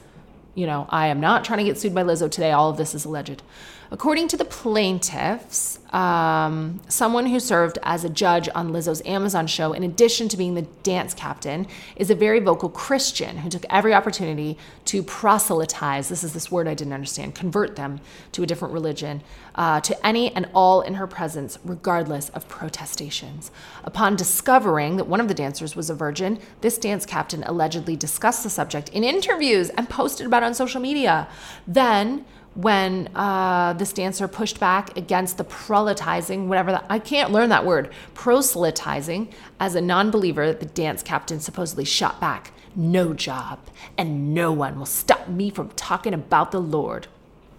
you 0.54 0.66
know, 0.66 0.86
I 0.88 1.08
am 1.08 1.20
not 1.20 1.44
trying 1.44 1.58
to 1.58 1.64
get 1.64 1.78
sued 1.78 1.94
by 1.94 2.02
Lizzo 2.02 2.30
today. 2.30 2.52
All 2.52 2.70
of 2.70 2.76
this 2.76 2.94
is 2.94 3.04
alleged. 3.04 3.42
According 3.90 4.28
to 4.28 4.36
the 4.36 4.44
plaintiffs, 4.44 5.78
um, 5.92 6.80
someone 6.88 7.26
who 7.26 7.38
served 7.38 7.78
as 7.84 8.04
a 8.04 8.08
judge 8.08 8.48
on 8.54 8.70
Lizzo's 8.70 9.00
Amazon 9.06 9.46
show, 9.46 9.72
in 9.72 9.84
addition 9.84 10.28
to 10.28 10.36
being 10.36 10.54
the 10.54 10.62
dance 10.82 11.14
captain, 11.14 11.66
is 11.94 12.10
a 12.10 12.14
very 12.14 12.40
vocal 12.40 12.68
Christian 12.68 13.38
who 13.38 13.48
took 13.48 13.64
every 13.70 13.94
opportunity 13.94 14.58
to 14.86 15.02
proselytize 15.02 16.08
this 16.08 16.24
is 16.24 16.32
this 16.32 16.50
word 16.50 16.66
I 16.66 16.74
didn't 16.74 16.92
understand 16.92 17.34
convert 17.34 17.76
them 17.76 18.00
to 18.32 18.42
a 18.42 18.46
different 18.46 18.74
religion, 18.74 19.22
uh, 19.54 19.80
to 19.80 20.06
any 20.06 20.34
and 20.34 20.48
all 20.52 20.80
in 20.80 20.94
her 20.94 21.06
presence, 21.06 21.58
regardless 21.64 22.28
of 22.30 22.48
protestations. 22.48 23.50
Upon 23.84 24.16
discovering 24.16 24.96
that 24.96 25.06
one 25.06 25.20
of 25.20 25.28
the 25.28 25.34
dancers 25.34 25.76
was 25.76 25.90
a 25.90 25.94
virgin, 25.94 26.40
this 26.60 26.76
dance 26.76 27.06
captain 27.06 27.44
allegedly 27.44 27.96
discussed 27.96 28.42
the 28.42 28.50
subject 28.50 28.88
in 28.90 29.04
interviews 29.04 29.70
and 29.70 29.88
posted 29.88 30.26
about 30.26 30.42
it 30.42 30.46
on 30.46 30.54
social 30.54 30.80
media. 30.80 31.28
Then, 31.66 32.24
when 32.56 33.10
uh, 33.14 33.74
this 33.74 33.92
dancer 33.92 34.26
pushed 34.26 34.58
back 34.58 34.96
against 34.96 35.36
the 35.36 35.44
proselytizing, 35.44 36.48
whatever 36.48 36.72
that, 36.72 36.86
I 36.88 36.98
can't 36.98 37.30
learn 37.30 37.50
that 37.50 37.66
word, 37.66 37.92
proselytizing, 38.14 39.28
as 39.60 39.74
a 39.74 39.80
non 39.80 40.10
believer, 40.10 40.52
the 40.52 40.66
dance 40.66 41.02
captain 41.02 41.38
supposedly 41.38 41.84
shot 41.84 42.18
back, 42.18 42.52
No 42.74 43.12
job, 43.12 43.58
and 43.98 44.34
no 44.34 44.52
one 44.52 44.78
will 44.78 44.86
stop 44.86 45.28
me 45.28 45.50
from 45.50 45.68
talking 45.70 46.14
about 46.14 46.50
the 46.50 46.60
Lord. 46.60 47.08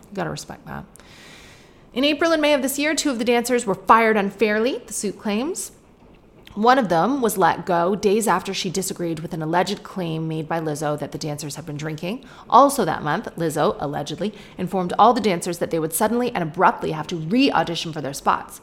You 0.09 0.15
gotta 0.15 0.31
respect 0.31 0.65
that. 0.65 0.83
In 1.93 2.03
April 2.03 2.31
and 2.31 2.41
May 2.41 2.53
of 2.53 2.63
this 2.63 2.79
year, 2.79 2.95
two 2.95 3.11
of 3.11 3.19
the 3.19 3.25
dancers 3.25 3.65
were 3.65 3.75
fired 3.75 4.17
unfairly, 4.17 4.79
the 4.87 4.93
suit 4.93 5.19
claims. 5.19 5.71
One 6.57 6.79
of 6.79 6.89
them 6.89 7.21
was 7.21 7.37
let 7.37 7.67
go 7.67 7.93
days 7.95 8.27
after 8.27 8.51
she 8.51 8.71
disagreed 8.71 9.19
with 9.19 9.31
an 9.31 9.43
alleged 9.43 9.83
claim 9.83 10.27
made 10.27 10.47
by 10.47 10.59
Lizzo 10.59 10.97
that 10.97 11.11
the 11.11 11.19
dancers 11.19 11.55
had 11.55 11.67
been 11.67 11.77
drinking. 11.77 12.25
Also 12.49 12.83
that 12.83 13.03
month, 13.03 13.27
Lizzo 13.35 13.77
allegedly 13.79 14.33
informed 14.57 14.91
all 14.97 15.13
the 15.13 15.21
dancers 15.21 15.59
that 15.59 15.69
they 15.69 15.77
would 15.77 15.93
suddenly 15.93 16.31
and 16.31 16.41
abruptly 16.41 16.93
have 16.93 17.05
to 17.05 17.15
re 17.15 17.51
audition 17.51 17.93
for 17.93 18.01
their 18.01 18.11
spots. 18.11 18.59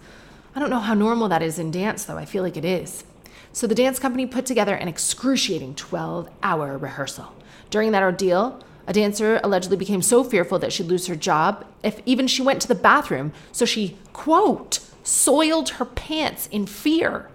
I 0.56 0.58
don't 0.58 0.70
know 0.70 0.80
how 0.80 0.94
normal 0.94 1.28
that 1.28 1.40
is 1.40 1.60
in 1.60 1.70
dance, 1.70 2.04
though. 2.04 2.16
I 2.16 2.24
feel 2.24 2.42
like 2.42 2.56
it 2.56 2.64
is. 2.64 3.04
So 3.52 3.68
the 3.68 3.76
dance 3.76 4.00
company 4.00 4.26
put 4.26 4.44
together 4.44 4.74
an 4.74 4.88
excruciating 4.88 5.76
12 5.76 6.28
hour 6.42 6.76
rehearsal. 6.76 7.32
During 7.70 7.92
that 7.92 8.02
ordeal, 8.02 8.60
a 8.88 8.92
dancer 8.92 9.40
allegedly 9.44 9.76
became 9.76 10.02
so 10.02 10.24
fearful 10.24 10.58
that 10.58 10.72
she'd 10.72 10.88
lose 10.88 11.06
her 11.06 11.14
job 11.14 11.64
if 11.84 12.02
even 12.04 12.26
she 12.26 12.42
went 12.42 12.60
to 12.62 12.66
the 12.66 12.74
bathroom, 12.74 13.32
so 13.52 13.64
she, 13.64 13.98
quote, 14.12 14.80
soiled 15.04 15.68
her 15.68 15.84
pants 15.84 16.48
in 16.48 16.66
fear. 16.66 17.28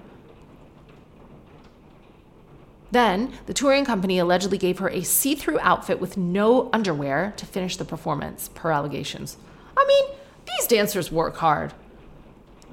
Then, 2.91 3.33
the 3.45 3.53
touring 3.53 3.85
company 3.85 4.17
allegedly 4.17 4.57
gave 4.57 4.79
her 4.79 4.89
a 4.89 5.03
see 5.03 5.35
through 5.35 5.59
outfit 5.59 5.99
with 5.99 6.17
no 6.17 6.69
underwear 6.73 7.33
to 7.37 7.45
finish 7.45 7.77
the 7.77 7.85
performance, 7.85 8.49
per 8.49 8.71
allegations. 8.71 9.37
I 9.77 9.85
mean, 9.85 10.17
these 10.47 10.67
dancers 10.67 11.11
work 11.11 11.37
hard. 11.37 11.73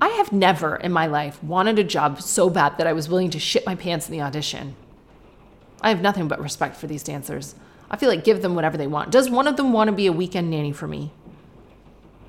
I 0.00 0.08
have 0.08 0.32
never 0.32 0.76
in 0.76 0.92
my 0.92 1.06
life 1.06 1.42
wanted 1.42 1.78
a 1.78 1.84
job 1.84 2.20
so 2.20 2.50
bad 2.50 2.78
that 2.78 2.86
I 2.86 2.92
was 2.92 3.08
willing 3.08 3.30
to 3.30 3.38
shit 3.38 3.66
my 3.66 3.74
pants 3.74 4.08
in 4.08 4.12
the 4.12 4.22
audition. 4.22 4.74
I 5.80 5.90
have 5.90 6.02
nothing 6.02 6.28
but 6.28 6.40
respect 6.40 6.76
for 6.76 6.86
these 6.86 7.02
dancers. 7.02 7.54
I 7.90 7.96
feel 7.96 8.08
like 8.08 8.24
give 8.24 8.42
them 8.42 8.54
whatever 8.54 8.76
they 8.76 8.86
want. 8.86 9.10
Does 9.10 9.30
one 9.30 9.46
of 9.46 9.56
them 9.56 9.72
want 9.72 9.88
to 9.88 9.92
be 9.92 10.06
a 10.06 10.12
weekend 10.12 10.50
nanny 10.50 10.72
for 10.72 10.88
me? 10.88 11.12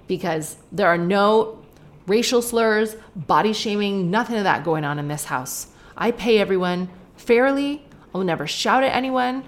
Because 0.07 0.57
there 0.71 0.87
are 0.87 0.97
no 0.97 1.59
racial 2.05 2.41
slurs, 2.41 2.95
body 3.15 3.53
shaming, 3.53 4.11
nothing 4.11 4.37
of 4.37 4.43
that 4.43 4.63
going 4.63 4.85
on 4.85 4.99
in 4.99 5.07
this 5.07 5.25
house. 5.25 5.67
I 5.97 6.11
pay 6.11 6.39
everyone 6.39 6.89
fairly. 7.27 7.83
I 8.13 8.17
will 8.17 8.25
never 8.25 8.47
shout 8.47 8.83
at 8.83 8.95
anyone. 8.95 9.43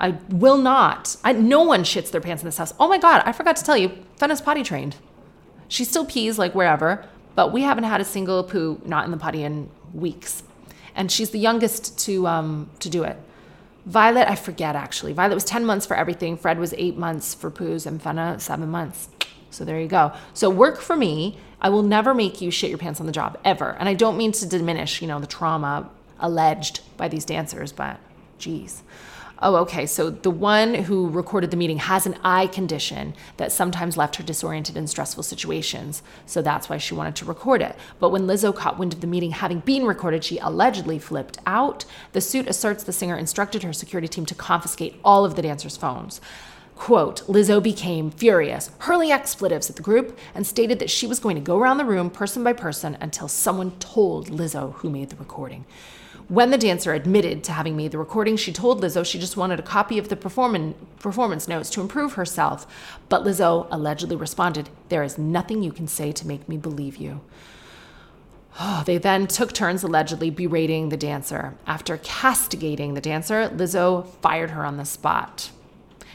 I 0.00 0.18
will 0.28 0.56
not. 0.56 1.16
I, 1.22 1.32
no 1.32 1.62
one 1.62 1.84
shits 1.84 2.10
their 2.10 2.20
pants 2.20 2.42
in 2.42 2.48
this 2.48 2.58
house. 2.58 2.74
Oh 2.80 2.88
my 2.88 2.98
God, 2.98 3.22
I 3.24 3.32
forgot 3.32 3.56
to 3.56 3.64
tell 3.64 3.76
you, 3.76 3.92
Fenna's 4.16 4.40
potty 4.40 4.62
trained. 4.64 4.96
She 5.68 5.84
still 5.84 6.04
pees 6.04 6.38
like 6.38 6.54
wherever, 6.54 7.06
but 7.34 7.52
we 7.52 7.62
haven't 7.62 7.84
had 7.84 8.00
a 8.00 8.04
single 8.04 8.42
poo 8.42 8.80
not 8.84 9.04
in 9.04 9.10
the 9.10 9.16
potty 9.16 9.44
in 9.44 9.70
weeks. 9.92 10.42
And 10.94 11.12
she's 11.12 11.30
the 11.30 11.38
youngest 11.38 11.98
to 12.00 12.26
um, 12.26 12.70
to 12.80 12.88
do 12.88 13.04
it. 13.04 13.16
Violet, 13.86 14.28
I 14.28 14.34
forget 14.34 14.74
actually. 14.74 15.12
Violet 15.12 15.34
was 15.34 15.44
10 15.44 15.64
months 15.64 15.84
for 15.84 15.96
everything. 15.96 16.36
Fred 16.36 16.58
was 16.58 16.72
eight 16.78 16.96
months 16.96 17.34
for 17.34 17.50
poos, 17.50 17.86
and 17.86 18.00
Fenna, 18.00 18.40
seven 18.40 18.70
months. 18.70 19.08
So 19.50 19.64
there 19.64 19.80
you 19.80 19.88
go. 19.88 20.12
So 20.32 20.50
work 20.50 20.80
for 20.80 20.96
me. 20.96 21.38
I 21.60 21.68
will 21.68 21.82
never 21.82 22.14
make 22.14 22.40
you 22.40 22.50
shit 22.50 22.70
your 22.70 22.78
pants 22.78 23.00
on 23.00 23.06
the 23.06 23.12
job, 23.12 23.38
ever. 23.44 23.76
And 23.78 23.88
I 23.88 23.94
don't 23.94 24.16
mean 24.16 24.32
to 24.32 24.46
diminish, 24.46 25.00
you 25.00 25.08
know, 25.08 25.18
the 25.18 25.26
trauma 25.26 25.90
alleged 26.24 26.80
by 26.96 27.06
these 27.06 27.24
dancers, 27.24 27.70
but 27.70 28.00
geez. 28.38 28.82
Oh, 29.42 29.56
okay. 29.56 29.84
So 29.84 30.08
the 30.08 30.30
one 30.30 30.74
who 30.74 31.10
recorded 31.10 31.50
the 31.50 31.56
meeting 31.56 31.76
has 31.76 32.06
an 32.06 32.16
eye 32.24 32.46
condition 32.46 33.14
that 33.36 33.52
sometimes 33.52 33.96
left 33.96 34.16
her 34.16 34.22
disoriented 34.22 34.76
in 34.76 34.86
stressful 34.86 35.22
situations. 35.22 36.02
So 36.24 36.40
that's 36.40 36.68
why 36.68 36.78
she 36.78 36.94
wanted 36.94 37.16
to 37.16 37.26
record 37.26 37.60
it. 37.60 37.76
But 37.98 38.08
when 38.08 38.26
Lizzo 38.26 38.54
caught 38.54 38.78
wind 38.78 38.94
of 38.94 39.02
the 39.02 39.06
meeting 39.06 39.32
having 39.32 39.58
been 39.58 39.84
recorded, 39.84 40.24
she 40.24 40.38
allegedly 40.38 40.98
flipped 40.98 41.38
out. 41.46 41.84
The 42.12 42.22
suit 42.22 42.48
asserts 42.48 42.84
the 42.84 42.92
singer 42.92 43.18
instructed 43.18 43.64
her 43.64 43.72
security 43.74 44.08
team 44.08 44.24
to 44.26 44.34
confiscate 44.34 44.98
all 45.04 45.26
of 45.26 45.34
the 45.34 45.42
dancers' 45.42 45.76
phones. 45.76 46.22
Quote, 46.76 47.26
Lizzo 47.26 47.62
became 47.62 48.10
furious, 48.10 48.70
hurling 48.78 49.12
expletives 49.12 49.70
at 49.70 49.76
the 49.76 49.82
group, 49.82 50.18
and 50.34 50.46
stated 50.46 50.78
that 50.78 50.90
she 50.90 51.06
was 51.06 51.20
going 51.20 51.36
to 51.36 51.42
go 51.42 51.58
around 51.58 51.78
the 51.78 51.84
room 51.84 52.10
person 52.10 52.42
by 52.42 52.52
person 52.52 52.96
until 53.00 53.28
someone 53.28 53.72
told 53.78 54.28
Lizzo 54.30 54.74
who 54.76 54.90
made 54.90 55.10
the 55.10 55.16
recording. 55.16 55.66
When 56.28 56.50
the 56.50 56.58
dancer 56.58 56.94
admitted 56.94 57.44
to 57.44 57.52
having 57.52 57.76
made 57.76 57.92
the 57.92 57.98
recording, 57.98 58.36
she 58.36 58.52
told 58.52 58.80
Lizzo 58.80 59.04
she 59.04 59.18
just 59.18 59.36
wanted 59.36 59.60
a 59.60 59.62
copy 59.62 59.98
of 59.98 60.08
the 60.08 60.16
performance 60.16 61.48
notes 61.48 61.68
to 61.70 61.82
improve 61.82 62.14
herself. 62.14 62.66
But 63.10 63.24
Lizzo 63.24 63.68
allegedly 63.70 64.16
responded, 64.16 64.70
There 64.88 65.02
is 65.02 65.18
nothing 65.18 65.62
you 65.62 65.70
can 65.70 65.86
say 65.86 66.12
to 66.12 66.26
make 66.26 66.48
me 66.48 66.56
believe 66.56 66.96
you. 66.96 67.20
Oh, 68.58 68.82
they 68.86 68.96
then 68.96 69.26
took 69.26 69.52
turns 69.52 69.82
allegedly 69.82 70.30
berating 70.30 70.88
the 70.88 70.96
dancer. 70.96 71.56
After 71.66 71.98
castigating 71.98 72.94
the 72.94 73.02
dancer, 73.02 73.50
Lizzo 73.50 74.06
fired 74.22 74.50
her 74.50 74.64
on 74.64 74.78
the 74.78 74.86
spot. 74.86 75.50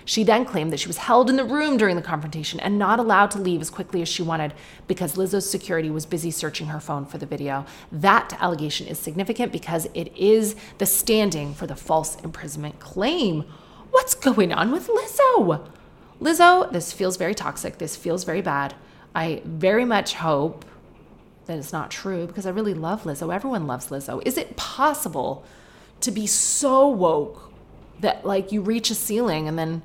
She 0.10 0.24
then 0.24 0.44
claimed 0.44 0.74
that 0.74 0.80
she 0.80 0.88
was 0.88 0.98
held 0.98 1.30
in 1.30 1.36
the 1.36 1.44
room 1.44 1.78
during 1.78 1.96
the 1.96 2.02
confrontation 2.02 2.60
and 2.62 2.80
not 2.80 2.98
allowed 2.98 3.30
to 3.30 3.38
leave 3.40 3.62
as 3.62 3.70
quickly 3.70 4.02
as 4.02 4.10
she 4.10 4.24
wanted 4.24 4.56
because 4.88 5.18
Lizzo's 5.18 5.48
security 5.48 5.92
was 5.92 6.08
busy 6.08 6.32
searching 6.32 6.66
her 6.66 6.80
phone 6.80 7.06
for 7.06 7.20
the 7.20 7.28
video. 7.28 7.64
That 7.92 8.36
allegation 8.42 8.88
is 8.88 8.98
significant 8.98 9.52
because 9.52 9.88
it 9.94 10.12
is 10.18 10.56
the 10.80 10.88
standing 10.88 11.54
for 11.54 11.68
the 11.68 11.76
false 11.76 12.20
imprisonment 12.22 12.80
claim. 12.80 13.46
What's 13.92 14.16
going 14.16 14.52
on 14.52 14.72
with 14.72 14.88
Lizzo? 14.88 15.70
Lizzo, 16.20 16.72
this 16.72 16.92
feels 16.92 17.16
very 17.16 17.36
toxic. 17.36 17.78
This 17.78 17.96
feels 17.96 18.24
very 18.24 18.42
bad. 18.42 18.74
I 19.14 19.44
very 19.46 19.86
much 19.86 20.16
hope 20.16 20.66
that 21.46 21.60
it's 21.60 21.72
not 21.72 21.92
true 21.92 22.26
because 22.26 22.48
I 22.48 22.50
really 22.50 22.74
love 22.74 23.04
Lizzo. 23.04 23.32
Everyone 23.32 23.68
loves 23.68 23.90
Lizzo. 23.90 24.24
Is 24.26 24.40
it 24.40 24.58
possible 24.58 25.46
to 26.02 26.10
be 26.10 26.26
so 26.26 26.90
woke 26.90 27.54
that 28.00 28.26
like 28.26 28.52
you 28.52 28.64
reach 28.64 28.90
a 28.90 28.96
ceiling 28.96 29.48
and 29.48 29.60
then 29.60 29.84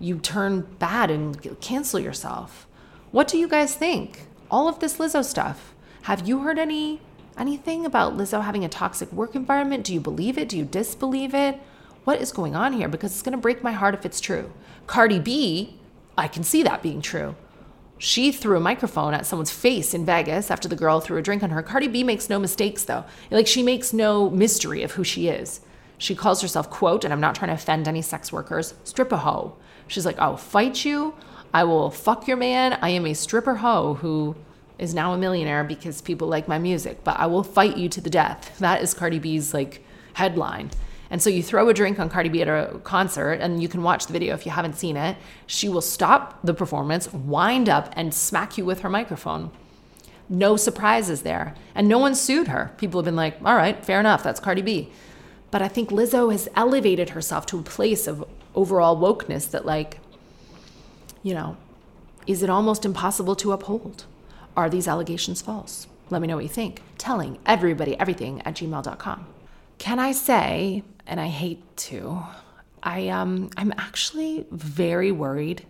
you 0.00 0.18
turn 0.18 0.62
bad 0.78 1.10
and 1.10 1.60
cancel 1.60 2.00
yourself. 2.00 2.66
What 3.10 3.28
do 3.28 3.38
you 3.38 3.48
guys 3.48 3.74
think? 3.74 4.26
All 4.50 4.68
of 4.68 4.78
this 4.78 4.98
Lizzo 4.98 5.24
stuff. 5.24 5.74
Have 6.02 6.26
you 6.26 6.40
heard 6.40 6.58
any 6.58 7.00
anything 7.36 7.86
about 7.86 8.16
Lizzo 8.16 8.42
having 8.42 8.64
a 8.64 8.68
toxic 8.68 9.12
work 9.12 9.34
environment? 9.34 9.84
Do 9.84 9.94
you 9.94 10.00
believe 10.00 10.38
it? 10.38 10.48
Do 10.48 10.58
you 10.58 10.64
disbelieve 10.64 11.34
it? 11.34 11.60
What 12.04 12.20
is 12.20 12.32
going 12.32 12.56
on 12.56 12.72
here? 12.72 12.88
Because 12.88 13.12
it's 13.12 13.22
going 13.22 13.32
to 13.32 13.38
break 13.38 13.62
my 13.62 13.72
heart 13.72 13.94
if 13.94 14.04
it's 14.04 14.20
true. 14.20 14.52
Cardi 14.86 15.18
B, 15.18 15.78
I 16.16 16.26
can 16.26 16.42
see 16.42 16.62
that 16.62 16.82
being 16.82 17.02
true. 17.02 17.36
She 17.98 18.30
threw 18.32 18.56
a 18.56 18.60
microphone 18.60 19.12
at 19.12 19.26
someone's 19.26 19.50
face 19.50 19.92
in 19.92 20.06
Vegas 20.06 20.50
after 20.50 20.68
the 20.68 20.76
girl 20.76 21.00
threw 21.00 21.18
a 21.18 21.22
drink 21.22 21.42
on 21.42 21.50
her. 21.50 21.62
Cardi 21.62 21.88
B 21.88 22.04
makes 22.04 22.30
no 22.30 22.38
mistakes 22.38 22.84
though. 22.84 23.04
Like 23.30 23.46
she 23.46 23.62
makes 23.62 23.92
no 23.92 24.30
mystery 24.30 24.82
of 24.82 24.92
who 24.92 25.04
she 25.04 25.28
is. 25.28 25.60
She 25.98 26.14
calls 26.14 26.40
herself, 26.40 26.70
quote, 26.70 27.04
and 27.04 27.12
I'm 27.12 27.20
not 27.20 27.34
trying 27.34 27.48
to 27.48 27.54
offend 27.54 27.88
any 27.88 28.02
sex 28.02 28.32
workers, 28.32 28.74
strip 28.84 29.10
a 29.10 29.18
hoe. 29.18 29.56
She's 29.88 30.06
like, 30.06 30.18
I'll 30.18 30.36
fight 30.36 30.84
you. 30.84 31.14
I 31.52 31.64
will 31.64 31.90
fuck 31.90 32.28
your 32.28 32.36
man. 32.36 32.78
I 32.80 32.90
am 32.90 33.06
a 33.06 33.14
stripper 33.14 33.56
hoe 33.56 33.94
who 33.94 34.36
is 34.78 34.94
now 34.94 35.12
a 35.12 35.18
millionaire 35.18 35.64
because 35.64 36.00
people 36.00 36.28
like 36.28 36.46
my 36.46 36.58
music, 36.58 37.02
but 37.02 37.18
I 37.18 37.26
will 37.26 37.42
fight 37.42 37.76
you 37.76 37.88
to 37.88 38.00
the 38.00 38.10
death. 38.10 38.58
That 38.58 38.82
is 38.82 38.94
Cardi 38.94 39.18
B's 39.18 39.52
like 39.52 39.82
headline. 40.12 40.70
And 41.10 41.22
so 41.22 41.30
you 41.30 41.42
throw 41.42 41.68
a 41.68 41.74
drink 41.74 41.98
on 41.98 42.10
Cardi 42.10 42.28
B 42.28 42.42
at 42.42 42.48
a 42.48 42.78
concert, 42.84 43.40
and 43.40 43.62
you 43.62 43.68
can 43.68 43.82
watch 43.82 44.06
the 44.06 44.12
video 44.12 44.34
if 44.34 44.44
you 44.44 44.52
haven't 44.52 44.76
seen 44.76 44.96
it. 44.96 45.16
She 45.46 45.68
will 45.68 45.80
stop 45.80 46.38
the 46.44 46.52
performance, 46.52 47.10
wind 47.12 47.68
up, 47.68 47.92
and 47.96 48.12
smack 48.12 48.58
you 48.58 48.64
with 48.66 48.80
her 48.80 48.90
microphone. 48.90 49.50
No 50.28 50.56
surprises 50.56 51.22
there. 51.22 51.54
And 51.74 51.88
no 51.88 51.98
one 51.98 52.14
sued 52.14 52.48
her. 52.48 52.72
People 52.76 53.00
have 53.00 53.06
been 53.06 53.16
like, 53.16 53.38
all 53.42 53.56
right, 53.56 53.82
fair 53.82 53.98
enough, 54.00 54.22
that's 54.22 54.38
Cardi 54.38 54.60
B. 54.60 54.92
But 55.50 55.62
I 55.62 55.68
think 55.68 55.88
Lizzo 55.88 56.30
has 56.30 56.46
elevated 56.54 57.10
herself 57.10 57.46
to 57.46 57.58
a 57.58 57.62
place 57.62 58.06
of 58.06 58.28
overall 58.58 58.96
wokeness 58.96 59.50
that, 59.52 59.64
like, 59.64 60.00
you 61.22 61.32
know, 61.32 61.56
is 62.26 62.42
it 62.42 62.50
almost 62.50 62.84
impossible 62.84 63.36
to 63.36 63.52
uphold? 63.52 64.04
Are 64.56 64.68
these 64.68 64.88
allegations 64.88 65.40
false? 65.40 65.86
Let 66.10 66.20
me 66.20 66.26
know 66.28 66.36
what 66.36 66.44
you 66.44 66.50
think. 66.50 66.82
Telling 66.98 67.38
everybody 67.46 67.98
everything 67.98 68.42
at 68.42 68.54
gmail.com. 68.54 69.26
Can 69.78 69.98
I 70.00 70.10
say, 70.12 70.82
and 71.06 71.20
I 71.20 71.28
hate 71.28 71.62
to, 71.88 72.24
I 72.82 73.08
um 73.08 73.50
I'm 73.56 73.72
actually 73.78 74.46
very 74.50 75.12
worried 75.12 75.64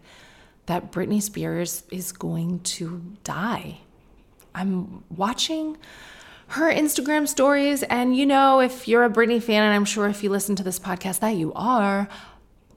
that 0.66 0.93
Britney 0.93 1.22
Spears 1.22 1.82
is 1.91 2.12
going 2.12 2.61
to 2.61 3.03
die. 3.24 3.80
I'm 4.55 5.05
watching 5.11 5.76
her 6.49 6.72
Instagram 6.72 7.28
stories. 7.28 7.82
And 7.84 8.16
you 8.16 8.26
know, 8.26 8.61
if 8.61 8.89
you're 8.89 9.05
a 9.05 9.11
Britney 9.11 9.43
fan, 9.43 9.62
and 9.62 9.74
I'm 9.74 9.84
sure 9.84 10.07
if 10.09 10.22
you 10.22 10.30
listen 10.30 10.57
to 10.57 10.62
this 10.62 10.78
podcast 10.78 11.20
that 11.20 11.36
you 11.36 11.53
are, 11.55 12.09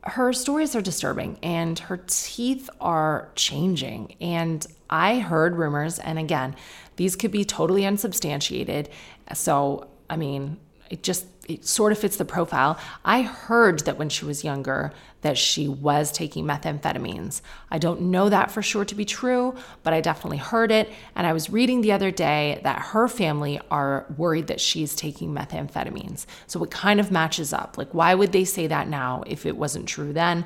her 0.03 0.33
stories 0.33 0.75
are 0.75 0.81
disturbing 0.81 1.37
and 1.43 1.77
her 1.77 1.97
teeth 2.07 2.69
are 2.79 3.29
changing. 3.35 4.15
And 4.19 4.65
I 4.89 5.19
heard 5.19 5.55
rumors, 5.55 5.99
and 5.99 6.17
again, 6.17 6.55
these 6.95 7.15
could 7.15 7.31
be 7.31 7.45
totally 7.45 7.85
unsubstantiated. 7.85 8.89
So, 9.33 9.87
I 10.09 10.17
mean, 10.17 10.57
it 10.89 11.03
just 11.03 11.25
it 11.47 11.65
sort 11.65 11.91
of 11.91 11.97
fits 11.97 12.17
the 12.17 12.25
profile. 12.25 12.79
I 13.03 13.21
heard 13.21 13.79
that 13.81 13.97
when 13.97 14.09
she 14.09 14.25
was 14.25 14.43
younger 14.43 14.91
that 15.21 15.37
she 15.37 15.67
was 15.67 16.11
taking 16.11 16.45
methamphetamines. 16.45 17.41
I 17.69 17.77
don't 17.77 18.01
know 18.01 18.29
that 18.29 18.51
for 18.51 18.61
sure 18.61 18.85
to 18.85 18.95
be 18.95 19.05
true, 19.05 19.55
but 19.83 19.93
I 19.93 20.01
definitely 20.01 20.37
heard 20.37 20.71
it 20.71 20.91
and 21.15 21.25
I 21.27 21.33
was 21.33 21.49
reading 21.49 21.81
the 21.81 21.91
other 21.91 22.11
day 22.11 22.59
that 22.63 22.79
her 22.79 23.07
family 23.07 23.59
are 23.69 24.05
worried 24.17 24.47
that 24.47 24.61
she's 24.61 24.95
taking 24.95 25.33
methamphetamines. 25.33 26.25
So 26.47 26.63
it 26.63 26.71
kind 26.71 26.99
of 26.99 27.11
matches 27.11 27.53
up. 27.53 27.77
Like 27.77 27.93
why 27.93 28.15
would 28.15 28.31
they 28.31 28.45
say 28.45 28.67
that 28.67 28.87
now 28.87 29.23
if 29.27 29.45
it 29.45 29.57
wasn't 29.57 29.87
true 29.87 30.13
then? 30.13 30.45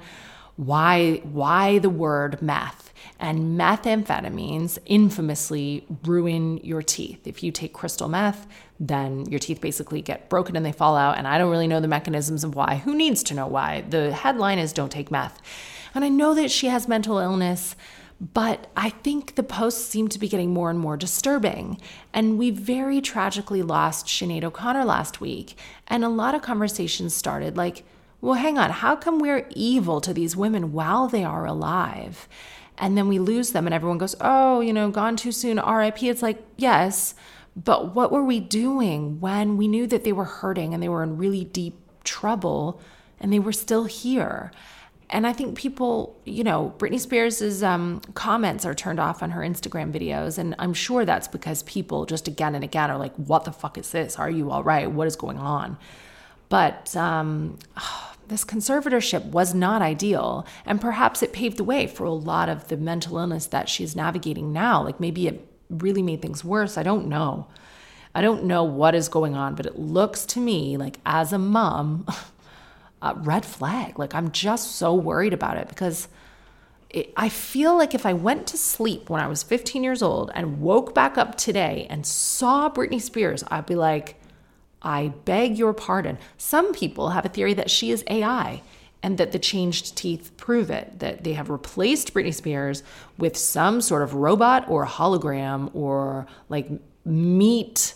Why 0.55 1.21
why 1.23 1.79
the 1.79 1.89
word 1.89 2.41
meth? 2.41 2.84
And 3.19 3.57
methamphetamines 3.57 4.77
infamously 4.85 5.85
ruin 6.03 6.57
your 6.57 6.81
teeth. 6.81 7.25
If 7.25 7.43
you 7.43 7.51
take 7.51 7.73
crystal 7.73 8.09
meth, 8.09 8.45
then 8.79 9.25
your 9.25 9.39
teeth 9.39 9.61
basically 9.61 10.01
get 10.01 10.29
broken 10.29 10.55
and 10.55 10.65
they 10.65 10.73
fall 10.73 10.97
out. 10.97 11.17
And 11.17 11.27
I 11.27 11.37
don't 11.37 11.51
really 11.51 11.67
know 11.67 11.79
the 11.79 11.87
mechanisms 11.87 12.43
of 12.43 12.55
why. 12.55 12.81
Who 12.83 12.93
needs 12.93 13.23
to 13.23 13.33
know 13.33 13.47
why? 13.47 13.85
The 13.89 14.13
headline 14.13 14.59
is 14.59 14.73
Don't 14.73 14.91
Take 14.91 15.11
Meth. 15.11 15.41
And 15.93 16.03
I 16.03 16.09
know 16.09 16.33
that 16.33 16.51
she 16.51 16.67
has 16.67 16.87
mental 16.87 17.19
illness. 17.19 17.75
But 18.21 18.71
I 18.77 18.91
think 18.91 19.35
the 19.35 19.43
posts 19.43 19.85
seem 19.85 20.07
to 20.07 20.19
be 20.19 20.29
getting 20.29 20.53
more 20.53 20.69
and 20.69 20.79
more 20.79 20.95
disturbing. 20.95 21.81
And 22.13 22.37
we 22.37 22.49
very 22.49 23.01
tragically 23.01 23.61
lost 23.61 24.07
Sinead 24.07 24.43
O'Connor 24.43 24.85
last 24.85 25.19
week. 25.19 25.57
And 25.87 26.03
a 26.03 26.09
lot 26.09 26.33
of 26.33 26.41
conversations 26.41 27.13
started 27.13 27.57
like, 27.57 27.83
well, 28.21 28.35
hang 28.35 28.57
on, 28.57 28.71
how 28.71 28.95
come 28.95 29.19
we're 29.19 29.47
evil 29.51 29.99
to 30.01 30.13
these 30.13 30.35
women 30.35 30.71
while 30.71 31.07
they 31.07 31.23
are 31.23 31.45
alive? 31.45 32.27
And 32.77 32.97
then 32.97 33.07
we 33.07 33.19
lose 33.19 33.51
them, 33.51 33.67
and 33.67 33.73
everyone 33.73 33.97
goes, 33.97 34.15
oh, 34.19 34.59
you 34.59 34.73
know, 34.73 34.89
gone 34.89 35.15
too 35.15 35.31
soon, 35.31 35.59
RIP. 35.59 36.03
It's 36.03 36.21
like, 36.21 36.43
yes, 36.57 37.15
but 37.55 37.95
what 37.95 38.11
were 38.11 38.23
we 38.23 38.39
doing 38.39 39.19
when 39.21 39.55
we 39.55 39.67
knew 39.67 39.87
that 39.87 40.03
they 40.03 40.11
were 40.11 40.25
hurting 40.25 40.73
and 40.73 40.83
they 40.83 40.89
were 40.89 41.03
in 41.03 41.17
really 41.17 41.45
deep 41.45 41.77
trouble 42.03 42.81
and 43.19 43.31
they 43.31 43.39
were 43.39 43.53
still 43.53 43.85
here? 43.85 44.51
And 45.09 45.25
I 45.25 45.33
think 45.33 45.57
people, 45.57 46.19
you 46.25 46.43
know, 46.43 46.73
Britney 46.77 46.99
Spears' 46.99 47.63
um, 47.63 48.01
comments 48.15 48.65
are 48.65 48.73
turned 48.73 48.99
off 48.99 49.21
on 49.21 49.29
her 49.31 49.41
Instagram 49.41 49.93
videos. 49.93 50.37
And 50.37 50.55
I'm 50.57 50.73
sure 50.73 51.05
that's 51.05 51.27
because 51.27 51.63
people 51.63 52.05
just 52.05 52.27
again 52.27 52.55
and 52.55 52.63
again 52.63 52.89
are 52.89 52.97
like, 52.97 53.13
what 53.15 53.45
the 53.45 53.51
fuck 53.51 53.77
is 53.77 53.91
this? 53.91 54.17
Are 54.17 54.29
you 54.29 54.51
all 54.51 54.63
right? 54.63 54.91
What 54.91 55.07
is 55.07 55.15
going 55.15 55.37
on? 55.37 55.77
But 56.49 56.95
um, 56.97 57.59
this 58.27 58.45
conservatorship 58.45 59.25
was 59.25 59.53
not 59.53 59.81
ideal. 59.81 60.45
And 60.65 60.81
perhaps 60.81 61.21
it 61.21 61.33
paved 61.33 61.57
the 61.57 61.63
way 61.63 61.87
for 61.87 62.05
a 62.05 62.11
lot 62.11 62.49
of 62.49 62.67
the 62.67 62.77
mental 62.77 63.17
illness 63.17 63.45
that 63.47 63.69
she's 63.69 63.95
navigating 63.95 64.51
now. 64.51 64.83
Like 64.83 64.99
maybe 64.99 65.27
it 65.27 65.47
really 65.69 66.01
made 66.01 66.21
things 66.21 66.43
worse. 66.43 66.77
I 66.77 66.83
don't 66.83 67.07
know. 67.07 67.47
I 68.13 68.21
don't 68.21 68.45
know 68.45 68.63
what 68.63 68.95
is 68.95 69.09
going 69.09 69.35
on, 69.35 69.55
but 69.55 69.65
it 69.65 69.77
looks 69.77 70.25
to 70.27 70.39
me 70.39 70.77
like 70.77 70.99
as 71.05 71.33
a 71.33 71.37
mom, 71.37 72.07
a 73.01 73.13
red 73.15 73.45
flag. 73.45 73.99
Like 73.99 74.15
I'm 74.15 74.31
just 74.31 74.75
so 74.75 74.93
worried 74.93 75.33
about 75.33 75.57
it 75.57 75.67
because 75.67 76.07
it, 76.89 77.11
I 77.17 77.29
feel 77.29 77.77
like 77.77 77.93
if 77.93 78.05
I 78.05 78.13
went 78.13 78.47
to 78.47 78.57
sleep 78.57 79.09
when 79.09 79.21
I 79.21 79.27
was 79.27 79.43
15 79.43 79.83
years 79.83 80.01
old 80.01 80.31
and 80.33 80.61
woke 80.61 80.95
back 80.95 81.17
up 81.17 81.35
today 81.35 81.87
and 81.89 82.05
saw 82.05 82.69
Britney 82.69 83.01
Spears, 83.01 83.43
I'd 83.49 83.65
be 83.65 83.75
like, 83.75 84.19
I 84.85 85.09
beg 85.25 85.57
your 85.57 85.73
pardon. 85.73 86.19
Some 86.37 86.73
people 86.73 87.09
have 87.09 87.25
a 87.25 87.29
theory 87.29 87.55
that 87.55 87.71
she 87.71 87.91
is 87.91 88.03
AI 88.07 88.61
and 89.01 89.17
that 89.17 89.31
the 89.31 89.39
changed 89.39 89.97
teeth 89.97 90.31
prove 90.37 90.69
it, 90.69 90.99
that 90.99 91.23
they 91.23 91.33
have 91.33 91.49
replaced 91.49 92.13
Britney 92.13 92.33
Spears 92.33 92.83
with 93.17 93.35
some 93.35 93.81
sort 93.81 94.03
of 94.03 94.13
robot 94.13 94.69
or 94.69 94.85
hologram 94.85 95.69
or 95.75 96.27
like 96.49 96.69
meat 97.03 97.95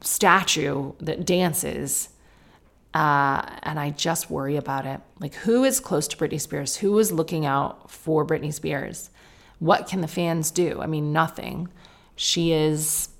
statue 0.00 0.92
that 1.00 1.26
dances. 1.26 2.08
Uh, 2.94 3.42
and 3.62 3.78
I 3.78 3.90
just 3.90 4.30
worry 4.30 4.56
about 4.56 4.86
it. 4.86 5.00
Like, 5.20 5.34
who 5.34 5.64
is 5.64 5.80
close 5.80 6.08
to 6.08 6.16
Britney 6.16 6.40
Spears? 6.40 6.76
Who 6.76 6.98
is 6.98 7.12
looking 7.12 7.44
out 7.44 7.90
for 7.90 8.24
Britney 8.24 8.54
Spears? 8.54 9.10
What 9.58 9.86
can 9.86 10.00
the 10.00 10.08
fans 10.08 10.50
do? 10.50 10.80
I 10.80 10.86
mean, 10.86 11.12
nothing. 11.12 11.68
She 12.14 12.52
is 12.52 13.10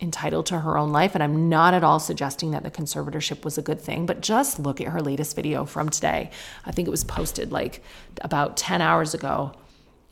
entitled 0.00 0.46
to 0.46 0.60
her 0.60 0.78
own 0.78 0.90
life. 0.90 1.14
And 1.14 1.22
I'm 1.22 1.48
not 1.48 1.74
at 1.74 1.84
all 1.84 2.00
suggesting 2.00 2.52
that 2.52 2.62
the 2.62 2.70
conservatorship 2.70 3.44
was 3.44 3.58
a 3.58 3.62
good 3.62 3.80
thing, 3.80 4.06
but 4.06 4.20
just 4.20 4.58
look 4.58 4.80
at 4.80 4.88
her 4.88 5.00
latest 5.00 5.36
video 5.36 5.64
from 5.64 5.88
today. 5.88 6.30
I 6.64 6.72
think 6.72 6.88
it 6.88 6.90
was 6.90 7.04
posted 7.04 7.52
like 7.52 7.82
about 8.22 8.56
10 8.56 8.80
hours 8.80 9.14
ago. 9.14 9.52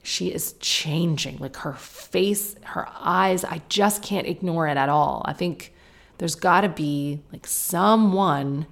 She 0.02 0.32
is 0.32 0.54
changing, 0.60 1.38
like 1.38 1.56
her 1.56 1.74
face, 1.74 2.54
her 2.62 2.88
eyes. 2.94 3.44
I 3.44 3.62
just 3.68 4.02
can't 4.02 4.26
ignore 4.26 4.68
it 4.68 4.76
at 4.76 4.88
all. 4.88 5.22
I 5.24 5.32
think 5.32 5.72
there's 6.18 6.34
got 6.34 6.62
to 6.62 6.68
be 6.68 7.20
like 7.32 7.46
someone 7.46 8.66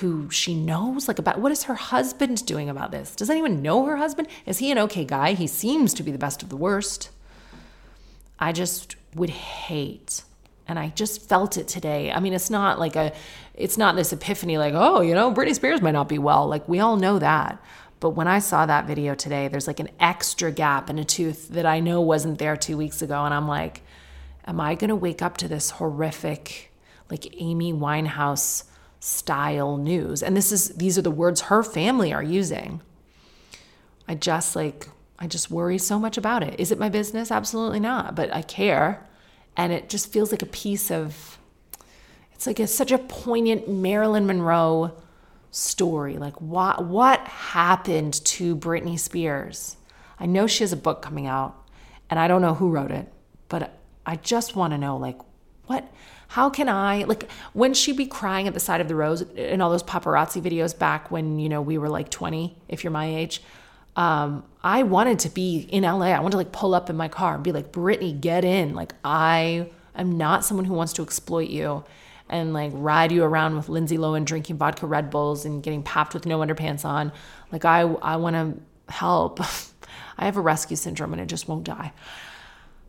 who 0.00 0.30
she 0.30 0.54
knows 0.54 1.08
like 1.08 1.18
about 1.18 1.40
what 1.40 1.50
is 1.50 1.62
her 1.64 1.74
husband 1.74 2.44
doing 2.44 2.68
about 2.68 2.90
this 2.90 3.16
does 3.16 3.30
anyone 3.30 3.62
know 3.62 3.86
her 3.86 3.96
husband 3.96 4.28
is 4.44 4.58
he 4.58 4.70
an 4.70 4.76
okay 4.76 5.02
guy 5.02 5.32
he 5.32 5.46
seems 5.46 5.94
to 5.94 6.02
be 6.02 6.12
the 6.12 6.18
best 6.18 6.42
of 6.42 6.50
the 6.50 6.56
worst 6.56 7.08
i 8.38 8.52
just 8.52 8.96
would 9.14 9.30
hate 9.30 10.22
and 10.68 10.78
I 10.78 10.88
just 10.88 11.26
felt 11.26 11.56
it 11.56 11.66
today. 11.66 12.12
I 12.12 12.20
mean, 12.20 12.34
it's 12.34 12.50
not 12.50 12.78
like 12.78 12.94
a, 12.94 13.12
it's 13.54 13.78
not 13.78 13.96
this 13.96 14.12
epiphany 14.12 14.58
like, 14.58 14.74
oh, 14.76 15.00
you 15.00 15.14
know, 15.14 15.32
Britney 15.32 15.54
Spears 15.54 15.80
might 15.80 15.92
not 15.92 16.10
be 16.10 16.18
well. 16.18 16.46
Like 16.46 16.68
we 16.68 16.78
all 16.78 16.96
know 16.96 17.18
that, 17.18 17.58
But 18.00 18.10
when 18.10 18.28
I 18.28 18.38
saw 18.38 18.66
that 18.66 18.86
video 18.86 19.14
today, 19.14 19.48
there's 19.48 19.66
like 19.66 19.80
an 19.80 19.88
extra 19.98 20.52
gap 20.52 20.88
in 20.90 20.98
a 20.98 21.04
tooth 21.04 21.48
that 21.48 21.66
I 21.66 21.80
know 21.80 22.00
wasn't 22.00 22.38
there 22.38 22.56
two 22.56 22.76
weeks 22.76 23.02
ago. 23.02 23.24
And 23.24 23.34
I'm 23.34 23.48
like, 23.48 23.82
am 24.46 24.60
I 24.60 24.74
going 24.74 24.90
to 24.90 24.96
wake 24.96 25.22
up 25.22 25.36
to 25.38 25.48
this 25.48 25.70
horrific, 25.70 26.72
like 27.10 27.34
Amy 27.40 27.72
Winehouse 27.72 28.64
style 29.00 29.76
news? 29.78 30.22
And 30.22 30.36
this 30.36 30.52
is, 30.52 30.68
these 30.76 30.96
are 30.98 31.02
the 31.02 31.10
words 31.10 31.42
her 31.42 31.62
family 31.62 32.12
are 32.12 32.22
using. 32.22 32.82
I 34.06 34.14
just 34.14 34.54
like, 34.54 34.88
I 35.18 35.26
just 35.26 35.50
worry 35.50 35.78
so 35.78 35.98
much 35.98 36.16
about 36.16 36.42
it. 36.42 36.58
Is 36.60 36.70
it 36.70 36.78
my 36.78 36.88
business? 36.88 37.30
Absolutely 37.30 37.80
not. 37.80 38.14
But 38.14 38.32
I 38.32 38.42
care. 38.42 39.06
And 39.56 39.72
it 39.72 39.88
just 39.88 40.12
feels 40.12 40.30
like 40.30 40.42
a 40.42 40.46
piece 40.46 40.90
of, 40.90 41.38
it's 42.32 42.46
like 42.46 42.60
a, 42.60 42.66
such 42.66 42.92
a 42.92 42.98
poignant 42.98 43.68
Marilyn 43.68 44.26
Monroe 44.26 44.96
story. 45.50 46.16
Like, 46.18 46.40
what, 46.40 46.84
what 46.84 47.20
happened 47.26 48.24
to 48.26 48.54
Britney 48.54 48.98
Spears? 48.98 49.76
I 50.20 50.26
know 50.26 50.46
she 50.46 50.62
has 50.62 50.72
a 50.72 50.76
book 50.76 51.02
coming 51.02 51.26
out, 51.26 51.68
and 52.10 52.18
I 52.18 52.28
don't 52.28 52.42
know 52.42 52.54
who 52.54 52.70
wrote 52.70 52.90
it, 52.90 53.12
but 53.48 53.78
I 54.06 54.16
just 54.16 54.56
want 54.56 54.72
to 54.72 54.78
know, 54.78 54.96
like, 54.96 55.18
what, 55.66 55.92
how 56.28 56.50
can 56.50 56.68
I, 56.68 57.04
like, 57.04 57.30
when 57.52 57.74
she 57.74 57.92
be 57.92 58.06
crying 58.06 58.46
at 58.46 58.54
the 58.54 58.60
side 58.60 58.80
of 58.80 58.88
the 58.88 58.94
road 58.94 59.30
in 59.36 59.60
all 59.60 59.70
those 59.70 59.82
paparazzi 59.82 60.40
videos 60.40 60.78
back 60.78 61.10
when, 61.10 61.38
you 61.38 61.48
know, 61.48 61.62
we 61.62 61.78
were 61.78 61.88
like 61.88 62.10
20, 62.10 62.56
if 62.68 62.84
you're 62.84 62.90
my 62.90 63.06
age, 63.06 63.42
um, 63.98 64.44
I 64.62 64.84
wanted 64.84 65.18
to 65.20 65.28
be 65.28 65.58
in 65.58 65.82
LA. 65.82 66.06
I 66.06 66.20
wanted 66.20 66.30
to 66.30 66.36
like 66.36 66.52
pull 66.52 66.72
up 66.72 66.88
in 66.88 66.96
my 66.96 67.08
car 67.08 67.34
and 67.34 67.42
be 67.42 67.50
like, 67.50 67.72
Britney, 67.72 68.18
get 68.18 68.44
in. 68.44 68.74
Like, 68.74 68.94
I 69.04 69.68
am 69.96 70.16
not 70.16 70.44
someone 70.44 70.64
who 70.64 70.74
wants 70.74 70.92
to 70.94 71.02
exploit 71.02 71.50
you 71.50 71.84
and 72.28 72.52
like 72.52 72.70
ride 72.74 73.10
you 73.10 73.24
around 73.24 73.56
with 73.56 73.68
Lindsay 73.68 73.98
Lohan 73.98 74.24
drinking 74.24 74.56
vodka 74.56 74.86
Red 74.86 75.10
Bulls 75.10 75.44
and 75.44 75.64
getting 75.64 75.82
papped 75.82 76.14
with 76.14 76.26
no 76.26 76.38
underpants 76.38 76.84
on. 76.84 77.10
Like 77.50 77.64
I 77.64 77.80
I 77.80 78.16
want 78.16 78.36
to 78.36 78.92
help. 78.92 79.40
I 80.20 80.26
have 80.26 80.36
a 80.36 80.40
rescue 80.40 80.76
syndrome 80.76 81.12
and 81.12 81.20
it 81.20 81.26
just 81.26 81.48
won't 81.48 81.64
die. 81.64 81.92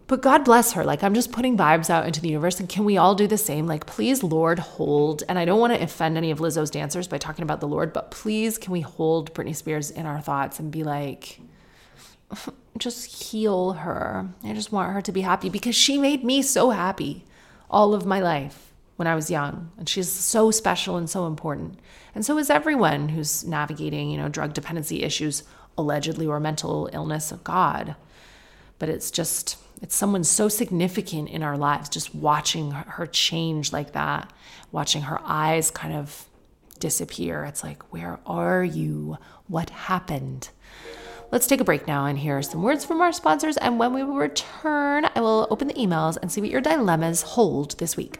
But 0.09 0.23
God 0.23 0.43
bless 0.43 0.71
her. 0.71 0.83
Like 0.83 1.03
I'm 1.03 1.13
just 1.13 1.31
putting 1.31 1.55
vibes 1.55 1.89
out 1.91 2.07
into 2.07 2.19
the 2.19 2.29
universe 2.29 2.59
and 2.59 2.67
can 2.67 2.83
we 2.83 2.97
all 2.97 3.13
do 3.13 3.27
the 3.27 3.37
same? 3.37 3.67
Like 3.67 3.85
please 3.85 4.23
Lord 4.23 4.57
hold 4.57 5.21
and 5.29 5.37
I 5.37 5.45
don't 5.45 5.59
want 5.59 5.71
to 5.71 5.83
offend 5.83 6.17
any 6.17 6.31
of 6.31 6.39
Lizzo's 6.39 6.71
dancers 6.71 7.07
by 7.07 7.19
talking 7.19 7.43
about 7.43 7.61
the 7.61 7.67
Lord, 7.67 7.93
but 7.93 8.09
please 8.09 8.57
can 8.57 8.73
we 8.73 8.81
hold 8.81 9.31
Britney 9.35 9.55
Spears 9.55 9.91
in 9.91 10.07
our 10.07 10.19
thoughts 10.19 10.59
and 10.59 10.71
be 10.71 10.83
like 10.83 11.39
just 12.79 13.23
heal 13.23 13.73
her. 13.73 14.27
I 14.43 14.53
just 14.53 14.71
want 14.71 14.93
her 14.93 15.01
to 15.01 15.11
be 15.11 15.21
happy 15.21 15.47
because 15.47 15.75
she 15.75 15.99
made 15.99 16.23
me 16.23 16.41
so 16.41 16.71
happy 16.71 17.23
all 17.69 17.93
of 17.93 18.07
my 18.07 18.19
life 18.19 18.73
when 18.95 19.07
I 19.07 19.13
was 19.13 19.29
young. 19.29 19.71
And 19.77 19.87
she's 19.87 20.11
so 20.11 20.49
special 20.49 20.97
and 20.97 21.07
so 21.07 21.27
important. 21.27 21.79
And 22.15 22.25
so 22.25 22.39
is 22.39 22.49
everyone 22.49 23.09
who's 23.09 23.45
navigating, 23.45 24.09
you 24.09 24.17
know, 24.17 24.27
drug 24.27 24.55
dependency 24.55 25.03
issues, 25.03 25.43
allegedly, 25.77 26.25
or 26.25 26.39
mental 26.39 26.89
illness 26.93 27.31
of 27.31 27.43
God. 27.43 27.95
But 28.79 28.89
it's 28.89 29.11
just, 29.11 29.57
it's 29.81 29.95
someone 29.95 30.23
so 30.23 30.49
significant 30.49 31.29
in 31.29 31.43
our 31.43 31.57
lives, 31.57 31.89
just 31.89 32.13
watching 32.13 32.71
her 32.71 33.07
change 33.07 33.71
like 33.71 33.93
that, 33.93 34.31
watching 34.71 35.03
her 35.03 35.19
eyes 35.23 35.71
kind 35.71 35.93
of 35.93 36.25
disappear. 36.79 37.45
It's 37.45 37.63
like, 37.63 37.91
where 37.93 38.19
are 38.25 38.63
you? 38.63 39.17
What 39.47 39.69
happened? 39.69 40.49
Let's 41.31 41.47
take 41.47 41.61
a 41.61 41.63
break 41.63 41.87
now 41.87 42.05
and 42.05 42.17
hear 42.17 42.41
some 42.41 42.63
words 42.63 42.83
from 42.83 43.01
our 43.01 43.11
sponsors. 43.11 43.57
And 43.57 43.77
when 43.77 43.93
we 43.93 44.01
return, 44.01 45.05
I 45.15 45.21
will 45.21 45.47
open 45.51 45.67
the 45.67 45.73
emails 45.75 46.17
and 46.19 46.31
see 46.31 46.41
what 46.41 46.49
your 46.49 46.61
dilemmas 46.61 47.21
hold 47.21 47.77
this 47.77 47.95
week. 47.95 48.19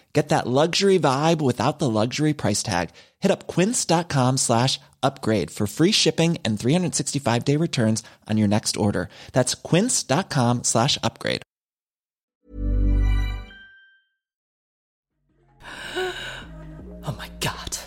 Get 0.13 0.29
that 0.29 0.45
luxury 0.45 0.99
vibe 0.99 1.41
without 1.41 1.79
the 1.79 1.89
luxury 1.89 2.33
price 2.33 2.63
tag. 2.63 2.89
Hit 3.19 3.31
up 3.31 3.47
quince.com 3.47 4.37
slash 4.37 4.79
upgrade 5.01 5.49
for 5.49 5.67
free 5.67 5.91
shipping 5.91 6.37
and 6.43 6.59
365 6.59 7.45
day 7.45 7.55
returns 7.55 8.03
on 8.29 8.37
your 8.37 8.47
next 8.47 8.75
order. 8.75 9.07
That's 9.31 9.55
quince.com 9.55 10.63
slash 10.63 10.97
upgrade. 11.01 11.41
Oh 17.03 17.15
my 17.17 17.31
God. 17.39 17.77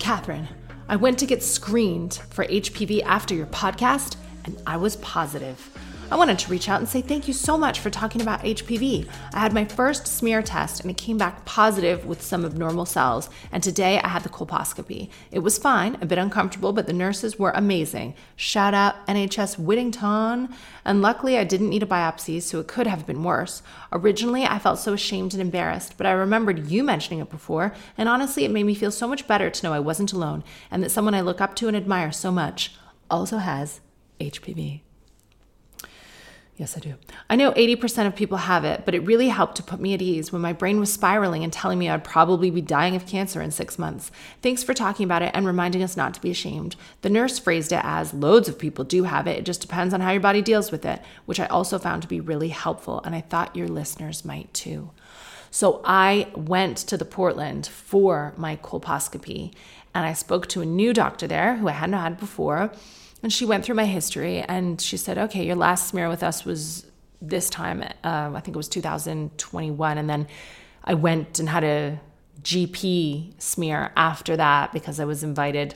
Katherine, 0.00 0.48
I 0.88 0.96
went 0.96 1.20
to 1.20 1.26
get 1.26 1.40
screened 1.40 2.14
for 2.30 2.44
HPV 2.44 3.04
after 3.04 3.32
your 3.32 3.46
podcast 3.46 4.16
and 4.44 4.60
I 4.66 4.76
was 4.76 4.96
positive. 4.96 5.70
I 6.08 6.14
wanted 6.14 6.38
to 6.38 6.50
reach 6.52 6.68
out 6.68 6.78
and 6.78 6.88
say 6.88 7.00
thank 7.00 7.26
you 7.26 7.34
so 7.34 7.58
much 7.58 7.80
for 7.80 7.90
talking 7.90 8.22
about 8.22 8.42
HPV. 8.42 9.08
I 9.34 9.40
had 9.40 9.52
my 9.52 9.64
first 9.64 10.06
smear 10.06 10.40
test 10.40 10.80
and 10.80 10.88
it 10.88 10.96
came 10.96 11.18
back 11.18 11.44
positive 11.44 12.06
with 12.06 12.22
some 12.22 12.44
abnormal 12.44 12.86
cells, 12.86 13.28
and 13.50 13.60
today 13.60 13.98
I 13.98 14.06
had 14.08 14.22
the 14.22 14.28
colposcopy. 14.28 15.10
It 15.32 15.40
was 15.40 15.58
fine, 15.58 15.98
a 16.00 16.06
bit 16.06 16.18
uncomfortable, 16.18 16.72
but 16.72 16.86
the 16.86 16.92
nurses 16.92 17.40
were 17.40 17.50
amazing. 17.50 18.14
Shout 18.36 18.72
out 18.72 19.04
NHS 19.08 19.58
Whittington. 19.58 20.54
And 20.84 21.02
luckily, 21.02 21.36
I 21.38 21.42
didn't 21.42 21.70
need 21.70 21.82
a 21.82 21.86
biopsy, 21.86 22.40
so 22.40 22.60
it 22.60 22.68
could 22.68 22.86
have 22.86 23.04
been 23.04 23.24
worse. 23.24 23.62
Originally, 23.90 24.44
I 24.44 24.60
felt 24.60 24.78
so 24.78 24.92
ashamed 24.92 25.34
and 25.34 25.40
embarrassed, 25.40 25.94
but 25.96 26.06
I 26.06 26.12
remembered 26.12 26.68
you 26.68 26.84
mentioning 26.84 27.18
it 27.18 27.30
before, 27.30 27.74
and 27.98 28.08
honestly, 28.08 28.44
it 28.44 28.52
made 28.52 28.64
me 28.64 28.76
feel 28.76 28.92
so 28.92 29.08
much 29.08 29.26
better 29.26 29.50
to 29.50 29.62
know 29.64 29.72
I 29.72 29.80
wasn't 29.80 30.12
alone 30.12 30.44
and 30.70 30.84
that 30.84 30.90
someone 30.90 31.14
I 31.14 31.20
look 31.20 31.40
up 31.40 31.56
to 31.56 31.68
and 31.68 31.76
admire 31.76 32.12
so 32.12 32.30
much 32.30 32.74
also 33.10 33.38
has 33.38 33.80
HPV. 34.20 34.85
Yes, 36.56 36.74
I 36.74 36.80
do. 36.80 36.94
I 37.28 37.36
know 37.36 37.52
80% 37.52 38.06
of 38.06 38.16
people 38.16 38.38
have 38.38 38.64
it, 38.64 38.86
but 38.86 38.94
it 38.94 39.00
really 39.00 39.28
helped 39.28 39.56
to 39.56 39.62
put 39.62 39.78
me 39.78 39.92
at 39.92 40.00
ease 40.00 40.32
when 40.32 40.40
my 40.40 40.54
brain 40.54 40.80
was 40.80 40.90
spiraling 40.90 41.44
and 41.44 41.52
telling 41.52 41.78
me 41.78 41.90
I'd 41.90 42.02
probably 42.02 42.48
be 42.48 42.62
dying 42.62 42.96
of 42.96 43.06
cancer 43.06 43.42
in 43.42 43.50
six 43.50 43.78
months. 43.78 44.10
Thanks 44.40 44.62
for 44.62 44.72
talking 44.72 45.04
about 45.04 45.20
it 45.20 45.32
and 45.34 45.46
reminding 45.46 45.82
us 45.82 45.98
not 45.98 46.14
to 46.14 46.20
be 46.20 46.30
ashamed. 46.30 46.74
The 47.02 47.10
nurse 47.10 47.38
phrased 47.38 47.72
it 47.72 47.82
as 47.82 48.14
loads 48.14 48.48
of 48.48 48.58
people 48.58 48.84
do 48.84 49.02
have 49.02 49.26
it, 49.26 49.38
it 49.38 49.44
just 49.44 49.60
depends 49.60 49.92
on 49.92 50.00
how 50.00 50.12
your 50.12 50.20
body 50.20 50.40
deals 50.40 50.72
with 50.72 50.86
it, 50.86 51.02
which 51.26 51.38
I 51.38 51.46
also 51.46 51.78
found 51.78 52.00
to 52.02 52.08
be 52.08 52.20
really 52.20 52.48
helpful, 52.48 53.02
and 53.04 53.14
I 53.14 53.20
thought 53.20 53.54
your 53.54 53.68
listeners 53.68 54.24
might 54.24 54.52
too. 54.54 54.92
So 55.50 55.82
I 55.84 56.28
went 56.34 56.78
to 56.78 56.96
the 56.96 57.04
Portland 57.04 57.66
for 57.66 58.32
my 58.38 58.56
colposcopy, 58.56 59.52
and 59.94 60.06
I 60.06 60.14
spoke 60.14 60.46
to 60.48 60.62
a 60.62 60.66
new 60.66 60.94
doctor 60.94 61.26
there 61.26 61.56
who 61.56 61.68
I 61.68 61.72
hadn't 61.72 61.98
had 61.98 62.18
before 62.18 62.72
and 63.22 63.32
she 63.32 63.44
went 63.44 63.64
through 63.64 63.74
my 63.74 63.86
history 63.86 64.40
and 64.40 64.80
she 64.80 64.96
said, 64.96 65.18
okay, 65.18 65.44
your 65.44 65.56
last 65.56 65.88
smear 65.88 66.08
with 66.08 66.22
us 66.22 66.44
was 66.44 66.86
this 67.20 67.48
time, 67.48 67.82
uh, 67.82 68.30
I 68.34 68.40
think 68.40 68.54
it 68.54 68.56
was 68.56 68.68
2021. 68.68 69.98
And 69.98 70.08
then 70.08 70.26
I 70.84 70.94
went 70.94 71.38
and 71.38 71.48
had 71.48 71.64
a 71.64 72.00
GP 72.42 73.40
smear 73.40 73.92
after 73.96 74.36
that 74.36 74.72
because 74.72 75.00
I 75.00 75.04
was 75.04 75.22
invited. 75.22 75.74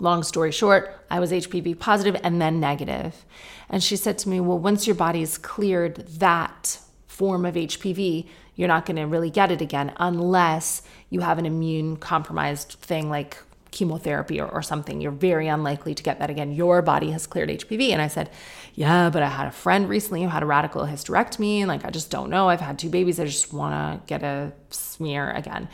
Long 0.00 0.22
story 0.22 0.52
short, 0.52 1.04
I 1.10 1.20
was 1.20 1.32
HPV 1.32 1.78
positive 1.78 2.20
and 2.22 2.40
then 2.40 2.60
negative. 2.60 3.24
And 3.68 3.82
she 3.82 3.96
said 3.96 4.16
to 4.18 4.28
me, 4.28 4.40
Well, 4.40 4.58
once 4.58 4.86
your 4.86 4.96
body's 4.96 5.38
cleared 5.38 5.96
that 6.18 6.78
form 7.06 7.44
of 7.44 7.54
HPV, 7.54 8.26
you're 8.54 8.68
not 8.68 8.86
going 8.86 8.96
to 8.96 9.04
really 9.04 9.30
get 9.30 9.50
it 9.50 9.60
again 9.60 9.92
unless 9.98 10.82
you 11.10 11.20
have 11.20 11.38
an 11.38 11.46
immune 11.46 11.96
compromised 11.96 12.72
thing 12.80 13.10
like 13.10 13.38
chemotherapy 13.70 14.40
or, 14.40 14.48
or 14.48 14.62
something, 14.62 15.00
you're 15.00 15.10
very 15.10 15.48
unlikely 15.48 15.94
to 15.94 16.02
get 16.02 16.18
that 16.18 16.30
again. 16.30 16.52
Your 16.52 16.82
body 16.82 17.10
has 17.10 17.26
cleared 17.26 17.48
HPV. 17.48 17.90
And 17.90 18.02
I 18.02 18.08
said, 18.08 18.30
Yeah, 18.74 19.10
but 19.10 19.22
I 19.22 19.28
had 19.28 19.46
a 19.46 19.52
friend 19.52 19.88
recently 19.88 20.22
who 20.22 20.28
had 20.28 20.42
a 20.42 20.46
radical 20.46 20.82
hysterectomy. 20.82 21.58
And 21.58 21.68
like, 21.68 21.84
I 21.84 21.90
just 21.90 22.10
don't 22.10 22.30
know. 22.30 22.48
I've 22.48 22.60
had 22.60 22.78
two 22.78 22.90
babies. 22.90 23.20
I 23.20 23.24
just 23.24 23.52
want 23.52 23.74
to 23.74 24.06
get 24.06 24.22
a 24.22 24.52
smear 24.70 25.30
again 25.32 25.68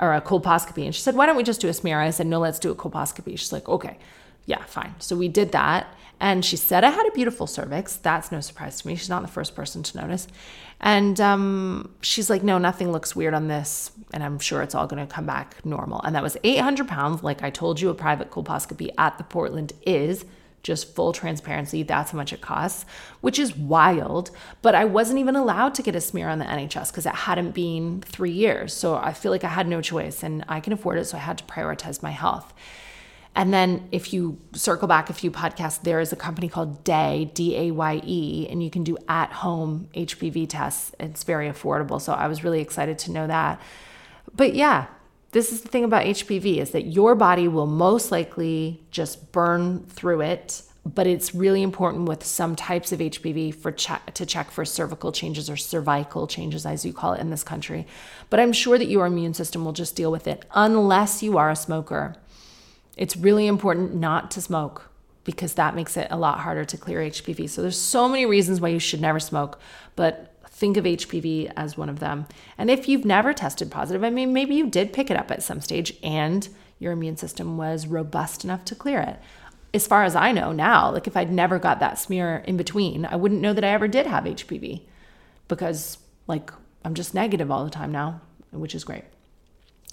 or 0.00 0.14
a 0.14 0.20
colposcopy. 0.20 0.84
And 0.84 0.94
she 0.94 1.00
said, 1.00 1.14
Why 1.14 1.26
don't 1.26 1.36
we 1.36 1.42
just 1.42 1.60
do 1.60 1.68
a 1.68 1.74
smear? 1.74 2.00
I 2.00 2.10
said, 2.10 2.26
No, 2.26 2.40
let's 2.40 2.58
do 2.58 2.70
a 2.70 2.74
colposcopy. 2.74 3.38
She's 3.38 3.52
like, 3.52 3.68
Okay, 3.68 3.98
yeah, 4.48 4.64
fine. 4.64 4.94
So 4.98 5.14
we 5.14 5.28
did 5.28 5.52
that. 5.52 5.94
And 6.20 6.42
she 6.42 6.56
said 6.56 6.82
I 6.82 6.90
had 6.90 7.06
a 7.06 7.12
beautiful 7.12 7.46
cervix. 7.46 7.96
That's 7.96 8.32
no 8.32 8.40
surprise 8.40 8.80
to 8.80 8.88
me. 8.88 8.96
She's 8.96 9.10
not 9.10 9.20
the 9.20 9.28
first 9.28 9.54
person 9.54 9.82
to 9.84 10.00
notice. 10.00 10.26
And 10.80 11.20
um, 11.20 11.94
she's 12.00 12.30
like, 12.30 12.42
no, 12.42 12.56
nothing 12.56 12.90
looks 12.90 13.14
weird 13.14 13.34
on 13.34 13.48
this. 13.48 13.92
And 14.14 14.24
I'm 14.24 14.38
sure 14.38 14.62
it's 14.62 14.74
all 14.74 14.86
going 14.86 15.06
to 15.06 15.12
come 15.12 15.26
back 15.26 15.64
normal. 15.66 16.00
And 16.00 16.16
that 16.16 16.22
was 16.22 16.38
800 16.42 16.88
pounds. 16.88 17.22
Like 17.22 17.42
I 17.42 17.50
told 17.50 17.78
you, 17.78 17.90
a 17.90 17.94
private 17.94 18.30
colposcopy 18.30 18.88
at 18.96 19.18
the 19.18 19.24
Portland 19.24 19.74
is 19.86 20.24
just 20.62 20.94
full 20.94 21.12
transparency. 21.12 21.82
That's 21.82 22.12
how 22.12 22.16
much 22.16 22.32
it 22.32 22.40
costs, 22.40 22.86
which 23.20 23.38
is 23.38 23.54
wild. 23.54 24.30
But 24.62 24.74
I 24.74 24.86
wasn't 24.86 25.18
even 25.18 25.36
allowed 25.36 25.74
to 25.74 25.82
get 25.82 25.94
a 25.94 26.00
smear 26.00 26.30
on 26.30 26.38
the 26.38 26.46
NHS 26.46 26.90
because 26.90 27.04
it 27.04 27.14
hadn't 27.14 27.54
been 27.54 28.00
three 28.00 28.32
years. 28.32 28.72
So 28.72 28.96
I 28.96 29.12
feel 29.12 29.30
like 29.30 29.44
I 29.44 29.48
had 29.48 29.68
no 29.68 29.82
choice 29.82 30.22
and 30.22 30.42
I 30.48 30.60
can 30.60 30.72
afford 30.72 30.96
it. 30.98 31.04
So 31.04 31.18
I 31.18 31.20
had 31.20 31.36
to 31.38 31.44
prioritize 31.44 32.02
my 32.02 32.12
health. 32.12 32.54
And 33.38 33.54
then 33.54 33.88
if 33.92 34.12
you 34.12 34.36
circle 34.52 34.88
back 34.88 35.10
a 35.10 35.12
few 35.12 35.30
podcasts, 35.30 35.80
there 35.80 36.00
is 36.00 36.12
a 36.12 36.16
company 36.16 36.48
called 36.48 36.82
Daye, 36.82 37.30
D 37.34 37.56
A 37.56 37.70
Y 37.70 38.00
E, 38.04 38.48
and 38.50 38.60
you 38.64 38.68
can 38.68 38.82
do 38.82 38.98
at 39.08 39.30
home 39.30 39.88
HPV 39.94 40.48
tests. 40.48 40.92
It's 40.98 41.22
very 41.22 41.48
affordable. 41.48 42.00
So 42.00 42.12
I 42.12 42.26
was 42.26 42.42
really 42.42 42.60
excited 42.60 42.98
to 42.98 43.12
know 43.12 43.28
that. 43.28 43.60
But 44.34 44.54
yeah, 44.56 44.86
this 45.30 45.52
is 45.52 45.60
the 45.60 45.68
thing 45.68 45.84
about 45.84 46.04
HPV 46.04 46.56
is 46.56 46.72
that 46.72 46.86
your 46.86 47.14
body 47.14 47.46
will 47.46 47.68
most 47.68 48.10
likely 48.10 48.82
just 48.90 49.30
burn 49.30 49.86
through 49.86 50.22
it 50.22 50.62
but 50.94 51.06
it's 51.06 51.34
really 51.34 51.62
important 51.62 52.08
with 52.08 52.24
some 52.24 52.56
types 52.56 52.92
of 52.92 53.00
HPV 53.00 53.54
for 53.54 53.70
check, 53.70 54.14
to 54.14 54.24
check 54.24 54.50
for 54.50 54.64
cervical 54.64 55.12
changes 55.12 55.50
or 55.50 55.56
cervical 55.56 56.26
changes, 56.26 56.64
as 56.64 56.84
you 56.84 56.94
call 56.94 57.12
it 57.12 57.20
in 57.20 57.28
this 57.28 57.44
country. 57.44 57.86
But 58.30 58.40
I'm 58.40 58.52
sure 58.52 58.78
that 58.78 58.88
your 58.88 59.04
immune 59.04 59.34
system 59.34 59.64
will 59.64 59.72
just 59.72 59.96
deal 59.96 60.10
with 60.10 60.26
it 60.26 60.44
unless 60.54 61.22
you 61.22 61.36
are 61.36 61.50
a 61.50 61.56
smoker. 61.56 62.16
It's 62.98 63.16
really 63.16 63.46
important 63.46 63.94
not 63.94 64.30
to 64.32 64.42
smoke 64.42 64.90
because 65.24 65.54
that 65.54 65.74
makes 65.74 65.96
it 65.96 66.08
a 66.10 66.16
lot 66.16 66.40
harder 66.40 66.64
to 66.64 66.76
clear 66.76 67.00
HPV. 67.00 67.48
So 67.48 67.62
there's 67.62 67.78
so 67.78 68.08
many 68.08 68.26
reasons 68.26 68.60
why 68.60 68.68
you 68.68 68.78
should 68.78 69.00
never 69.00 69.20
smoke, 69.20 69.58
but 69.96 70.34
think 70.48 70.76
of 70.76 70.84
HPV 70.84 71.52
as 71.56 71.76
one 71.76 71.88
of 71.88 72.00
them. 72.00 72.26
And 72.56 72.70
if 72.70 72.88
you've 72.88 73.04
never 73.04 73.32
tested 73.32 73.70
positive, 73.70 74.04
I 74.04 74.10
mean 74.10 74.32
maybe 74.32 74.54
you 74.54 74.68
did 74.68 74.92
pick 74.92 75.10
it 75.10 75.16
up 75.16 75.30
at 75.30 75.42
some 75.42 75.60
stage 75.60 75.94
and 76.02 76.48
your 76.78 76.92
immune 76.92 77.16
system 77.16 77.56
was 77.56 77.86
robust 77.86 78.44
enough 78.44 78.64
to 78.66 78.74
clear 78.74 79.00
it 79.00 79.18
as 79.74 79.86
far 79.86 80.04
as 80.04 80.16
I 80.16 80.32
know 80.32 80.52
now, 80.52 80.90
like 80.90 81.06
if 81.06 81.16
I'd 81.16 81.30
never 81.30 81.58
got 81.58 81.80
that 81.80 81.98
smear 81.98 82.42
in 82.46 82.56
between, 82.56 83.04
I 83.04 83.16
wouldn't 83.16 83.40
know 83.40 83.52
that 83.52 83.64
I 83.64 83.68
ever 83.68 83.88
did 83.88 84.06
have 84.06 84.24
HPV 84.24 84.82
because 85.46 85.98
like 86.26 86.50
I'm 86.84 86.94
just 86.94 87.14
negative 87.14 87.50
all 87.50 87.64
the 87.64 87.70
time 87.70 87.92
now, 87.92 88.20
which 88.50 88.74
is 88.74 88.84
great. 88.84 89.04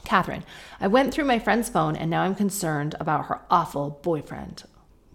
Katherine, 0.06 0.43
I 0.80 0.88
went 0.88 1.14
through 1.14 1.26
my 1.26 1.39
friend's 1.39 1.68
phone 1.68 1.95
and 1.95 2.10
now 2.10 2.22
I'm 2.22 2.36
concerned 2.36 2.95
about 2.99 3.26
her 3.26 3.41
awful 3.49 3.99
boyfriend. 4.01 4.64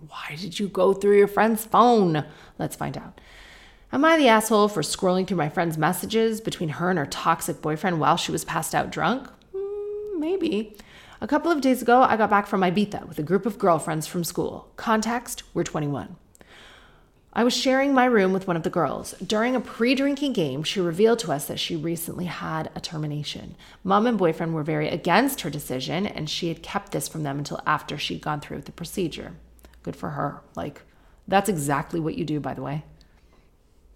Why 0.08 0.36
did 0.38 0.58
you 0.58 0.68
go 0.68 0.92
through 0.92 1.16
your 1.16 1.28
friend's 1.28 1.64
phone? 1.64 2.24
Let's 2.58 2.76
find 2.76 2.96
out. 2.96 3.20
Am 3.92 4.04
I 4.04 4.16
the 4.16 4.28
asshole 4.28 4.68
for 4.68 4.82
scrolling 4.82 5.26
through 5.26 5.36
my 5.36 5.48
friend's 5.48 5.76
messages 5.76 6.40
between 6.40 6.70
her 6.70 6.90
and 6.90 6.98
her 6.98 7.06
toxic 7.06 7.60
boyfriend 7.60 8.00
while 8.00 8.16
she 8.16 8.32
was 8.32 8.44
passed 8.44 8.74
out 8.74 8.90
drunk? 8.90 9.28
Mm, 9.54 10.18
maybe. 10.18 10.76
A 11.20 11.26
couple 11.26 11.50
of 11.50 11.60
days 11.60 11.82
ago, 11.82 12.02
I 12.02 12.16
got 12.16 12.30
back 12.30 12.46
from 12.46 12.62
Ibiza 12.62 13.06
with 13.06 13.18
a 13.18 13.22
group 13.22 13.46
of 13.46 13.58
girlfriends 13.58 14.06
from 14.06 14.24
school. 14.24 14.72
Context, 14.76 15.42
we're 15.54 15.64
21. 15.64 16.16
I 17.32 17.44
was 17.44 17.56
sharing 17.56 17.94
my 17.94 18.06
room 18.06 18.32
with 18.32 18.48
one 18.48 18.56
of 18.56 18.64
the 18.64 18.70
girls. 18.70 19.12
During 19.24 19.54
a 19.54 19.60
pre 19.60 19.94
drinking 19.94 20.32
game, 20.32 20.64
she 20.64 20.80
revealed 20.80 21.20
to 21.20 21.32
us 21.32 21.46
that 21.46 21.60
she 21.60 21.76
recently 21.76 22.24
had 22.24 22.70
a 22.74 22.80
termination. 22.80 23.54
Mom 23.84 24.06
and 24.08 24.18
boyfriend 24.18 24.52
were 24.52 24.64
very 24.64 24.88
against 24.88 25.42
her 25.42 25.50
decision, 25.50 26.06
and 26.06 26.28
she 26.28 26.48
had 26.48 26.62
kept 26.62 26.90
this 26.90 27.06
from 27.06 27.22
them 27.22 27.38
until 27.38 27.60
after 27.66 27.96
she'd 27.96 28.20
gone 28.20 28.40
through 28.40 28.56
with 28.56 28.66
the 28.66 28.72
procedure. 28.72 29.34
Good 29.84 29.94
for 29.94 30.10
her. 30.10 30.42
Like, 30.56 30.82
that's 31.28 31.48
exactly 31.48 32.00
what 32.00 32.16
you 32.16 32.24
do, 32.24 32.40
by 32.40 32.54
the 32.54 32.62
way. 32.62 32.84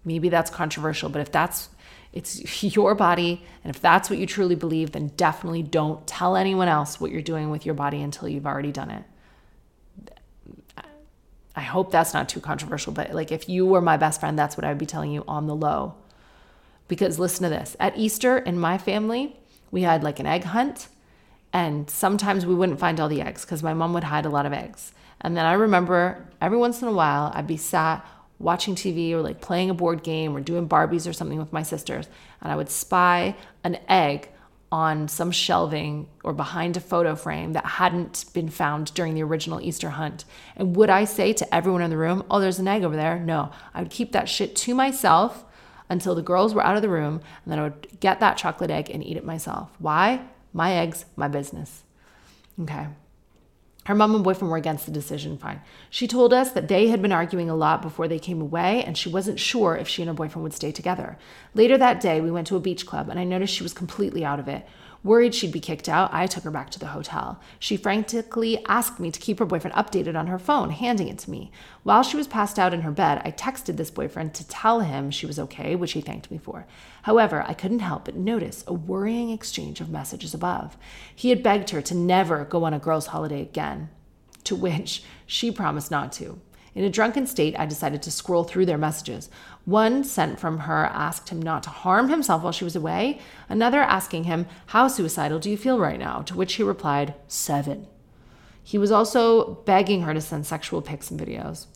Maybe 0.05 0.29
that's 0.29 0.49
controversial, 0.49 1.09
but 1.09 1.21
if 1.21 1.31
that's 1.31 1.69
it's 2.15 2.63
your 2.75 2.95
body. 2.95 3.43
And 3.63 3.75
if 3.75 3.81
that's 3.81 4.09
what 4.09 4.17
you 4.17 4.25
truly 4.25 4.55
believe, 4.55 4.93
then 4.93 5.07
definitely 5.17 5.61
don't 5.61 6.07
tell 6.07 6.35
anyone 6.35 6.69
else 6.69 6.99
what 6.99 7.11
you're 7.11 7.21
doing 7.21 7.51
with 7.51 7.65
your 7.65 7.75
body 7.75 8.01
until 8.01 8.27
you've 8.27 8.47
already 8.47 8.71
done 8.71 8.89
it. 8.89 9.03
I 11.55 11.61
hope 11.61 11.91
that's 11.91 12.13
not 12.13 12.27
too 12.27 12.39
controversial, 12.39 12.91
but 12.91 13.13
like 13.13 13.31
if 13.31 13.47
you 13.47 13.65
were 13.65 13.81
my 13.81 13.97
best 13.97 14.19
friend, 14.19 14.37
that's 14.37 14.57
what 14.57 14.65
I 14.65 14.69
would 14.69 14.77
be 14.77 14.85
telling 14.85 15.11
you 15.11 15.23
on 15.27 15.47
the 15.47 15.55
low. 15.55 15.95
Because 16.87 17.17
listen 17.17 17.43
to 17.43 17.49
this 17.49 17.75
at 17.79 17.97
Easter 17.97 18.37
in 18.37 18.59
my 18.59 18.77
family, 18.77 19.37
we 19.71 19.81
had 19.81 20.03
like 20.03 20.19
an 20.19 20.25
egg 20.25 20.43
hunt, 20.43 20.89
and 21.53 21.89
sometimes 21.89 22.45
we 22.45 22.53
wouldn't 22.53 22.79
find 22.79 22.99
all 22.99 23.07
the 23.07 23.21
eggs 23.21 23.45
because 23.45 23.63
my 23.63 23.73
mom 23.73 23.93
would 23.93 24.03
hide 24.03 24.25
a 24.25 24.29
lot 24.29 24.45
of 24.45 24.53
eggs. 24.53 24.91
And 25.21 25.35
then 25.35 25.45
I 25.45 25.53
remember 25.53 26.25
every 26.41 26.57
once 26.57 26.81
in 26.81 26.87
a 26.87 26.93
while, 26.93 27.31
I'd 27.33 27.47
be 27.47 27.57
sat 27.57 28.05
watching 28.37 28.75
TV 28.75 29.11
or 29.13 29.21
like 29.21 29.39
playing 29.39 29.69
a 29.69 29.73
board 29.73 30.03
game 30.03 30.35
or 30.35 30.41
doing 30.41 30.67
Barbies 30.67 31.09
or 31.09 31.13
something 31.13 31.39
with 31.39 31.53
my 31.53 31.63
sisters, 31.63 32.07
and 32.41 32.51
I 32.51 32.55
would 32.55 32.69
spy 32.69 33.35
an 33.63 33.79
egg 33.87 34.29
on 34.75 35.07
some 35.07 35.31
shelving 35.31 36.05
or 36.21 36.33
behind 36.33 36.75
a 36.75 36.81
photo 36.81 37.15
frame 37.15 37.53
that 37.53 37.65
hadn't 37.65 38.25
been 38.33 38.49
found 38.49 38.93
during 38.93 39.13
the 39.13 39.23
original 39.23 39.61
Easter 39.61 39.91
hunt. 39.91 40.25
And 40.57 40.75
would 40.75 40.89
I 40.89 41.05
say 41.05 41.31
to 41.31 41.55
everyone 41.55 41.81
in 41.81 41.89
the 41.89 41.95
room, 41.95 42.25
oh, 42.29 42.41
there's 42.41 42.59
an 42.59 42.67
egg 42.67 42.83
over 42.83 42.97
there? 42.97 43.17
No, 43.17 43.51
I 43.73 43.81
would 43.81 43.89
keep 43.89 44.11
that 44.11 44.27
shit 44.27 44.53
to 44.57 44.75
myself 44.75 45.45
until 45.89 46.13
the 46.13 46.21
girls 46.21 46.53
were 46.53 46.65
out 46.65 46.75
of 46.75 46.81
the 46.81 46.89
room, 46.89 47.21
and 47.45 47.51
then 47.53 47.59
I 47.59 47.63
would 47.63 47.87
get 48.01 48.19
that 48.19 48.35
chocolate 48.35 48.69
egg 48.69 48.89
and 48.89 49.01
eat 49.01 49.15
it 49.15 49.23
myself. 49.23 49.69
Why? 49.79 50.25
My 50.51 50.73
eggs, 50.73 51.05
my 51.15 51.29
business. 51.29 51.83
Okay. 52.59 52.87
Her 53.85 53.93
mom 53.93 54.15
and 54.15 54.23
boyfriend 54.23 54.49
were 54.51 54.57
against 54.57 54.87
the 54.87 54.91
decision, 54.91 55.37
fine. 55.37 55.61
She 55.91 56.07
told 56.07 56.33
us 56.33 56.51
that 56.51 56.67
they 56.67 56.87
had 56.87 57.03
been 57.03 57.11
arguing 57.11 57.51
a 57.51 57.55
lot 57.55 57.83
before 57.83 58.07
they 58.07 58.17
came 58.17 58.41
away, 58.41 58.83
and 58.83 58.97
she 58.97 59.09
wasn't 59.09 59.39
sure 59.39 59.75
if 59.75 59.87
she 59.87 60.01
and 60.01 60.09
her 60.09 60.13
boyfriend 60.15 60.41
would 60.41 60.53
stay 60.53 60.71
together. 60.71 61.19
Later 61.53 61.77
that 61.77 62.01
day, 62.01 62.19
we 62.19 62.31
went 62.31 62.47
to 62.47 62.55
a 62.55 62.59
beach 62.59 62.87
club, 62.87 63.09
and 63.09 63.19
I 63.19 63.23
noticed 63.23 63.53
she 63.53 63.63
was 63.63 63.73
completely 63.73 64.25
out 64.25 64.39
of 64.39 64.47
it. 64.47 64.65
Worried 65.05 65.35
she'd 65.35 65.51
be 65.51 65.59
kicked 65.59 65.87
out, 65.87 66.11
I 66.11 66.25
took 66.25 66.45
her 66.45 66.49
back 66.49 66.71
to 66.71 66.79
the 66.79 66.87
hotel. 66.87 67.39
She 67.59 67.77
frantically 67.77 68.65
asked 68.65 68.99
me 68.99 69.11
to 69.11 69.19
keep 69.19 69.37
her 69.37 69.45
boyfriend 69.45 69.75
updated 69.75 70.17
on 70.17 70.25
her 70.25 70.39
phone, 70.39 70.71
handing 70.71 71.09
it 71.09 71.19
to 71.19 71.29
me. 71.29 71.51
While 71.83 72.01
she 72.01 72.17
was 72.17 72.27
passed 72.27 72.57
out 72.57 72.73
in 72.73 72.81
her 72.81 72.89
bed, 72.89 73.21
I 73.23 73.29
texted 73.29 73.77
this 73.77 73.91
boyfriend 73.91 74.33
to 74.33 74.47
tell 74.47 74.79
him 74.79 75.11
she 75.11 75.27
was 75.27 75.37
okay, 75.37 75.75
which 75.75 75.91
he 75.91 76.01
thanked 76.01 76.31
me 76.31 76.39
for. 76.39 76.65
However, 77.03 77.45
I 77.47 77.53
couldn't 77.53 77.81
help 77.81 78.05
but 78.05 78.15
notice 78.15 78.63
a 78.65 78.73
worrying 78.73 79.29
exchange 79.29 79.79
of 79.79 79.91
messages 79.91 80.33
above. 80.33 80.75
He 81.15 81.29
had 81.29 81.43
begged 81.43 81.69
her 81.69 81.83
to 81.83 81.93
never 81.93 82.43
go 82.43 82.63
on 82.63 82.73
a 82.73 82.79
girls' 82.79 83.05
holiday 83.05 83.43
again, 83.43 83.89
to 84.45 84.55
which 84.55 85.03
she 85.27 85.51
promised 85.51 85.91
not 85.91 86.13
to. 86.13 86.39
In 86.75 86.83
a 86.83 86.89
drunken 86.89 87.25
state, 87.25 87.57
I 87.57 87.65
decided 87.65 88.01
to 88.03 88.11
scroll 88.11 88.43
through 88.43 88.65
their 88.65 88.77
messages. 88.77 89.29
One 89.63 90.03
sent 90.03 90.39
from 90.39 90.59
her 90.59 90.85
asked 90.85 91.29
him 91.29 91.41
not 91.41 91.63
to 91.63 91.69
harm 91.69 92.09
himself 92.09 92.43
while 92.43 92.51
she 92.51 92.65
was 92.65 92.75
away, 92.75 93.19
another 93.47 93.81
asking 93.81 94.25
him, 94.25 94.45
How 94.67 94.89
suicidal 94.89 95.39
do 95.39 95.49
you 95.49 95.57
feel 95.57 95.79
right 95.79 95.97
now? 95.97 96.21
To 96.23 96.35
which 96.35 96.55
he 96.55 96.63
replied, 96.63 97.13
Seven. 97.29 97.87
He 98.61 98.77
was 98.77 98.91
also 98.91 99.55
begging 99.65 100.01
her 100.01 100.13
to 100.13 100.19
send 100.19 100.45
sexual 100.45 100.81
pics 100.81 101.09
and 101.09 101.19
videos. 101.19 101.67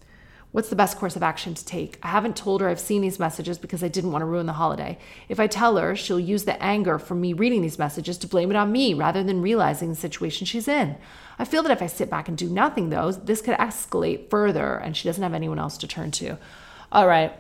What's 0.51 0.69
the 0.69 0.75
best 0.75 0.97
course 0.97 1.15
of 1.15 1.21
action 1.21 1.53
to 1.53 1.63
take? 1.63 1.99
I 2.01 2.07
haven't 2.07 2.35
told 2.35 2.61
her 2.61 2.69
I've 2.69 2.79
seen 2.79 3.03
these 3.03 3.19
messages 3.19 3.59
because 3.59 3.83
I 3.83 3.87
didn't 3.87 4.11
want 4.11 4.23
to 4.23 4.25
ruin 4.25 4.47
the 4.47 4.53
holiday. 4.53 4.97
If 5.27 5.39
I 5.39 5.45
tell 5.45 5.77
her, 5.77 5.95
she'll 5.95 6.19
use 6.19 6.45
the 6.45 6.61
anger 6.61 6.97
from 6.97 7.21
me 7.21 7.33
reading 7.33 7.61
these 7.61 7.77
messages 7.77 8.17
to 8.19 8.27
blame 8.27 8.49
it 8.49 8.55
on 8.55 8.71
me 8.71 8.95
rather 8.95 9.23
than 9.23 9.43
realizing 9.43 9.89
the 9.89 9.95
situation 9.95 10.47
she's 10.47 10.67
in. 10.67 10.97
I 11.37 11.45
feel 11.45 11.61
that 11.61 11.71
if 11.71 11.83
I 11.83 11.87
sit 11.87 12.09
back 12.09 12.27
and 12.27 12.35
do 12.35 12.49
nothing, 12.49 12.89
though, 12.89 13.11
this 13.11 13.41
could 13.41 13.57
escalate 13.57 14.31
further 14.31 14.75
and 14.77 14.97
she 14.97 15.07
doesn't 15.07 15.21
have 15.21 15.35
anyone 15.35 15.59
else 15.59 15.77
to 15.77 15.87
turn 15.87 16.09
to. 16.11 16.39
All 16.91 17.07
right. 17.07 17.31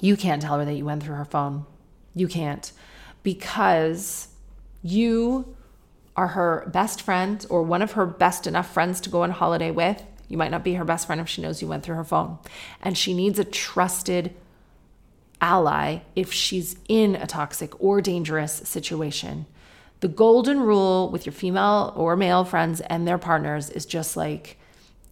You 0.00 0.16
can't 0.16 0.42
tell 0.42 0.58
her 0.58 0.64
that 0.64 0.74
you 0.74 0.84
went 0.84 1.04
through 1.04 1.14
her 1.14 1.24
phone. 1.24 1.64
You 2.12 2.26
can't 2.26 2.72
because 3.22 4.28
you 4.82 5.56
are 6.16 6.28
her 6.28 6.68
best 6.72 7.00
friend 7.00 7.46
or 7.48 7.62
one 7.62 7.82
of 7.82 7.92
her 7.92 8.04
best 8.04 8.48
enough 8.48 8.72
friends 8.72 9.00
to 9.02 9.10
go 9.10 9.22
on 9.22 9.30
holiday 9.30 9.70
with 9.70 10.02
you 10.28 10.36
might 10.36 10.50
not 10.50 10.64
be 10.64 10.74
her 10.74 10.84
best 10.84 11.06
friend 11.06 11.20
if 11.20 11.28
she 11.28 11.42
knows 11.42 11.60
you 11.60 11.68
went 11.68 11.84
through 11.84 11.96
her 11.96 12.04
phone. 12.04 12.38
And 12.82 12.96
she 12.96 13.14
needs 13.14 13.38
a 13.38 13.44
trusted 13.44 14.34
ally 15.40 15.98
if 16.16 16.32
she's 16.32 16.76
in 16.88 17.16
a 17.16 17.26
toxic 17.26 17.78
or 17.82 18.00
dangerous 18.00 18.52
situation. 18.52 19.46
The 20.00 20.08
golden 20.08 20.60
rule 20.60 21.10
with 21.10 21.26
your 21.26 21.32
female 21.32 21.92
or 21.96 22.16
male 22.16 22.44
friends 22.44 22.80
and 22.80 23.06
their 23.06 23.18
partners 23.18 23.70
is 23.70 23.86
just 23.86 24.16
like 24.16 24.58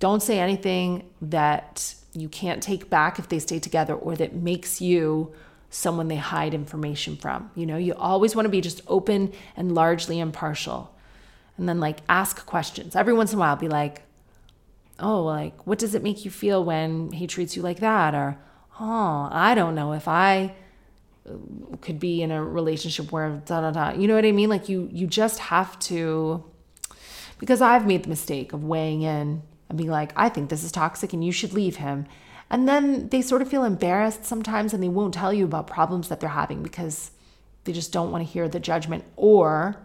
don't 0.01 0.23
say 0.23 0.41
anything 0.41 1.09
that 1.21 1.95
you 2.13 2.29
can't 2.29 2.63
take 2.63 2.91
back 2.91 3.19
if 3.19 3.29
they 3.29 3.39
stay 3.39 3.59
together 3.59 3.95
or 3.95 4.17
that 4.17 4.35
makes 4.35 4.81
you 4.81 5.33
someone 5.71 6.09
they 6.09 6.17
hide 6.17 6.53
information 6.53 7.17
from. 7.17 7.51
You 7.55 7.67
know, 7.67 7.77
you 7.77 7.95
always 7.95 8.37
want 8.37 8.45
to 8.47 8.51
be 8.51 8.61
just 8.61 8.83
open 8.87 9.33
and 9.57 9.75
largely 9.75 10.19
impartial. 10.19 10.95
And 11.57 11.69
then 11.69 11.81
like 11.81 12.01
ask 12.09 12.45
questions. 12.45 12.95
Every 12.97 13.15
once 13.15 13.33
in 13.33 13.39
a 13.39 13.41
while 13.41 13.57
be 13.57 13.69
like, 13.69 14.03
oh, 15.03 15.23
like, 15.23 15.67
what 15.67 15.79
does 15.79 15.95
it 15.95 16.03
make 16.03 16.25
you 16.25 16.31
feel 16.31 16.65
when 16.65 17.13
he 17.13 17.27
treats 17.27 17.57
you 17.57 17.63
like 17.63 17.81
that? 17.81 18.15
Or, 18.15 18.39
oh, 18.81 19.29
I 19.31 19.55
don't 19.55 19.75
know 19.75 19.93
if 19.93 20.09
I 20.09 20.55
uh, 21.29 21.77
could 21.81 21.99
be 21.99 22.23
in 22.23 22.31
a 22.31 22.43
relationship 22.43 23.13
where 23.13 23.43
da 23.45 23.61
da 23.61 23.71
da. 23.71 23.99
You 23.99 24.09
know 24.09 24.15
what 24.15 24.25
I 24.25 24.33
mean? 24.33 24.49
Like, 24.49 24.69
you 24.69 24.89
you 24.93 25.07
just 25.07 25.39
have 25.39 25.79
to, 25.81 26.45
because 27.39 27.61
I've 27.61 27.87
made 27.87 28.05
the 28.05 28.09
mistake 28.09 28.53
of 28.53 28.65
weighing 28.65 29.03
in 29.03 29.43
and 29.69 29.79
being 29.79 29.91
like, 29.91 30.13
I 30.17 30.29
think 30.29 30.51
this 30.51 30.63
is 30.63 30.73
toxic 30.73 31.13
and 31.13 31.25
you 31.25 31.33
should 31.33 31.53
leave 31.53 31.77
him. 31.77 32.07
And 32.51 32.69
then 32.69 33.09
they 33.09 33.23
sort 33.23 33.41
of 33.41 33.49
feel 33.49 33.65
embarrassed 33.65 34.27
sometimes 34.27 34.75
and 34.75 34.83
they 34.83 34.89
won't 34.89 35.15
tell 35.15 35.33
you 35.33 35.47
about 35.47 35.67
problems 35.67 36.09
that 36.09 36.21
they're 36.21 36.29
having 36.29 36.63
because 36.63 37.11
they 37.65 37.73
just 37.73 37.93
don't 37.93 38.11
want 38.11 38.27
to 38.27 38.31
hear 38.31 38.49
the 38.49 38.61
judgment 38.61 39.05
or 39.17 39.77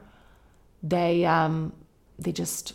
they 0.84 1.26
um 1.26 1.74
they 2.20 2.32
just 2.32 2.74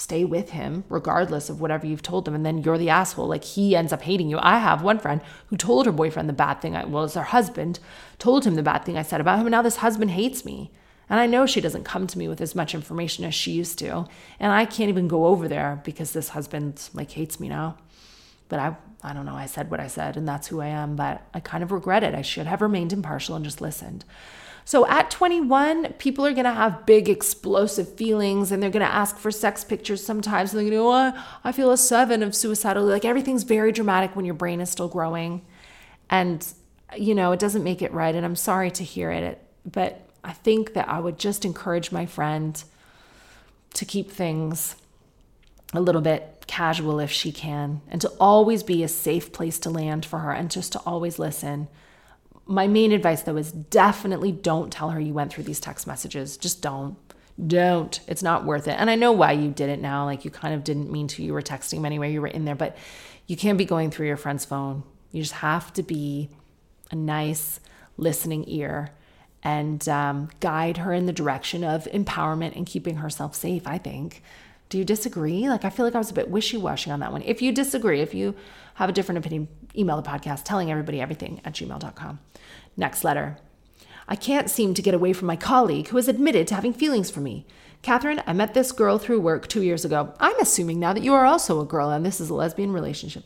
stay 0.00 0.24
with 0.24 0.50
him 0.50 0.84
regardless 0.88 1.50
of 1.50 1.60
whatever 1.60 1.86
you've 1.86 2.02
told 2.02 2.24
them 2.24 2.34
and 2.34 2.44
then 2.46 2.58
you're 2.58 2.78
the 2.78 2.90
asshole 2.90 3.28
like 3.28 3.44
he 3.44 3.76
ends 3.76 3.92
up 3.92 4.02
hating 4.02 4.30
you 4.30 4.38
i 4.40 4.58
have 4.58 4.82
one 4.82 4.98
friend 4.98 5.20
who 5.48 5.56
told 5.56 5.86
her 5.86 5.92
boyfriend 5.92 6.28
the 6.28 6.32
bad 6.32 6.60
thing 6.60 6.74
I, 6.74 6.84
well 6.84 7.04
it's 7.04 7.14
her 7.14 7.22
husband 7.22 7.78
told 8.18 8.46
him 8.46 8.54
the 8.54 8.62
bad 8.62 8.84
thing 8.84 8.96
i 8.96 9.02
said 9.02 9.20
about 9.20 9.38
him 9.38 9.46
and 9.46 9.52
now 9.52 9.62
this 9.62 9.76
husband 9.76 10.12
hates 10.12 10.44
me 10.44 10.70
And 11.10 11.18
I 11.18 11.26
know 11.26 11.44
she 11.44 11.60
doesn't 11.60 11.84
come 11.92 12.06
to 12.06 12.18
me 12.18 12.28
with 12.28 12.40
as 12.40 12.54
much 12.54 12.72
information 12.72 13.24
as 13.24 13.34
she 13.34 13.50
used 13.50 13.78
to. 13.80 14.06
And 14.38 14.52
I 14.52 14.64
can't 14.64 14.90
even 14.90 15.08
go 15.08 15.26
over 15.26 15.48
there 15.48 15.80
because 15.84 16.12
this 16.12 16.28
husband 16.30 16.88
like 16.94 17.10
hates 17.10 17.40
me 17.40 17.48
now. 17.48 17.76
But 18.48 18.60
I 18.60 18.76
I 19.02 19.12
don't 19.14 19.26
know, 19.26 19.34
I 19.34 19.46
said 19.46 19.70
what 19.70 19.80
I 19.80 19.88
said 19.88 20.16
and 20.16 20.28
that's 20.28 20.48
who 20.48 20.60
I 20.60 20.68
am, 20.68 20.94
but 20.94 21.22
I 21.34 21.40
kind 21.40 21.62
of 21.64 21.72
regret 21.72 22.04
it. 22.04 22.14
I 22.14 22.22
should 22.22 22.46
have 22.46 22.62
remained 22.62 22.92
impartial 22.92 23.34
and 23.34 23.44
just 23.44 23.60
listened. 23.60 24.04
So 24.70 24.86
at 24.86 25.10
21, 25.10 25.94
people 25.94 26.24
are 26.24 26.32
going 26.32 26.44
to 26.44 26.52
have 26.52 26.86
big 26.86 27.08
explosive 27.08 27.96
feelings 27.96 28.52
and 28.52 28.62
they're 28.62 28.70
going 28.70 28.86
to 28.86 28.94
ask 28.94 29.18
for 29.18 29.32
sex 29.32 29.64
pictures 29.64 30.00
sometimes. 30.06 30.52
And 30.52 30.60
they're 30.60 30.70
going 30.70 30.78
to 30.78 30.84
go, 30.84 30.92
oh, 30.92 31.24
I 31.42 31.50
feel 31.50 31.72
a 31.72 31.76
seven 31.76 32.22
of 32.22 32.36
suicidal. 32.36 32.84
Like 32.84 33.04
everything's 33.04 33.42
very 33.42 33.72
dramatic 33.72 34.14
when 34.14 34.24
your 34.24 34.36
brain 34.36 34.60
is 34.60 34.70
still 34.70 34.86
growing. 34.86 35.44
And, 36.08 36.46
you 36.96 37.16
know, 37.16 37.32
it 37.32 37.40
doesn't 37.40 37.64
make 37.64 37.82
it 37.82 37.92
right. 37.92 38.14
And 38.14 38.24
I'm 38.24 38.36
sorry 38.36 38.70
to 38.70 38.84
hear 38.84 39.10
it. 39.10 39.44
But 39.66 40.08
I 40.22 40.34
think 40.34 40.74
that 40.74 40.88
I 40.88 41.00
would 41.00 41.18
just 41.18 41.44
encourage 41.44 41.90
my 41.90 42.06
friend 42.06 42.62
to 43.74 43.84
keep 43.84 44.08
things 44.08 44.76
a 45.74 45.80
little 45.80 46.00
bit 46.00 46.44
casual 46.46 47.00
if 47.00 47.10
she 47.10 47.32
can, 47.32 47.80
and 47.88 48.00
to 48.02 48.08
always 48.20 48.62
be 48.62 48.84
a 48.84 48.88
safe 48.88 49.32
place 49.32 49.58
to 49.60 49.70
land 49.70 50.06
for 50.06 50.20
her, 50.20 50.30
and 50.30 50.48
just 50.48 50.70
to 50.72 50.78
always 50.86 51.18
listen. 51.18 51.66
My 52.50 52.66
main 52.66 52.90
advice, 52.90 53.22
though, 53.22 53.36
is 53.36 53.52
definitely 53.52 54.32
don't 54.32 54.72
tell 54.72 54.90
her 54.90 54.98
you 55.00 55.14
went 55.14 55.32
through 55.32 55.44
these 55.44 55.60
text 55.60 55.86
messages. 55.86 56.36
Just 56.36 56.60
don't. 56.60 56.96
Don't. 57.46 58.00
It's 58.08 58.24
not 58.24 58.44
worth 58.44 58.66
it. 58.66 58.72
And 58.72 58.90
I 58.90 58.96
know 58.96 59.12
why 59.12 59.32
you 59.32 59.50
did 59.50 59.70
it 59.70 59.80
now. 59.80 60.04
Like 60.04 60.24
you 60.24 60.32
kind 60.32 60.52
of 60.52 60.64
didn't 60.64 60.90
mean 60.90 61.06
to. 61.08 61.22
You 61.22 61.32
were 61.32 61.42
texting 61.42 61.74
him 61.74 61.84
anyway, 61.84 62.12
you 62.12 62.20
were 62.20 62.26
in 62.26 62.44
there, 62.44 62.56
but 62.56 62.76
you 63.28 63.36
can't 63.36 63.56
be 63.56 63.64
going 63.64 63.92
through 63.92 64.08
your 64.08 64.16
friend's 64.16 64.44
phone. 64.44 64.82
You 65.12 65.22
just 65.22 65.34
have 65.34 65.72
to 65.74 65.84
be 65.84 66.28
a 66.90 66.96
nice 66.96 67.60
listening 67.96 68.44
ear 68.48 68.90
and 69.44 69.88
um, 69.88 70.28
guide 70.40 70.78
her 70.78 70.92
in 70.92 71.06
the 71.06 71.12
direction 71.12 71.62
of 71.62 71.84
empowerment 71.84 72.56
and 72.56 72.66
keeping 72.66 72.96
herself 72.96 73.36
safe, 73.36 73.64
I 73.64 73.78
think. 73.78 74.24
Do 74.68 74.76
you 74.76 74.84
disagree? 74.84 75.48
Like, 75.48 75.64
I 75.64 75.70
feel 75.70 75.84
like 75.84 75.94
I 75.94 75.98
was 75.98 76.10
a 76.10 76.14
bit 76.14 76.30
wishy 76.30 76.56
washy 76.56 76.90
on 76.90 77.00
that 77.00 77.12
one. 77.12 77.22
If 77.22 77.40
you 77.40 77.52
disagree, 77.52 78.00
if 78.00 78.12
you 78.12 78.34
have 78.80 78.88
a 78.88 78.94
different 78.94 79.18
opinion, 79.18 79.46
email 79.76 80.00
the 80.00 80.08
podcast 80.08 80.42
telling 80.44 80.70
everybody 80.70 81.02
everything 81.02 81.42
at 81.44 81.52
gmail.com. 81.52 82.18
Next 82.78 83.04
letter. 83.04 83.36
I 84.08 84.16
can't 84.16 84.48
seem 84.48 84.72
to 84.72 84.80
get 84.80 84.94
away 84.94 85.12
from 85.12 85.26
my 85.26 85.36
colleague 85.36 85.88
who 85.88 85.98
has 85.98 86.08
admitted 86.08 86.48
to 86.48 86.54
having 86.54 86.72
feelings 86.72 87.10
for 87.10 87.20
me. 87.20 87.46
Katherine, 87.82 88.22
I 88.26 88.32
met 88.32 88.54
this 88.54 88.72
girl 88.72 88.96
through 88.96 89.20
work 89.20 89.48
two 89.48 89.62
years 89.62 89.84
ago. 89.84 90.14
I'm 90.18 90.40
assuming 90.40 90.80
now 90.80 90.94
that 90.94 91.02
you 91.02 91.12
are 91.12 91.26
also 91.26 91.60
a 91.60 91.66
girl 91.66 91.90
and 91.90 92.06
this 92.06 92.22
is 92.22 92.30
a 92.30 92.34
lesbian 92.34 92.72
relationship. 92.72 93.24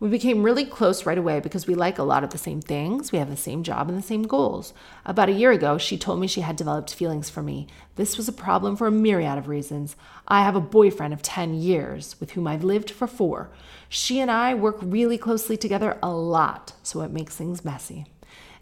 We 0.00 0.08
became 0.08 0.42
really 0.42 0.64
close 0.64 1.04
right 1.04 1.18
away 1.18 1.40
because 1.40 1.66
we 1.66 1.74
like 1.74 1.98
a 1.98 2.02
lot 2.02 2.24
of 2.24 2.30
the 2.30 2.38
same 2.38 2.62
things. 2.62 3.12
We 3.12 3.18
have 3.18 3.28
the 3.28 3.36
same 3.36 3.62
job 3.62 3.86
and 3.86 3.98
the 3.98 4.02
same 4.02 4.22
goals. 4.22 4.72
About 5.04 5.28
a 5.28 5.32
year 5.32 5.52
ago, 5.52 5.76
she 5.76 5.98
told 5.98 6.20
me 6.20 6.26
she 6.26 6.40
had 6.40 6.56
developed 6.56 6.94
feelings 6.94 7.28
for 7.28 7.42
me. 7.42 7.66
This 7.96 8.16
was 8.16 8.26
a 8.26 8.32
problem 8.32 8.76
for 8.76 8.86
a 8.86 8.90
myriad 8.90 9.36
of 9.36 9.46
reasons. 9.46 9.96
I 10.26 10.42
have 10.42 10.56
a 10.56 10.60
boyfriend 10.60 11.12
of 11.12 11.20
10 11.20 11.52
years 11.52 12.18
with 12.18 12.30
whom 12.30 12.46
I've 12.46 12.64
lived 12.64 12.90
for 12.90 13.06
four. 13.06 13.50
She 13.90 14.20
and 14.20 14.30
I 14.30 14.54
work 14.54 14.78
really 14.80 15.18
closely 15.18 15.58
together 15.58 15.98
a 16.02 16.10
lot, 16.10 16.72
so 16.82 17.02
it 17.02 17.10
makes 17.10 17.36
things 17.36 17.62
messy. 17.62 18.06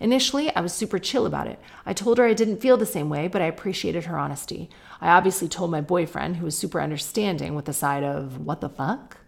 Initially, 0.00 0.52
I 0.56 0.60
was 0.60 0.72
super 0.72 0.98
chill 0.98 1.24
about 1.24 1.46
it. 1.46 1.60
I 1.86 1.92
told 1.92 2.18
her 2.18 2.26
I 2.26 2.34
didn't 2.34 2.60
feel 2.60 2.76
the 2.76 2.84
same 2.84 3.08
way, 3.08 3.28
but 3.28 3.42
I 3.42 3.46
appreciated 3.46 4.06
her 4.06 4.18
honesty. 4.18 4.70
I 5.00 5.10
obviously 5.10 5.46
told 5.46 5.70
my 5.70 5.82
boyfriend, 5.82 6.38
who 6.38 6.46
was 6.46 6.58
super 6.58 6.80
understanding 6.80 7.54
with 7.54 7.66
the 7.66 7.72
side 7.72 8.02
of, 8.02 8.44
what 8.44 8.60
the 8.60 8.68
fuck? 8.68 9.18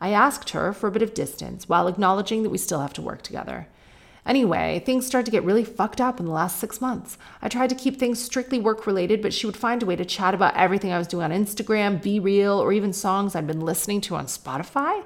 I 0.00 0.10
asked 0.10 0.50
her 0.50 0.72
for 0.72 0.86
a 0.86 0.92
bit 0.92 1.02
of 1.02 1.14
distance 1.14 1.68
while 1.68 1.88
acknowledging 1.88 2.42
that 2.42 2.50
we 2.50 2.58
still 2.58 2.80
have 2.80 2.92
to 2.94 3.02
work 3.02 3.22
together. 3.22 3.68
Anyway, 4.26 4.82
things 4.84 5.06
started 5.06 5.24
to 5.24 5.30
get 5.30 5.44
really 5.44 5.64
fucked 5.64 6.00
up 6.00 6.20
in 6.20 6.26
the 6.26 6.32
last 6.32 6.58
six 6.58 6.80
months. 6.82 7.16
I 7.40 7.48
tried 7.48 7.70
to 7.70 7.74
keep 7.74 7.98
things 7.98 8.22
strictly 8.22 8.58
work 8.58 8.86
related, 8.86 9.22
but 9.22 9.32
she 9.32 9.46
would 9.46 9.56
find 9.56 9.82
a 9.82 9.86
way 9.86 9.96
to 9.96 10.04
chat 10.04 10.34
about 10.34 10.54
everything 10.54 10.92
I 10.92 10.98
was 10.98 11.06
doing 11.06 11.24
on 11.24 11.30
Instagram, 11.30 12.02
BeReal, 12.02 12.58
or 12.58 12.72
even 12.72 12.92
songs 12.92 13.34
I'd 13.34 13.46
been 13.46 13.62
listening 13.62 14.02
to 14.02 14.16
on 14.16 14.26
Spotify. 14.26 15.02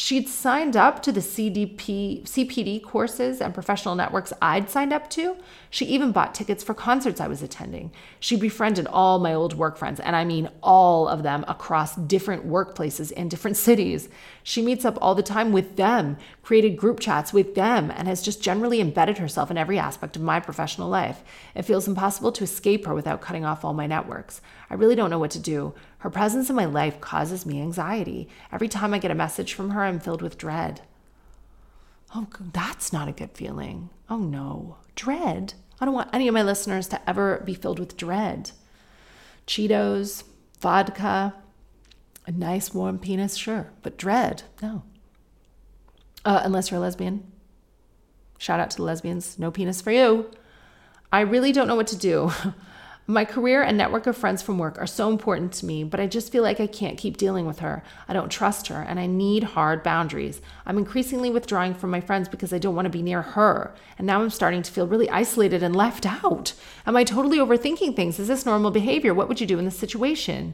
She'd 0.00 0.28
signed 0.28 0.76
up 0.76 1.02
to 1.02 1.10
the 1.10 1.18
CDP, 1.18 2.22
CPD 2.22 2.80
courses 2.80 3.40
and 3.40 3.52
professional 3.52 3.96
networks 3.96 4.32
I'd 4.40 4.70
signed 4.70 4.92
up 4.92 5.10
to. 5.10 5.36
She 5.70 5.86
even 5.86 6.12
bought 6.12 6.36
tickets 6.36 6.62
for 6.62 6.72
concerts 6.72 7.20
I 7.20 7.26
was 7.26 7.42
attending. 7.42 7.90
She 8.20 8.36
befriended 8.36 8.86
all 8.86 9.18
my 9.18 9.34
old 9.34 9.54
work 9.54 9.76
friends, 9.76 9.98
and 9.98 10.14
I 10.14 10.24
mean 10.24 10.50
all 10.62 11.08
of 11.08 11.24
them 11.24 11.44
across 11.48 11.96
different 11.96 12.48
workplaces 12.48 13.10
in 13.10 13.28
different 13.28 13.56
cities. 13.68 14.08
She 14.44 14.62
meets 14.62 14.84
up 14.84 14.98
all 15.02 15.16
the 15.16 15.22
time 15.24 15.50
with 15.50 15.74
them, 15.74 16.16
created 16.44 16.76
group 16.76 17.00
chats 17.00 17.32
with 17.32 17.56
them, 17.56 17.90
and 17.90 18.06
has 18.06 18.22
just 18.22 18.40
generally 18.40 18.80
embedded 18.80 19.18
herself 19.18 19.50
in 19.50 19.58
every 19.58 19.80
aspect 19.80 20.14
of 20.14 20.22
my 20.22 20.38
professional 20.38 20.88
life. 20.88 21.24
It 21.56 21.62
feels 21.62 21.88
impossible 21.88 22.30
to 22.30 22.44
escape 22.44 22.86
her 22.86 22.94
without 22.94 23.20
cutting 23.20 23.44
off 23.44 23.64
all 23.64 23.74
my 23.74 23.88
networks. 23.88 24.42
I 24.70 24.74
really 24.74 24.94
don't 24.94 25.10
know 25.10 25.18
what 25.18 25.30
to 25.32 25.38
do. 25.38 25.74
Her 25.98 26.10
presence 26.10 26.50
in 26.50 26.56
my 26.56 26.66
life 26.66 27.00
causes 27.00 27.46
me 27.46 27.60
anxiety. 27.60 28.28
Every 28.52 28.68
time 28.68 28.92
I 28.92 28.98
get 28.98 29.10
a 29.10 29.14
message 29.14 29.54
from 29.54 29.70
her, 29.70 29.82
I'm 29.82 30.00
filled 30.00 30.22
with 30.22 30.38
dread. 30.38 30.82
Oh, 32.14 32.26
that's 32.52 32.92
not 32.92 33.08
a 33.08 33.12
good 33.12 33.30
feeling. 33.32 33.90
Oh 34.08 34.18
no, 34.18 34.76
dread. 34.94 35.54
I 35.80 35.84
don't 35.84 35.94
want 35.94 36.10
any 36.12 36.28
of 36.28 36.34
my 36.34 36.42
listeners 36.42 36.88
to 36.88 37.08
ever 37.08 37.42
be 37.44 37.54
filled 37.54 37.78
with 37.78 37.96
dread. 37.96 38.50
Cheetos, 39.46 40.24
vodka, 40.60 41.34
a 42.26 42.32
nice 42.32 42.74
warm 42.74 42.98
penis, 42.98 43.36
sure, 43.36 43.70
but 43.82 43.96
dread, 43.96 44.42
no. 44.60 44.82
Uh, 46.24 46.42
unless 46.44 46.70
you're 46.70 46.78
a 46.78 46.80
lesbian. 46.80 47.30
Shout 48.38 48.60
out 48.60 48.70
to 48.70 48.76
the 48.78 48.82
lesbians, 48.82 49.38
no 49.38 49.50
penis 49.50 49.80
for 49.80 49.90
you. 49.90 50.30
I 51.10 51.20
really 51.20 51.52
don't 51.52 51.68
know 51.68 51.76
what 51.76 51.86
to 51.88 51.96
do. 51.96 52.30
My 53.10 53.24
career 53.24 53.62
and 53.62 53.78
network 53.78 54.06
of 54.06 54.18
friends 54.18 54.42
from 54.42 54.58
work 54.58 54.76
are 54.78 54.86
so 54.86 55.08
important 55.08 55.54
to 55.54 55.66
me, 55.66 55.82
but 55.82 55.98
I 55.98 56.06
just 56.06 56.30
feel 56.30 56.42
like 56.42 56.60
I 56.60 56.66
can't 56.66 56.98
keep 56.98 57.16
dealing 57.16 57.46
with 57.46 57.60
her. 57.60 57.82
I 58.06 58.12
don't 58.12 58.28
trust 58.28 58.66
her, 58.66 58.82
and 58.82 59.00
I 59.00 59.06
need 59.06 59.44
hard 59.44 59.82
boundaries. 59.82 60.42
I'm 60.66 60.76
increasingly 60.76 61.30
withdrawing 61.30 61.72
from 61.72 61.88
my 61.88 62.02
friends 62.02 62.28
because 62.28 62.52
I 62.52 62.58
don't 62.58 62.74
want 62.74 62.84
to 62.84 62.90
be 62.90 63.00
near 63.00 63.22
her. 63.22 63.74
And 63.96 64.06
now 64.06 64.20
I'm 64.20 64.28
starting 64.28 64.62
to 64.62 64.70
feel 64.70 64.86
really 64.86 65.08
isolated 65.08 65.62
and 65.62 65.74
left 65.74 66.04
out. 66.04 66.52
Am 66.84 66.96
I 66.96 67.04
totally 67.04 67.38
overthinking 67.38 67.96
things? 67.96 68.18
Is 68.18 68.28
this 68.28 68.44
normal 68.44 68.70
behavior? 68.70 69.14
What 69.14 69.26
would 69.26 69.40
you 69.40 69.46
do 69.46 69.58
in 69.58 69.64
this 69.64 69.78
situation? 69.78 70.52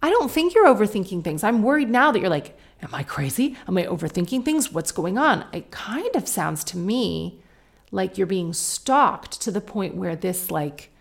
I 0.00 0.10
don't 0.10 0.30
think 0.30 0.54
you're 0.54 0.72
overthinking 0.72 1.24
things. 1.24 1.42
I'm 1.42 1.64
worried 1.64 1.90
now 1.90 2.12
that 2.12 2.20
you're 2.20 2.30
like, 2.30 2.56
Am 2.80 2.94
I 2.94 3.02
crazy? 3.02 3.56
Am 3.66 3.76
I 3.76 3.86
overthinking 3.86 4.44
things? 4.44 4.70
What's 4.70 4.92
going 4.92 5.18
on? 5.18 5.46
It 5.52 5.72
kind 5.72 6.14
of 6.14 6.28
sounds 6.28 6.62
to 6.62 6.76
me 6.76 7.42
like 7.90 8.16
you're 8.16 8.26
being 8.28 8.52
stalked 8.52 9.40
to 9.40 9.50
the 9.50 9.60
point 9.60 9.96
where 9.96 10.14
this, 10.14 10.52
like, 10.52 10.92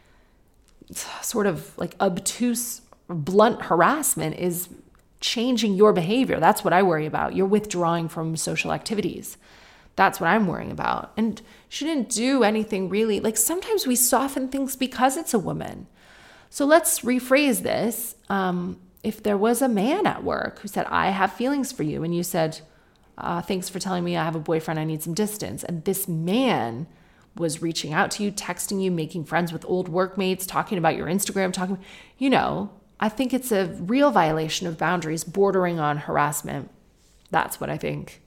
sort 0.93 1.47
of 1.47 1.77
like 1.77 1.95
obtuse, 1.99 2.81
blunt 3.07 3.63
harassment 3.63 4.37
is 4.37 4.69
changing 5.19 5.73
your 5.73 5.93
behavior. 5.93 6.39
That's 6.39 6.63
what 6.63 6.73
I 6.73 6.83
worry 6.83 7.05
about. 7.05 7.35
You're 7.35 7.45
withdrawing 7.47 8.07
from 8.07 8.35
social 8.35 8.71
activities. 8.71 9.37
That's 9.95 10.19
what 10.19 10.27
I'm 10.27 10.45
worrying 10.45 10.71
about. 10.71 11.11
And 11.17 11.41
she 11.67 11.83
didn't 11.83 12.09
do 12.09 12.43
anything 12.43 12.87
really. 12.87 13.19
Like 13.19 13.35
sometimes 13.35 13.87
we 13.87 13.95
soften 13.95 14.47
things 14.49 14.75
because 14.75 15.17
it's 15.17 15.33
a 15.33 15.39
woman. 15.39 15.87
So 16.49 16.65
let's 16.65 16.99
rephrase 17.01 17.63
this. 17.63 18.15
Um, 18.29 18.79
if 19.03 19.23
there 19.23 19.37
was 19.37 19.61
a 19.61 19.69
man 19.69 20.05
at 20.05 20.23
work 20.23 20.59
who 20.59 20.67
said, 20.67 20.85
I 20.87 21.09
have 21.09 21.33
feelings 21.33 21.71
for 21.71 21.83
you, 21.83 22.03
and 22.03 22.15
you 22.15 22.23
said, 22.23 22.61
uh, 23.17 23.41
Thanks 23.41 23.69
for 23.69 23.79
telling 23.79 24.03
me 24.03 24.17
I 24.17 24.23
have 24.23 24.35
a 24.35 24.39
boyfriend, 24.39 24.79
I 24.79 24.83
need 24.83 25.03
some 25.03 25.13
distance, 25.13 25.63
and 25.63 25.83
this 25.85 26.07
man 26.07 26.87
was 27.37 27.61
reaching 27.61 27.93
out 27.93 28.11
to 28.11 28.23
you, 28.23 28.31
texting 28.31 28.81
you, 28.81 28.91
making 28.91 29.25
friends 29.25 29.53
with 29.53 29.65
old 29.65 29.89
workmates, 29.89 30.45
talking 30.45 30.77
about 30.77 30.95
your 30.95 31.07
Instagram, 31.07 31.53
talking, 31.53 31.79
you 32.17 32.29
know, 32.29 32.71
I 32.99 33.09
think 33.09 33.33
it's 33.33 33.51
a 33.51 33.67
real 33.79 34.11
violation 34.11 34.67
of 34.67 34.77
boundaries 34.77 35.23
bordering 35.23 35.79
on 35.79 35.97
harassment. 35.97 36.69
That's 37.29 37.59
what 37.59 37.69
I 37.69 37.77
think. 37.77 38.21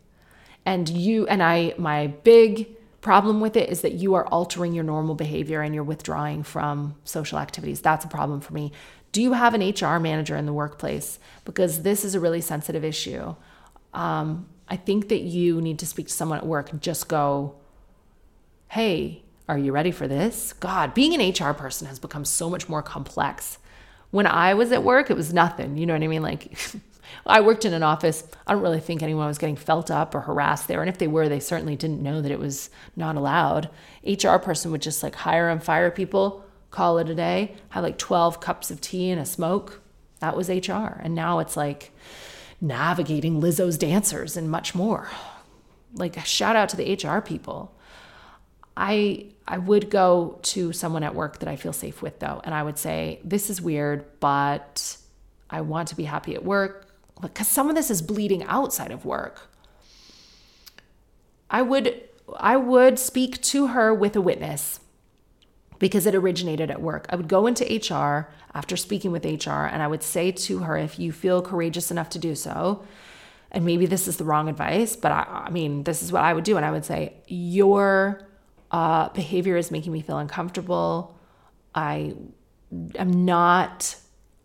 And 0.65 0.89
you 0.89 1.27
and 1.27 1.43
I, 1.43 1.75
my 1.79 2.09
big 2.09 2.69
problem 3.01 3.41
with 3.41 3.57
it 3.57 3.71
is 3.71 3.81
that 3.81 3.95
you 3.95 4.15
are 4.15 4.27
altering 4.27 4.73
your 4.73 4.85
normal 4.85 5.15
behavior 5.15 5.63
and 5.63 5.75
you're 5.75 5.85
withdrawing 5.85 6.43
from 6.43 6.95
social 7.05 7.39
activities. 7.39 7.81
That's 7.81 8.05
a 8.05 8.09
problem 8.09 8.41
for 8.41 8.53
me. 8.53 8.73
Do 9.13 9.23
you 9.23 9.33
have 9.33 9.55
an 9.55 9.69
HR 9.69 9.99
manager 9.99 10.37
in 10.37 10.47
the 10.47 10.53
workplace? 10.53 11.19
Because 11.45 11.83
this 11.83 12.05
is 12.05 12.15
a 12.15 12.21
really 12.21 12.41
sensitive 12.41 12.85
issue. 12.85 13.35
Um, 13.93 14.47
I 14.69 14.77
think 14.77 15.09
that 15.09 15.23
you 15.23 15.61
need 15.61 15.81
to 15.81 15.87
speak 15.87 16.07
to 16.07 16.13
someone 16.13 16.39
at 16.39 16.47
work 16.47 16.79
just 16.81 17.09
go, 17.09 17.57
hey, 18.71 19.21
are 19.49 19.59
you 19.59 19.73
ready 19.73 19.91
for 19.91 20.07
this? 20.07 20.53
God, 20.53 20.95
being 20.95 21.13
an 21.13 21.31
HR 21.33 21.53
person 21.53 21.89
has 21.89 21.99
become 21.99 22.25
so 22.25 22.49
much 22.49 22.69
more 22.69 22.83
complex. 22.83 23.59
When 24.13 24.29
I 24.29 24.55
was 24.55 24.71
at 24.71 24.85
work, 24.85 25.11
it 25.11 25.17
was 25.17 25.33
nothing. 25.33 25.77
You 25.77 25.87
know 25.87 25.93
what 25.93 26.05
I 26.05 26.07
mean? 26.07 26.23
Like, 26.23 26.57
I 27.27 27.41
worked 27.41 27.65
in 27.65 27.75
an 27.75 27.83
office. 27.83 28.23
I 28.47 28.53
don't 28.53 28.63
really 28.63 28.79
think 28.79 29.03
anyone 29.03 29.27
was 29.27 29.39
getting 29.39 29.57
felt 29.57 29.91
up 29.91 30.15
or 30.15 30.21
harassed 30.21 30.69
there. 30.69 30.81
And 30.83 30.89
if 30.89 30.99
they 30.99 31.09
were, 31.09 31.29
they 31.29 31.41
certainly 31.41 31.75
didn't 31.75 32.01
know 32.01 32.23
that 32.23 32.31
it 32.31 32.39
was 32.39 32.71
not 32.95 33.17
allowed. 33.17 33.71
HR 34.07 34.37
person 34.37 34.71
would 34.71 34.83
just 34.83 35.03
like 35.03 35.17
hire 35.17 35.49
and 35.49 35.61
fire 35.61 35.91
people, 35.91 36.45
call 36.71 36.99
it 36.99 37.11
a 37.11 37.15
day, 37.17 37.57
have 37.71 37.83
like 37.83 37.99
12 37.99 38.41
cups 38.41 38.71
of 38.71 38.81
tea 38.81 39.11
and 39.11 39.21
a 39.21 39.27
smoke. 39.27 39.81
That 40.21 40.37
was 40.37 40.49
HR. 40.49 41.01
And 41.03 41.17
now 41.17 41.41
it's 41.41 41.57
like 41.57 41.91
navigating 42.61 43.41
Lizzo's 43.41 43.77
dancers 43.77 44.37
and 44.37 44.49
much 44.49 44.77
more. 44.77 45.11
Like, 45.93 46.25
shout 46.25 46.55
out 46.55 46.69
to 46.69 46.77
the 46.77 46.95
HR 46.95 47.21
people. 47.21 47.75
I 48.81 49.27
I 49.47 49.59
would 49.59 49.91
go 49.91 50.39
to 50.43 50.73
someone 50.73 51.03
at 51.03 51.15
work 51.15 51.41
that 51.41 51.49
I 51.49 51.57
feel 51.57 51.75
safe 51.75 52.01
with 52.01 52.19
though, 52.19 52.41
and 52.43 52.55
I 52.55 52.63
would 52.63 52.79
say, 52.79 53.21
"This 53.23 53.51
is 53.51 53.61
weird, 53.61 54.07
but 54.21 54.97
I 55.51 55.61
want 55.61 55.89
to 55.89 55.97
be 55.97 56.05
happy 56.05 56.35
at 56.35 56.45
work." 56.45 56.89
Because 57.21 57.47
some 57.47 57.69
of 57.69 57.77
this 57.77 57.91
is 57.91 58.01
bleeding 58.01 58.43
outside 58.45 58.91
of 58.91 59.05
work. 59.05 59.51
I 61.51 61.61
would 61.61 62.09
I 62.39 62.57
would 62.57 62.99
speak 62.99 63.43
to 63.43 63.69
her 63.69 63.93
with 63.93 64.17
a 64.17 64.21
witness 64.21 64.81
because 65.79 66.07
it 66.07 66.15
originated 66.15 66.71
at 66.71 66.81
work. 66.81 67.07
I 67.11 67.17
would 67.17 67.29
go 67.29 67.47
into 67.47 67.65
HR 67.65 68.33
after 68.55 68.77
speaking 68.77 69.13
with 69.13 69.25
HR 69.25 69.67
and 69.67 69.83
I 69.83 69.89
would 69.89 70.03
say 70.03 70.33
to 70.33 70.61
her, 70.61 70.77
if 70.77 70.99
you 70.99 71.13
feel 71.13 71.43
courageous 71.43 71.91
enough 71.91 72.09
to 72.11 72.19
do 72.19 72.35
so, 72.35 72.85
and 73.51 73.65
maybe 73.65 73.87
this 73.87 74.07
is 74.07 74.17
the 74.17 74.25
wrong 74.25 74.49
advice, 74.49 74.95
but 74.97 75.13
I, 75.13 75.45
I 75.47 75.51
mean, 75.51 75.83
this 75.85 76.03
is 76.03 76.13
what 76.13 76.23
I 76.23 76.33
would 76.33 76.45
do. 76.45 76.57
And 76.57 76.65
I 76.65 76.71
would 76.71 76.85
say, 76.85 77.15
Your 77.27 78.30
uh, 78.71 79.09
behavior 79.11 79.57
is 79.57 79.71
making 79.71 79.93
me 79.93 80.01
feel 80.01 80.19
uncomfortable. 80.19 81.19
I 81.75 82.15
am 82.97 83.25
not 83.25 83.97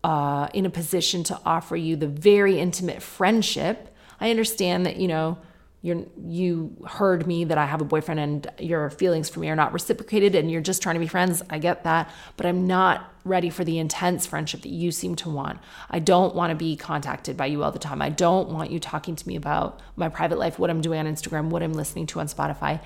uh, 0.04 0.48
in 0.54 0.66
a 0.66 0.70
position 0.70 1.24
to 1.26 1.40
offer 1.46 1.76
you 1.76 1.96
the 1.96 2.08
very 2.08 2.60
intimate 2.60 3.02
friendship. 3.02 3.96
I 4.20 4.30
understand 4.30 4.86
that, 4.86 4.98
you 4.98 5.08
know, 5.08 5.38
you 5.86 6.10
you 6.26 6.76
heard 6.88 7.28
me 7.28 7.44
that 7.44 7.60
I 7.60 7.66
have 7.66 7.80
a 7.80 7.86
boyfriend 7.86 8.20
and 8.20 8.52
your 8.58 8.90
feelings 8.90 9.30
for 9.30 9.40
me 9.40 9.50
are 9.50 9.56
not 9.56 9.72
reciprocated 9.72 10.34
and 10.34 10.50
you're 10.50 10.62
just 10.62 10.82
trying 10.82 10.96
to 10.96 11.00
be 11.00 11.08
friends. 11.08 11.44
I 11.48 11.60
get 11.60 11.84
that, 11.84 12.12
but 12.38 12.48
I'm 12.48 12.66
not 12.66 13.14
ready 13.24 13.52
for 13.52 13.64
the 13.64 13.78
intense 13.78 14.26
friendship 14.26 14.64
that 14.64 14.70
you 14.70 14.92
seem 14.92 15.16
to 15.18 15.30
want. 15.30 15.60
I 15.90 16.00
don't 16.00 16.34
want 16.34 16.50
to 16.50 16.56
be 16.56 16.76
contacted 16.76 17.38
by 17.38 17.46
you 17.46 17.64
all 17.64 17.72
the 17.72 17.78
time. 17.78 18.02
I 18.02 18.10
don't 18.10 18.50
want 18.50 18.72
you 18.72 18.80
talking 18.80 19.16
to 19.16 19.28
me 19.28 19.36
about 19.36 19.80
my 19.96 20.10
private 20.10 20.40
life, 20.40 20.58
what 20.58 20.72
I'm 20.72 20.82
doing 20.82 21.00
on 21.00 21.06
Instagram, 21.06 21.50
what 21.50 21.62
I'm 21.62 21.74
listening 21.74 22.08
to 22.08 22.20
on 22.20 22.28
Spotify. 22.28 22.82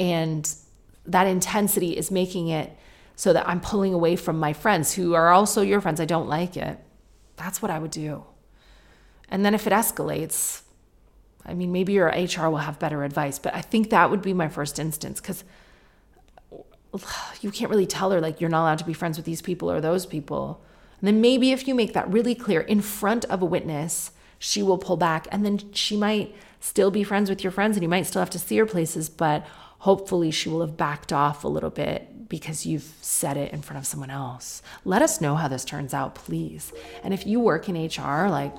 And 0.00 0.50
that 1.08 1.26
intensity 1.26 1.96
is 1.96 2.10
making 2.10 2.48
it 2.48 2.76
so 3.16 3.32
that 3.32 3.48
I'm 3.48 3.60
pulling 3.60 3.92
away 3.92 4.14
from 4.14 4.38
my 4.38 4.52
friends 4.52 4.94
who 4.94 5.14
are 5.14 5.30
also 5.30 5.62
your 5.62 5.80
friends. 5.80 6.00
I 6.00 6.04
don't 6.04 6.28
like 6.28 6.56
it. 6.56 6.78
That's 7.36 7.60
what 7.60 7.70
I 7.70 7.78
would 7.78 7.90
do. 7.90 8.24
And 9.28 9.44
then 9.44 9.54
if 9.54 9.66
it 9.66 9.72
escalates, 9.72 10.62
I 11.44 11.54
mean, 11.54 11.72
maybe 11.72 11.94
your 11.94 12.08
HR 12.08 12.48
will 12.48 12.58
have 12.58 12.78
better 12.78 13.02
advice, 13.02 13.38
but 13.38 13.54
I 13.54 13.60
think 13.60 13.90
that 13.90 14.10
would 14.10 14.22
be 14.22 14.32
my 14.32 14.48
first 14.48 14.78
instance 14.78 15.20
because 15.20 15.44
you 17.40 17.50
can't 17.50 17.70
really 17.70 17.86
tell 17.86 18.10
her, 18.10 18.20
like, 18.20 18.40
you're 18.40 18.50
not 18.50 18.62
allowed 18.62 18.78
to 18.78 18.84
be 18.84 18.92
friends 18.92 19.18
with 19.18 19.26
these 19.26 19.42
people 19.42 19.70
or 19.70 19.80
those 19.80 20.06
people. 20.06 20.62
And 21.00 21.08
then 21.08 21.20
maybe 21.20 21.52
if 21.52 21.66
you 21.66 21.74
make 21.74 21.92
that 21.94 22.10
really 22.10 22.34
clear 22.34 22.60
in 22.60 22.80
front 22.80 23.24
of 23.26 23.42
a 23.42 23.46
witness, 23.46 24.10
she 24.38 24.62
will 24.62 24.78
pull 24.78 24.96
back 24.96 25.26
and 25.30 25.44
then 25.44 25.72
she 25.72 25.96
might 25.96 26.34
still 26.60 26.90
be 26.90 27.04
friends 27.04 27.28
with 27.30 27.42
your 27.42 27.50
friends 27.50 27.76
and 27.76 27.82
you 27.82 27.88
might 27.88 28.06
still 28.06 28.20
have 28.20 28.30
to 28.30 28.38
see 28.38 28.56
her 28.58 28.66
places, 28.66 29.08
but 29.08 29.46
hopefully 29.78 30.30
she 30.30 30.48
will 30.48 30.60
have 30.60 30.76
backed 30.76 31.12
off 31.12 31.44
a 31.44 31.48
little 31.48 31.70
bit 31.70 32.28
because 32.28 32.66
you've 32.66 32.94
said 33.00 33.36
it 33.36 33.52
in 33.52 33.62
front 33.62 33.78
of 33.78 33.86
someone 33.86 34.10
else. 34.10 34.62
Let 34.84 35.02
us 35.02 35.20
know 35.20 35.34
how 35.36 35.48
this 35.48 35.64
turns 35.64 35.94
out, 35.94 36.14
please. 36.14 36.72
And 37.02 37.14
if 37.14 37.26
you 37.26 37.40
work 37.40 37.68
in 37.68 37.86
HR, 37.86 38.28
like, 38.28 38.54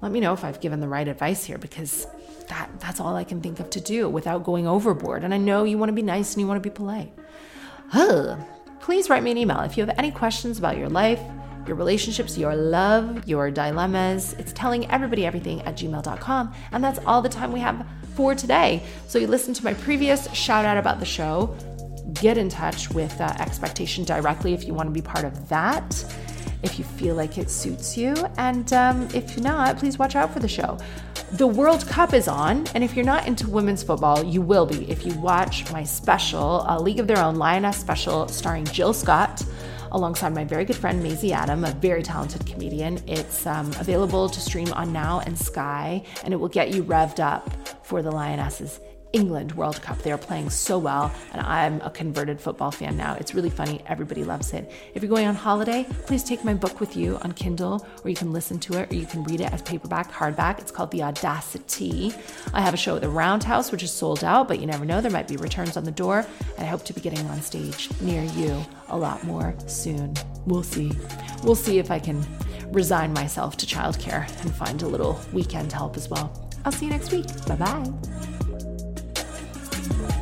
let 0.00 0.12
me 0.12 0.20
know 0.20 0.32
if 0.32 0.44
I've 0.44 0.60
given 0.60 0.80
the 0.80 0.88
right 0.88 1.06
advice 1.06 1.44
here 1.44 1.58
because 1.58 2.06
that 2.48 2.68
that's 2.80 3.00
all 3.00 3.14
I 3.16 3.24
can 3.24 3.40
think 3.40 3.60
of 3.60 3.70
to 3.70 3.80
do 3.80 4.08
without 4.08 4.44
going 4.44 4.66
overboard. 4.66 5.24
And 5.24 5.32
I 5.32 5.38
know 5.38 5.64
you 5.64 5.78
want 5.78 5.88
to 5.90 5.94
be 5.94 6.02
nice 6.02 6.32
and 6.32 6.40
you 6.40 6.46
want 6.46 6.62
to 6.62 6.68
be 6.68 6.74
polite. 6.74 7.12
Ugh. 7.92 8.38
Please 8.80 9.08
write 9.08 9.22
me 9.22 9.30
an 9.30 9.38
email 9.38 9.60
if 9.60 9.76
you 9.76 9.86
have 9.86 9.96
any 9.96 10.10
questions 10.10 10.58
about 10.58 10.76
your 10.76 10.88
life, 10.88 11.20
your 11.66 11.76
relationships, 11.76 12.36
your 12.36 12.54
love, 12.54 13.26
your 13.28 13.50
dilemmas. 13.50 14.34
It's 14.34 14.52
telling 14.52 14.90
everybody 14.90 15.26
everything 15.26 15.62
at 15.62 15.76
gmail.com. 15.76 16.54
And 16.72 16.82
that's 16.82 16.98
all 17.06 17.22
the 17.22 17.28
time 17.28 17.52
we 17.52 17.60
have 17.60 17.86
for 18.14 18.34
today. 18.34 18.82
So 19.08 19.18
you 19.18 19.26
listen 19.26 19.54
to 19.54 19.64
my 19.64 19.74
previous 19.74 20.32
shout 20.32 20.64
out 20.64 20.76
about 20.76 21.00
the 21.00 21.06
show. 21.06 21.56
Get 22.14 22.36
in 22.36 22.48
touch 22.48 22.90
with 22.90 23.20
uh, 23.20 23.34
Expectation 23.38 24.04
directly 24.04 24.54
if 24.54 24.64
you 24.64 24.74
want 24.74 24.88
to 24.88 24.92
be 24.92 25.02
part 25.02 25.24
of 25.24 25.48
that 25.48 26.04
if 26.62 26.78
you 26.78 26.84
feel 26.84 27.14
like 27.14 27.38
it 27.38 27.50
suits 27.50 27.96
you. 27.96 28.14
And 28.36 28.72
um, 28.72 29.08
if 29.14 29.38
not, 29.38 29.78
please 29.78 29.98
watch 29.98 30.16
out 30.16 30.32
for 30.32 30.40
the 30.40 30.48
show. 30.48 30.78
The 31.32 31.46
World 31.46 31.86
Cup 31.86 32.12
is 32.12 32.28
on, 32.28 32.66
and 32.74 32.84
if 32.84 32.94
you're 32.94 33.06
not 33.06 33.26
into 33.26 33.48
women's 33.48 33.82
football, 33.82 34.22
you 34.22 34.42
will 34.42 34.66
be 34.66 34.88
if 34.90 35.06
you 35.06 35.14
watch 35.14 35.70
my 35.72 35.82
special, 35.82 36.64
a 36.68 36.80
League 36.80 37.00
of 37.00 37.06
Their 37.06 37.18
Own 37.18 37.36
Lioness 37.36 37.78
special 37.78 38.28
starring 38.28 38.64
Jill 38.66 38.92
Scott 38.92 39.42
alongside 39.92 40.34
my 40.34 40.44
very 40.44 40.64
good 40.64 40.76
friend 40.76 41.02
Maisie 41.02 41.32
Adam, 41.32 41.64
a 41.64 41.72
very 41.72 42.02
talented 42.02 42.44
comedian. 42.44 42.98
It's 43.06 43.46
um, 43.46 43.68
available 43.78 44.28
to 44.28 44.40
stream 44.40 44.72
on 44.72 44.92
Now 44.92 45.20
and 45.20 45.38
Sky, 45.38 46.02
and 46.24 46.34
it 46.34 46.36
will 46.36 46.48
get 46.48 46.74
you 46.74 46.82
revved 46.82 47.20
up 47.20 47.50
for 47.86 48.02
the 48.02 48.10
Lionesses 48.10 48.80
England 49.12 49.52
World 49.52 49.80
Cup. 49.82 49.98
They 49.98 50.12
are 50.12 50.18
playing 50.18 50.50
so 50.50 50.78
well, 50.78 51.12
and 51.32 51.42
I'm 51.42 51.80
a 51.82 51.90
converted 51.90 52.40
football 52.40 52.70
fan 52.70 52.96
now. 52.96 53.14
It's 53.14 53.34
really 53.34 53.50
funny. 53.50 53.82
Everybody 53.86 54.24
loves 54.24 54.52
it. 54.52 54.70
If 54.94 55.02
you're 55.02 55.10
going 55.10 55.26
on 55.26 55.34
holiday, 55.34 55.86
please 56.06 56.24
take 56.24 56.44
my 56.44 56.54
book 56.54 56.80
with 56.80 56.96
you 56.96 57.18
on 57.22 57.32
Kindle, 57.32 57.86
or 58.04 58.10
you 58.10 58.16
can 58.16 58.32
listen 58.32 58.58
to 58.60 58.78
it, 58.78 58.90
or 58.90 58.94
you 58.94 59.06
can 59.06 59.24
read 59.24 59.40
it 59.40 59.52
as 59.52 59.62
paperback, 59.62 60.10
hardback. 60.10 60.58
It's 60.58 60.70
called 60.70 60.90
The 60.90 61.02
Audacity. 61.02 62.14
I 62.54 62.60
have 62.60 62.74
a 62.74 62.76
show 62.78 62.96
at 62.96 63.02
the 63.02 63.08
Roundhouse, 63.08 63.70
which 63.70 63.82
is 63.82 63.90
sold 63.92 64.24
out, 64.24 64.48
but 64.48 64.60
you 64.60 64.66
never 64.66 64.84
know. 64.84 65.00
There 65.00 65.10
might 65.10 65.28
be 65.28 65.36
returns 65.36 65.76
on 65.76 65.84
the 65.84 65.90
door, 65.90 66.26
and 66.56 66.66
I 66.66 66.70
hope 66.70 66.84
to 66.84 66.92
be 66.92 67.00
getting 67.00 67.26
on 67.28 67.40
stage 67.42 67.90
near 68.00 68.22
you 68.22 68.64
a 68.88 68.96
lot 68.96 69.24
more 69.24 69.54
soon. 69.66 70.14
We'll 70.46 70.62
see. 70.62 70.92
We'll 71.42 71.54
see 71.54 71.78
if 71.78 71.90
I 71.90 71.98
can 71.98 72.24
resign 72.72 73.12
myself 73.12 73.56
to 73.58 73.66
childcare 73.66 74.28
and 74.42 74.54
find 74.54 74.80
a 74.82 74.88
little 74.88 75.20
weekend 75.32 75.72
help 75.72 75.96
as 75.96 76.08
well. 76.08 76.50
I'll 76.64 76.72
see 76.72 76.86
you 76.86 76.92
next 76.92 77.12
week. 77.12 77.26
Bye 77.46 77.56
bye. 77.56 78.41
Yeah. 79.90 80.21